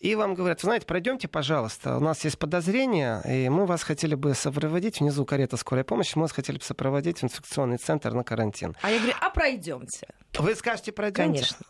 и 0.00 0.14
вам 0.14 0.34
говорят, 0.34 0.62
вы 0.62 0.66
знаете, 0.66 0.86
пройдемте, 0.86 1.28
пожалуйста, 1.28 1.96
у 1.96 2.00
нас 2.00 2.24
есть 2.24 2.38
подозрение, 2.38 3.22
и 3.28 3.48
мы 3.48 3.66
вас 3.66 3.82
хотели 3.82 4.14
бы 4.14 4.34
сопроводить, 4.34 5.00
внизу 5.00 5.24
карета 5.24 5.56
скорой 5.56 5.84
помощи, 5.84 6.12
мы 6.16 6.22
вас 6.22 6.32
хотели 6.32 6.58
бы 6.58 6.64
сопроводить 6.64 7.20
в 7.20 7.24
инфекционный 7.24 7.78
центр 7.78 8.12
на 8.12 8.24
карантин. 8.24 8.76
А 8.82 8.90
я 8.90 8.98
говорю, 8.98 9.14
а 9.20 9.30
пройдемте. 9.30 10.08
Вы 10.38 10.54
скажете, 10.54 10.92
пройдемте? 10.92 11.40
Конечно. 11.40 11.66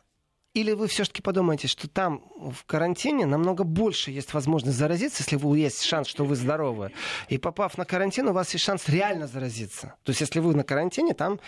Или 0.55 0.70
вы 0.70 0.87
все-таки 0.87 1.20
подумаете, 1.20 1.66
что 1.66 1.89
там 1.89 2.22
в 2.37 2.64
карантине 2.64 3.26
намного 3.26 3.64
больше 3.64 4.12
есть 4.12 4.32
возможность 4.35 4.78
заразиться, 4.78 5.24
если 5.24 5.35
вы 5.35 5.59
есть 5.59 5.82
шанс, 5.82 6.07
что 6.07 6.24
вы 6.24 6.37
здоровы. 6.37 6.93
И 7.28 7.39
попав 7.39 7.76
на 7.76 7.85
карантин, 7.85 8.28
у 8.28 8.32
вас 8.32 8.53
есть 8.53 8.64
шанс 8.64 8.89
реально 8.89 9.26
заразиться. 9.26 9.95
То 10.05 10.11
есть, 10.11 10.20
если 10.20 10.39
вы 10.39 10.55
на 10.55 10.62
карантине, 10.62 11.12
там 11.12 11.41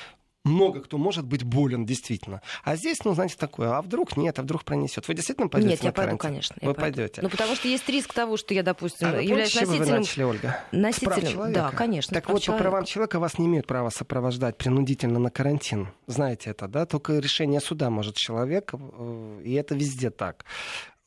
много 0.47 0.81
кто 0.81 0.99
может 0.99 1.27
быть 1.27 1.43
болен, 1.43 1.85
действительно. 1.85 2.41
А 2.65 2.77
здесь, 2.77 3.05
ну, 3.05 3.15
знаете, 3.15 3.37
такое, 3.37 3.77
а 3.77 3.83
вдруг 3.83 4.17
нет, 4.17 4.39
а 4.39 4.43
вдруг 4.43 4.65
пронесет. 4.65 5.07
Вы 5.09 5.15
действительно 5.15 5.49
пойдете 5.49 5.75
Нет, 5.75 5.85
я 5.85 5.93
пойду, 5.93 6.17
конечно. 6.17 6.57
Вы 6.61 6.75
пойдете. 6.75 7.23
Ну, 7.23 7.29
потому 7.29 7.55
что 7.55 7.69
есть 7.69 7.89
риск 7.89 8.13
того, 8.13 8.37
что 8.37 8.55
я, 8.55 8.63
допустим, 8.63 9.09
а 9.09 9.21
являюсь 9.21 9.55
носителем... 9.55 9.85
вы 9.85 9.99
начали, 9.99 10.23
Ольга? 10.23 10.61
Носителем, 10.73 11.53
да, 11.53 11.71
конечно. 11.71 12.15
Так 12.15 12.29
вот, 12.29 12.43
человека. 12.43 12.65
по 12.65 12.71
правам 12.71 12.85
человека 12.85 13.19
вас 13.19 13.39
не 13.39 13.47
имеют 13.47 13.67
права 13.67 13.91
сопровождать 13.91 14.57
принудительно 14.57 15.19
на 15.19 15.31
карантин. 15.31 15.89
Знаете 16.07 16.51
это, 16.51 16.69
да? 16.69 16.87
Только 16.87 17.19
решение 17.19 17.61
суда 17.61 17.91
может 17.91 18.17
человек, 18.17 18.73
э, 18.73 19.43
и 19.45 19.53
это 19.55 19.75
везде 19.75 20.11
так. 20.11 20.45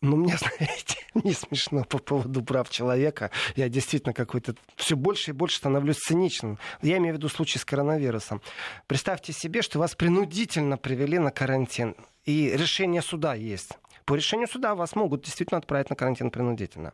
Ну, 0.02 0.16
мне, 0.16 0.38
знаете, 0.58 0.98
не 1.14 1.34
смешно 1.34 1.84
по 1.84 1.98
поводу 1.98 2.44
прав 2.44 2.70
человека. 2.70 3.32
Я 3.56 3.70
действительно 3.70 4.14
какой-то 4.14 4.56
все 4.76 4.96
больше 4.96 5.32
и 5.32 5.34
больше 5.34 5.58
становлюсь 5.58 5.98
циничным. 5.98 6.58
Я 6.82 6.98
имею 6.98 7.16
в 7.16 7.18
виду 7.18 7.30
случай 7.30 7.60
с 7.60 7.66
коронавирусом. 7.66 8.42
Представьте 8.88 9.34
себе, 9.34 9.62
что 9.62 9.80
вас 9.80 9.96
принудительно 9.96 10.78
привели 10.78 11.20
на 11.20 11.32
карантин, 11.32 11.96
и 12.26 12.52
решение 12.54 13.02
суда 13.02 13.34
есть. 13.34 13.72
По 14.06 14.16
решению 14.16 14.48
суда 14.48 14.76
вас 14.76 14.96
могут 14.96 15.24
действительно 15.24 15.58
отправить 15.58 15.90
на 15.90 15.96
карантин 15.96 16.32
принудительно. 16.32 16.94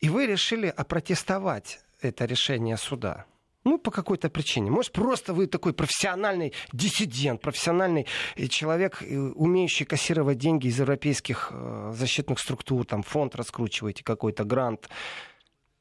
И 0.00 0.08
вы 0.08 0.26
решили 0.26 0.66
опротестовать 0.66 1.80
это 2.00 2.24
решение 2.26 2.76
суда. 2.76 3.24
Ну, 3.66 3.78
по 3.78 3.90
какой-то 3.90 4.30
причине. 4.30 4.70
Может, 4.70 4.92
просто 4.92 5.34
вы 5.34 5.48
такой 5.48 5.72
профессиональный 5.72 6.52
диссидент, 6.72 7.40
профессиональный 7.40 8.06
э, 8.36 8.46
человек, 8.46 9.02
э, 9.02 9.18
умеющий 9.18 9.84
кассировать 9.84 10.38
деньги 10.38 10.68
из 10.68 10.78
европейских 10.78 11.48
э, 11.50 11.92
защитных 11.92 12.38
структур, 12.38 12.86
там 12.86 13.02
фонд 13.02 13.34
раскручиваете, 13.34 14.04
какой-то 14.04 14.44
грант. 14.44 14.88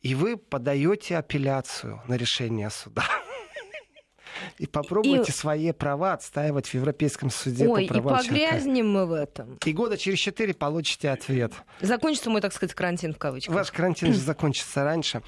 И 0.01 0.15
вы 0.15 0.35
подаете 0.35 1.15
апелляцию 1.15 2.01
на 2.07 2.15
решение 2.15 2.71
суда. 2.71 3.05
И 4.57 4.67
попробуйте 4.67 5.31
и... 5.31 5.35
свои 5.35 5.71
права 5.71 6.13
отстаивать 6.13 6.67
в 6.67 6.73
Европейском 6.73 7.29
суде 7.29 7.67
Ой, 7.67 7.87
по 7.87 7.95
правам 7.95 8.19
и 8.19 8.27
погрязнем 8.27 8.89
мы 8.89 9.05
в 9.05 9.13
этом. 9.13 9.57
И 9.65 9.73
года 9.73 9.97
через 9.97 10.19
четыре 10.19 10.53
получите 10.53 11.09
ответ. 11.09 11.53
Закончится 11.81 12.29
мой, 12.29 12.41
так 12.41 12.53
сказать, 12.53 12.73
карантин 12.73 13.13
в 13.13 13.17
кавычках. 13.17 13.55
Ваш 13.55 13.71
карантин 13.71 14.13
же 14.13 14.19
закончится 14.19 14.83
раньше. 14.83 15.21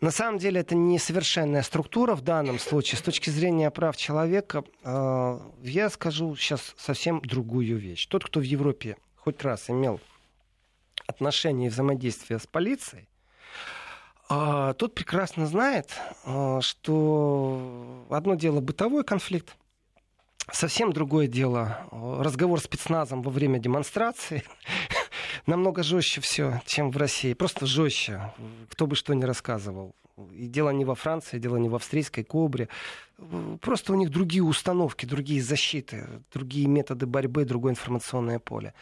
На 0.00 0.10
самом 0.10 0.38
деле 0.38 0.60
это 0.60 0.74
не 0.74 0.98
совершенная 0.98 1.62
структура 1.62 2.14
в 2.14 2.22
данном 2.22 2.58
случае. 2.58 2.98
С 2.98 3.02
точки 3.02 3.30
зрения 3.30 3.70
прав 3.70 3.96
человека, 3.96 4.64
э, 4.84 5.38
я 5.62 5.90
скажу 5.90 6.34
сейчас 6.36 6.74
совсем 6.76 7.20
другую 7.20 7.76
вещь. 7.76 8.06
Тот, 8.06 8.24
кто 8.24 8.40
в 8.40 8.44
Европе 8.44 8.96
хоть 9.16 9.42
раз 9.42 9.70
имел 9.70 10.00
отношения 11.06 11.66
и 11.66 11.68
взаимодействие 11.68 12.38
с 12.38 12.46
полицией, 12.46 13.08
тот 14.74 14.94
прекрасно 14.94 15.46
знает, 15.46 15.90
а, 16.24 16.60
что 16.60 18.06
одно 18.10 18.34
дело 18.34 18.60
бытовой 18.60 19.04
конфликт, 19.04 19.56
совсем 20.50 20.92
другое 20.92 21.26
дело 21.26 21.86
а, 21.90 22.22
разговор 22.22 22.60
с 22.60 22.64
спецназом 22.64 23.22
во 23.22 23.30
время 23.30 23.58
демонстрации. 23.58 24.44
Намного 25.46 25.82
жестче 25.82 26.20
все, 26.20 26.62
чем 26.66 26.90
в 26.90 26.96
России. 26.96 27.34
Просто 27.34 27.66
жестче, 27.66 28.32
кто 28.68 28.86
бы 28.86 28.96
что 28.96 29.14
ни 29.14 29.24
рассказывал. 29.24 29.94
И 30.32 30.46
дело 30.46 30.70
не 30.70 30.84
во 30.84 30.94
Франции, 30.94 31.38
дело 31.38 31.56
не 31.56 31.68
в 31.68 31.74
австрийской 31.74 32.22
кобре. 32.22 32.68
Просто 33.60 33.92
у 33.92 33.96
них 33.96 34.10
другие 34.10 34.42
установки, 34.42 35.06
другие 35.06 35.42
защиты, 35.42 36.06
другие 36.32 36.66
методы 36.66 37.06
борьбы, 37.06 37.44
другое 37.44 37.72
информационное 37.72 38.38
поле. 38.38 38.74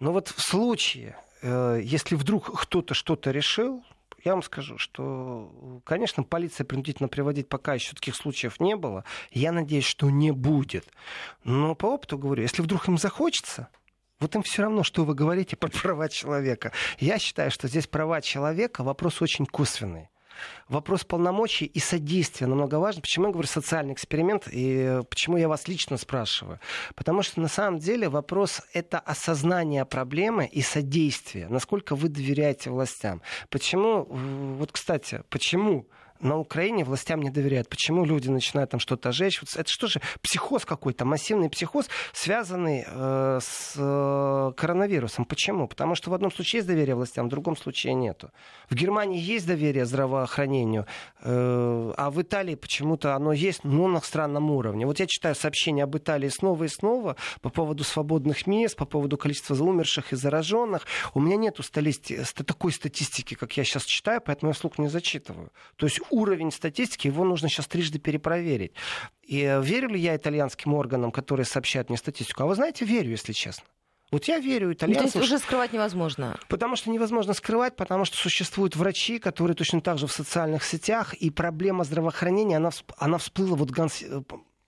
Но 0.00 0.12
вот 0.12 0.28
в 0.28 0.40
случае, 0.42 1.16
э, 1.42 1.80
если 1.82 2.16
вдруг 2.16 2.60
кто-то 2.62 2.94
что-то 2.94 3.30
решил, 3.30 3.82
я 4.24 4.32
вам 4.32 4.42
скажу, 4.42 4.78
что, 4.78 5.80
конечно, 5.84 6.22
полиция 6.22 6.64
принудительно 6.64 7.08
приводить 7.08 7.48
пока 7.48 7.74
еще 7.74 7.94
таких 7.94 8.14
случаев 8.14 8.60
не 8.60 8.76
было. 8.76 9.04
Я 9.30 9.52
надеюсь, 9.52 9.84
что 9.84 10.10
не 10.10 10.30
будет. 10.30 10.86
Но 11.44 11.74
по 11.74 11.86
опыту 11.86 12.18
говорю, 12.18 12.42
если 12.42 12.62
вдруг 12.62 12.88
им 12.88 12.98
захочется, 12.98 13.68
вот 14.20 14.34
им 14.36 14.42
все 14.42 14.62
равно, 14.62 14.84
что 14.84 15.04
вы 15.04 15.14
говорите 15.14 15.56
про 15.56 15.68
права 15.68 16.08
человека. 16.08 16.72
Я 16.98 17.18
считаю, 17.18 17.50
что 17.50 17.66
здесь 17.66 17.88
права 17.88 18.20
человека 18.20 18.84
вопрос 18.84 19.20
очень 19.20 19.46
косвенный 19.46 20.11
вопрос 20.68 21.04
полномочий 21.04 21.66
и 21.66 21.78
содействия 21.78 22.46
намного 22.46 22.76
важен. 22.76 23.00
Почему 23.00 23.26
я 23.26 23.32
говорю 23.32 23.48
социальный 23.48 23.92
эксперимент 23.92 24.48
и 24.50 25.00
почему 25.08 25.36
я 25.36 25.48
вас 25.48 25.68
лично 25.68 25.96
спрашиваю? 25.96 26.58
Потому 26.94 27.22
что 27.22 27.40
на 27.40 27.48
самом 27.48 27.78
деле 27.78 28.08
вопрос 28.08 28.62
это 28.72 28.98
осознание 28.98 29.84
проблемы 29.84 30.46
и 30.46 30.62
содействие. 30.62 31.48
Насколько 31.48 31.94
вы 31.94 32.08
доверяете 32.08 32.70
властям. 32.70 33.22
Почему, 33.50 34.04
вот, 34.04 34.72
кстати, 34.72 35.22
почему 35.28 35.86
на 36.22 36.38
Украине 36.38 36.84
властям 36.84 37.20
не 37.20 37.30
доверяют. 37.30 37.68
Почему 37.68 38.04
люди 38.04 38.28
начинают 38.28 38.70
там 38.70 38.80
что-то 38.80 39.12
жечь? 39.12 39.42
Это 39.54 39.70
что 39.70 39.86
же 39.86 40.00
психоз 40.20 40.64
какой-то, 40.64 41.04
массивный 41.04 41.50
психоз, 41.50 41.88
связанный 42.12 42.84
э, 42.86 43.38
с 43.42 43.74
э, 43.76 44.52
коронавирусом. 44.56 45.24
Почему? 45.24 45.66
Потому 45.66 45.94
что 45.94 46.10
в 46.10 46.14
одном 46.14 46.32
случае 46.32 46.58
есть 46.58 46.68
доверие 46.68 46.94
властям, 46.94 47.26
в 47.26 47.30
другом 47.30 47.56
случае 47.56 47.94
нету. 47.94 48.30
В 48.70 48.74
Германии 48.74 49.20
есть 49.20 49.46
доверие 49.46 49.84
здравоохранению, 49.84 50.86
э, 51.20 51.92
а 51.96 52.10
в 52.10 52.22
Италии 52.22 52.54
почему-то 52.54 53.14
оно 53.14 53.32
есть, 53.32 53.64
но 53.64 53.88
на 53.88 54.00
странном 54.00 54.50
уровне. 54.50 54.86
Вот 54.86 55.00
я 55.00 55.06
читаю 55.06 55.34
сообщения 55.34 55.84
об 55.84 55.96
Италии 55.96 56.28
снова 56.28 56.64
и 56.64 56.68
снова 56.68 57.16
по 57.40 57.50
поводу 57.50 57.84
свободных 57.84 58.46
мест, 58.46 58.76
по 58.76 58.84
поводу 58.84 59.16
количества 59.16 59.54
умерших 59.62 60.12
и 60.12 60.16
зараженных. 60.16 60.86
У 61.14 61.20
меня 61.20 61.36
нету 61.36 61.62
такой 62.44 62.72
статистики, 62.72 63.34
как 63.34 63.56
я 63.56 63.64
сейчас 63.64 63.84
читаю, 63.84 64.20
поэтому 64.20 64.50
я 64.50 64.54
вслух 64.54 64.78
не 64.78 64.88
зачитываю. 64.88 65.50
То 65.76 65.86
есть 65.86 66.00
уровень 66.12 66.52
статистики, 66.52 67.08
его 67.08 67.24
нужно 67.24 67.48
сейчас 67.48 67.66
трижды 67.66 67.98
перепроверить. 67.98 68.72
И 69.22 69.42
э, 69.42 69.62
верю 69.62 69.88
ли 69.88 69.98
я 69.98 70.14
итальянским 70.14 70.74
органам, 70.74 71.10
которые 71.10 71.46
сообщают 71.46 71.88
мне 71.88 71.98
статистику? 71.98 72.42
А 72.42 72.46
вы 72.46 72.54
знаете, 72.54 72.84
верю, 72.84 73.10
если 73.10 73.32
честно. 73.32 73.64
Вот 74.12 74.24
я 74.24 74.38
верю 74.38 74.72
итальянцам. 74.72 75.06
Ну, 75.06 75.10
то 75.10 75.18
есть 75.18 75.32
уже 75.32 75.38
скрывать 75.38 75.72
невозможно? 75.72 76.38
Потому 76.48 76.76
что 76.76 76.90
невозможно 76.90 77.32
скрывать, 77.32 77.76
потому 77.76 78.04
что 78.04 78.18
существуют 78.18 78.76
врачи, 78.76 79.18
которые 79.18 79.54
точно 79.56 79.80
так 79.80 79.98
же 79.98 80.06
в 80.06 80.12
социальных 80.12 80.64
сетях, 80.64 81.14
и 81.14 81.30
проблема 81.30 81.82
здравоохранения, 81.84 82.58
она, 82.58 82.70
она 82.98 83.16
всплыла, 83.16 83.56
вот 83.56 83.70
Ганс 83.70 84.02
э, 84.02 84.20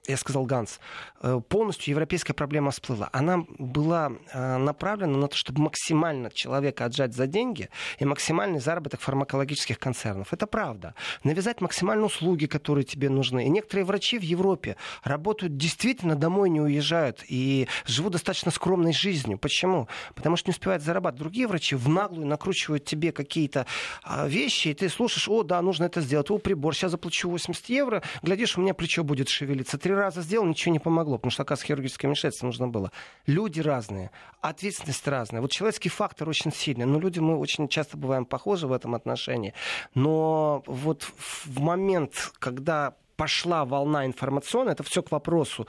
я 0.07 0.17
сказал 0.17 0.45
Ганс, 0.45 0.81
э, 1.23 1.41
полностью 1.49 1.93
европейская 1.93 2.35
проблема 2.35 2.71
всплыла. 2.71 3.09
Она 3.13 3.45
была 3.59 4.13
э, 4.33 4.57
направлена 4.59 5.17
на 5.17 5.29
то, 5.29 5.37
чтобы 5.37 5.63
максимально 5.63 6.31
человека 6.31 6.85
отжать 6.85 7.15
за 7.15 7.27
деньги 7.27 7.71
и 7.99 8.05
максимальный 8.05 8.61
заработок 8.61 9.01
фармакологических 9.01 9.79
концернов. 9.79 10.33
Это 10.33 10.47
правда. 10.47 10.95
Навязать 11.23 11.61
максимальные 11.61 12.07
услуги, 12.07 12.47
которые 12.47 12.85
тебе 12.85 13.09
нужны. 13.09 13.47
И 13.47 13.49
некоторые 13.49 13.85
врачи 13.85 14.19
в 14.19 14.23
Европе 14.23 14.77
работают 15.03 15.57
действительно 15.57 16.17
домой 16.17 16.51
не 16.51 16.61
уезжают 16.61 17.25
и 17.29 17.69
живут 17.87 18.13
достаточно 18.13 18.51
скромной 18.51 18.93
жизнью. 18.93 19.39
Почему? 19.39 19.89
Потому 20.15 20.37
что 20.37 20.51
не 20.51 20.53
успевают 20.53 20.83
зарабатывать. 20.83 21.21
Другие 21.21 21.47
врачи 21.47 21.75
в 21.75 21.89
наглую 21.89 22.27
накручивают 22.27 22.85
тебе 22.85 23.13
какие-то 23.13 23.67
а, 24.03 24.27
вещи, 24.27 24.69
и 24.69 24.75
ты 24.75 24.89
слушаешь, 24.89 25.29
о, 25.29 25.43
да, 25.43 25.63
нужно 25.63 25.85
это 25.85 26.01
сделать, 26.01 26.31
о, 26.31 26.39
прибор, 26.39 26.75
сейчас 26.75 26.91
заплачу 26.91 27.31
80 27.31 27.69
евро, 27.71 28.03
глядишь, 28.23 28.59
у 28.59 28.61
меня 28.61 28.75
плечо 28.75 29.03
будет 29.05 29.29
шевелиться. 29.29 29.79
Раза 29.95 30.23
сделал, 30.23 30.47
ничего 30.47 30.73
не 30.73 30.79
помогло, 30.79 31.17
потому 31.17 31.31
что, 31.31 31.43
оказывается, 31.43 31.67
хирургическое 31.67 32.09
вмешательство 32.09 32.47
нужно 32.47 32.69
было. 32.69 32.91
Люди 33.27 33.61
разные, 33.61 34.11
ответственность 34.41 35.07
разная. 35.09 35.41
Вот 35.41 35.51
человеческий 35.51 35.89
фактор 35.89 36.29
очень 36.29 36.53
сильный. 36.53 36.85
Но 36.85 36.99
люди 36.99 37.21
мы 37.21 37.39
очень 37.39 37.69
часто 37.69 37.97
бываем 37.97 38.25
похожи 38.25 38.67
в 38.67 38.73
этом 38.73 38.95
отношении. 38.95 39.55
Но 39.95 40.63
вот 40.67 41.03
в 41.03 41.61
момент, 41.61 42.33
когда 42.39 42.95
пошла 43.17 43.65
волна 43.65 44.07
информационная, 44.07 44.73
это 44.73 44.83
все 44.83 45.03
к 45.03 45.11
вопросу, 45.11 45.67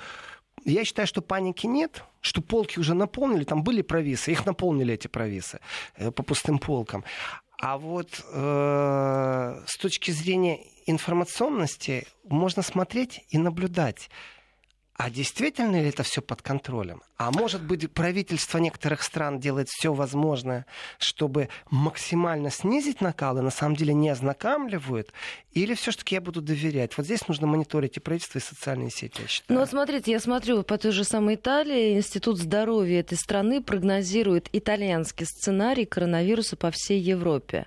я 0.64 0.84
считаю, 0.84 1.08
что 1.08 1.22
паники 1.22 1.68
нет, 1.68 2.04
что 2.22 2.42
полки 2.42 2.80
уже 2.80 2.96
наполнили, 2.96 3.44
там 3.44 3.64
были 3.64 3.82
провисы, 3.82 4.32
их 4.32 4.46
наполнили 4.46 4.94
эти 4.94 5.08
провисы 5.08 5.60
э, 5.96 6.12
по 6.12 6.24
пустым 6.24 6.58
полкам. 6.58 7.04
А 7.62 7.78
вот 7.78 8.24
э, 8.32 9.64
с 9.68 9.78
точки 9.78 10.12
зрения 10.12 10.60
информационности 10.86 12.08
можно 12.24 12.62
смотреть 12.62 13.26
и 13.30 13.38
наблюдать. 13.38 14.10
А 14.98 15.10
действительно 15.10 15.76
ли 15.76 15.90
это 15.90 16.04
все 16.04 16.22
под 16.22 16.42
контролем? 16.42 17.02
А 17.18 17.30
может 17.30 17.62
быть, 17.62 17.92
правительство 17.92 18.60
некоторых 18.60 19.04
стран 19.04 19.42
делает 19.42 19.68
все 19.68 19.94
возможное, 19.94 20.66
чтобы 21.00 21.50
максимально 21.70 22.50
снизить 22.50 23.02
накал 23.02 23.38
и 23.38 23.42
на 23.42 23.50
самом 23.50 23.76
деле 23.76 23.94
не 23.94 24.08
ознакомливают? 24.08 25.12
Или 25.52 25.74
все-таки 25.74 26.16
я 26.16 26.22
буду 26.22 26.42
доверять? 26.42 26.96
Вот 26.96 27.06
здесь 27.06 27.28
нужно 27.28 27.46
мониторить 27.46 27.98
и 27.98 28.00
правительство, 28.00 28.40
и 28.40 28.42
социальные 28.42 28.90
сети, 28.90 29.22
я 29.22 29.28
считаю. 29.28 29.56
Ну 29.56 29.60
вот 29.60 29.70
смотрите, 29.70 30.12
я 30.12 30.20
смотрю 30.22 30.64
по 30.64 30.78
той 30.78 30.92
же 30.92 31.04
самой 31.04 31.36
Италии, 31.36 31.98
Институт 31.98 32.38
здоровья 32.38 33.02
этой 33.02 33.18
страны 33.18 33.62
прогнозирует 33.62 34.48
итальянский 34.54 35.26
сценарий 35.26 35.86
коронавируса 35.86 36.56
по 36.56 36.72
всей 36.72 37.02
Европе. 37.02 37.66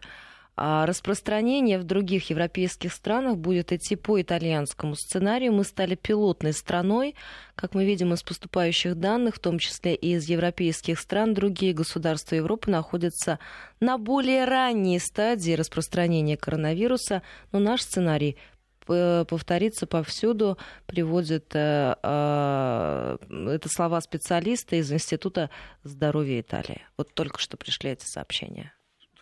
А 0.60 0.86
распространение 0.86 1.78
в 1.78 1.84
других 1.84 2.30
европейских 2.30 2.92
странах 2.92 3.36
будет 3.36 3.70
идти 3.70 3.94
по 3.94 4.20
итальянскому 4.20 4.96
сценарию. 4.96 5.52
Мы 5.52 5.62
стали 5.62 5.94
пилотной 5.94 6.52
страной, 6.52 7.14
как 7.54 7.74
мы 7.74 7.84
видим 7.84 8.12
из 8.12 8.24
поступающих 8.24 8.96
данных, 8.96 9.36
в 9.36 9.38
том 9.38 9.60
числе 9.60 9.94
и 9.94 10.14
из 10.14 10.24
европейских 10.28 10.98
стран. 10.98 11.32
Другие 11.32 11.74
государства 11.74 12.34
Европы 12.34 12.72
находятся 12.72 13.38
на 13.78 13.98
более 13.98 14.46
ранней 14.46 14.98
стадии 14.98 15.52
распространения 15.52 16.36
коронавируса, 16.36 17.22
но 17.52 17.60
наш 17.60 17.82
сценарий 17.82 18.36
повторится 18.84 19.86
повсюду, 19.86 20.58
приводит 20.86 21.54
э, 21.54 21.94
э, 22.02 23.18
это 23.30 23.68
слова 23.68 24.00
специалиста 24.00 24.76
из 24.76 24.90
Института 24.90 25.50
здоровья 25.84 26.40
Италии. 26.40 26.80
Вот 26.96 27.12
только 27.14 27.38
что 27.38 27.56
пришли 27.58 27.90
эти 27.90 28.06
сообщения. 28.06 28.72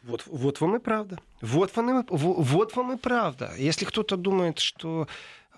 Вот, 0.06 0.22
вот 0.26 0.60
вам 0.60 0.76
и 0.76 0.78
правда. 0.78 1.18
Вот 1.40 1.74
вам 1.76 2.00
и, 2.00 2.04
вот 2.08 2.76
вам 2.76 2.92
и 2.92 2.96
правда. 2.96 3.52
Если 3.58 3.84
кто-то 3.84 4.16
думает, 4.16 4.60
что 4.60 5.08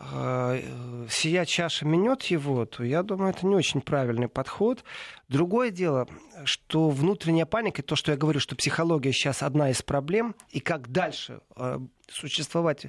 э, 0.01 0.63
сия 1.11 1.45
чаша 1.45 1.85
минет 1.85 2.23
его, 2.25 2.65
то 2.65 2.83
я 2.83 3.03
думаю, 3.03 3.31
это 3.31 3.47
не 3.47 3.55
очень 3.55 3.83
правильный 3.83 4.29
подход. 4.29 4.85
Другое 5.29 5.71
дело, 5.71 6.09
что 6.45 6.89
внутренняя 6.89 7.45
паника, 7.45 7.83
то, 7.83 7.97
что 7.97 8.13
я 8.13 8.17
говорю, 8.17 8.41
что 8.41 8.57
психология 8.57 9.13
сейчас 9.13 9.43
одна 9.43 9.71
из 9.71 9.83
проблем, 9.83 10.35
и 10.51 10.61
как 10.61 10.91
дальше 10.91 11.41
э, 11.57 11.79
существовать 12.09 12.87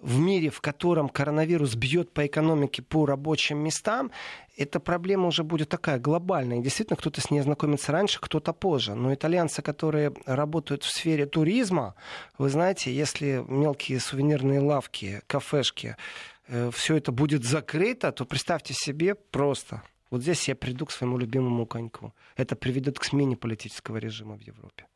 в 0.00 0.18
мире, 0.18 0.48
в 0.48 0.62
котором 0.62 1.10
коронавирус 1.10 1.74
бьет 1.74 2.10
по 2.14 2.26
экономике, 2.26 2.80
по 2.80 3.04
рабочим 3.04 3.58
местам, 3.58 4.10
эта 4.56 4.80
проблема 4.80 5.26
уже 5.26 5.44
будет 5.44 5.68
такая 5.68 5.98
глобальная. 5.98 6.60
И 6.60 6.62
действительно, 6.62 6.96
кто-то 6.96 7.20
с 7.20 7.30
ней 7.30 7.40
знакомится 7.40 7.92
раньше, 7.92 8.18
кто-то 8.18 8.54
позже. 8.54 8.94
Но 8.94 9.12
итальянцы, 9.12 9.60
которые 9.60 10.14
работают 10.24 10.84
в 10.84 10.90
сфере 10.90 11.26
туризма, 11.26 11.96
вы 12.38 12.48
знаете, 12.48 12.94
если 12.94 13.44
мелкие 13.46 14.00
сувенирные 14.00 14.60
лавки, 14.60 15.20
кафешки, 15.26 15.96
э, 16.48 16.70
все 16.72 16.96
это 16.96 17.12
будет 17.12 17.44
закрыто, 17.44 18.10
то 18.10 18.24
представьте 18.24 18.72
себе 18.72 19.14
просто. 19.14 19.82
Вот 20.14 20.22
здесь 20.22 20.46
я 20.46 20.54
приду 20.54 20.86
к 20.86 20.92
своему 20.92 21.18
любимому 21.18 21.66
коньку. 21.66 22.14
Это 22.36 22.54
приведет 22.54 23.00
к 23.00 23.04
смене 23.04 23.36
политического 23.36 23.96
режима 23.96 24.36
в 24.36 24.40
Европе. 24.42 24.86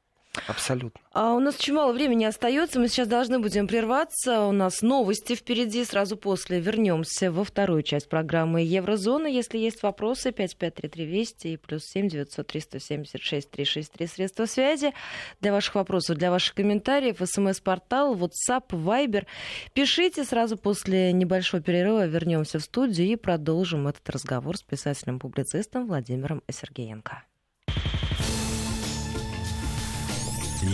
Абсолютно. 0.47 1.01
А 1.13 1.35
у 1.35 1.41
нас 1.41 1.57
очень 1.57 1.75
мало 1.75 1.93
времени 1.93 2.25
остается. 2.25 2.79
Мы 2.79 2.89
сейчас 2.89 3.09
должны 3.09 3.39
будем 3.39 3.67
прерваться. 3.67 4.43
У 4.43 4.53
нас 4.53 4.83
новости 4.83 5.35
впереди. 5.35 5.85
Сразу 5.85 6.17
после 6.17 6.61
вернемся 6.61 7.33
во 7.33 7.45
вторую 7.45 7.83
часть 7.83 8.09
программы 8.09 8.63
Еврозона. 8.63 9.27
Если 9.27 9.59
есть 9.59 9.83
вопросы, 9.83 10.31
553320 10.31 11.45
и 11.47 11.57
плюс 11.57 11.85
7 11.87 12.09
903 12.09 12.61
176 12.61 13.51
363 13.51 14.07
средства 14.07 14.45
связи. 14.47 14.93
Для 15.41 15.53
ваших 15.53 15.75
вопросов, 15.75 16.17
для 16.17 16.31
ваших 16.31 16.55
комментариев, 16.55 17.17
смс-портал, 17.25 18.15
WhatsApp, 18.15 18.69
Viber. 18.71 19.27
Пишите 19.73 20.25
сразу 20.25 20.57
после 20.57 21.13
небольшого 21.13 21.63
перерыва. 21.63 22.07
Вернемся 22.07 22.59
в 22.59 22.63
студию 22.63 23.09
и 23.09 23.17
продолжим 23.17 23.89
этот 23.89 24.09
разговор 24.09 24.57
с 24.57 24.63
писателем-публицистом 24.63 25.87
Владимиром 25.87 26.43
Сергеенко. 26.49 27.25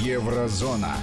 Еврозона. 0.02 0.96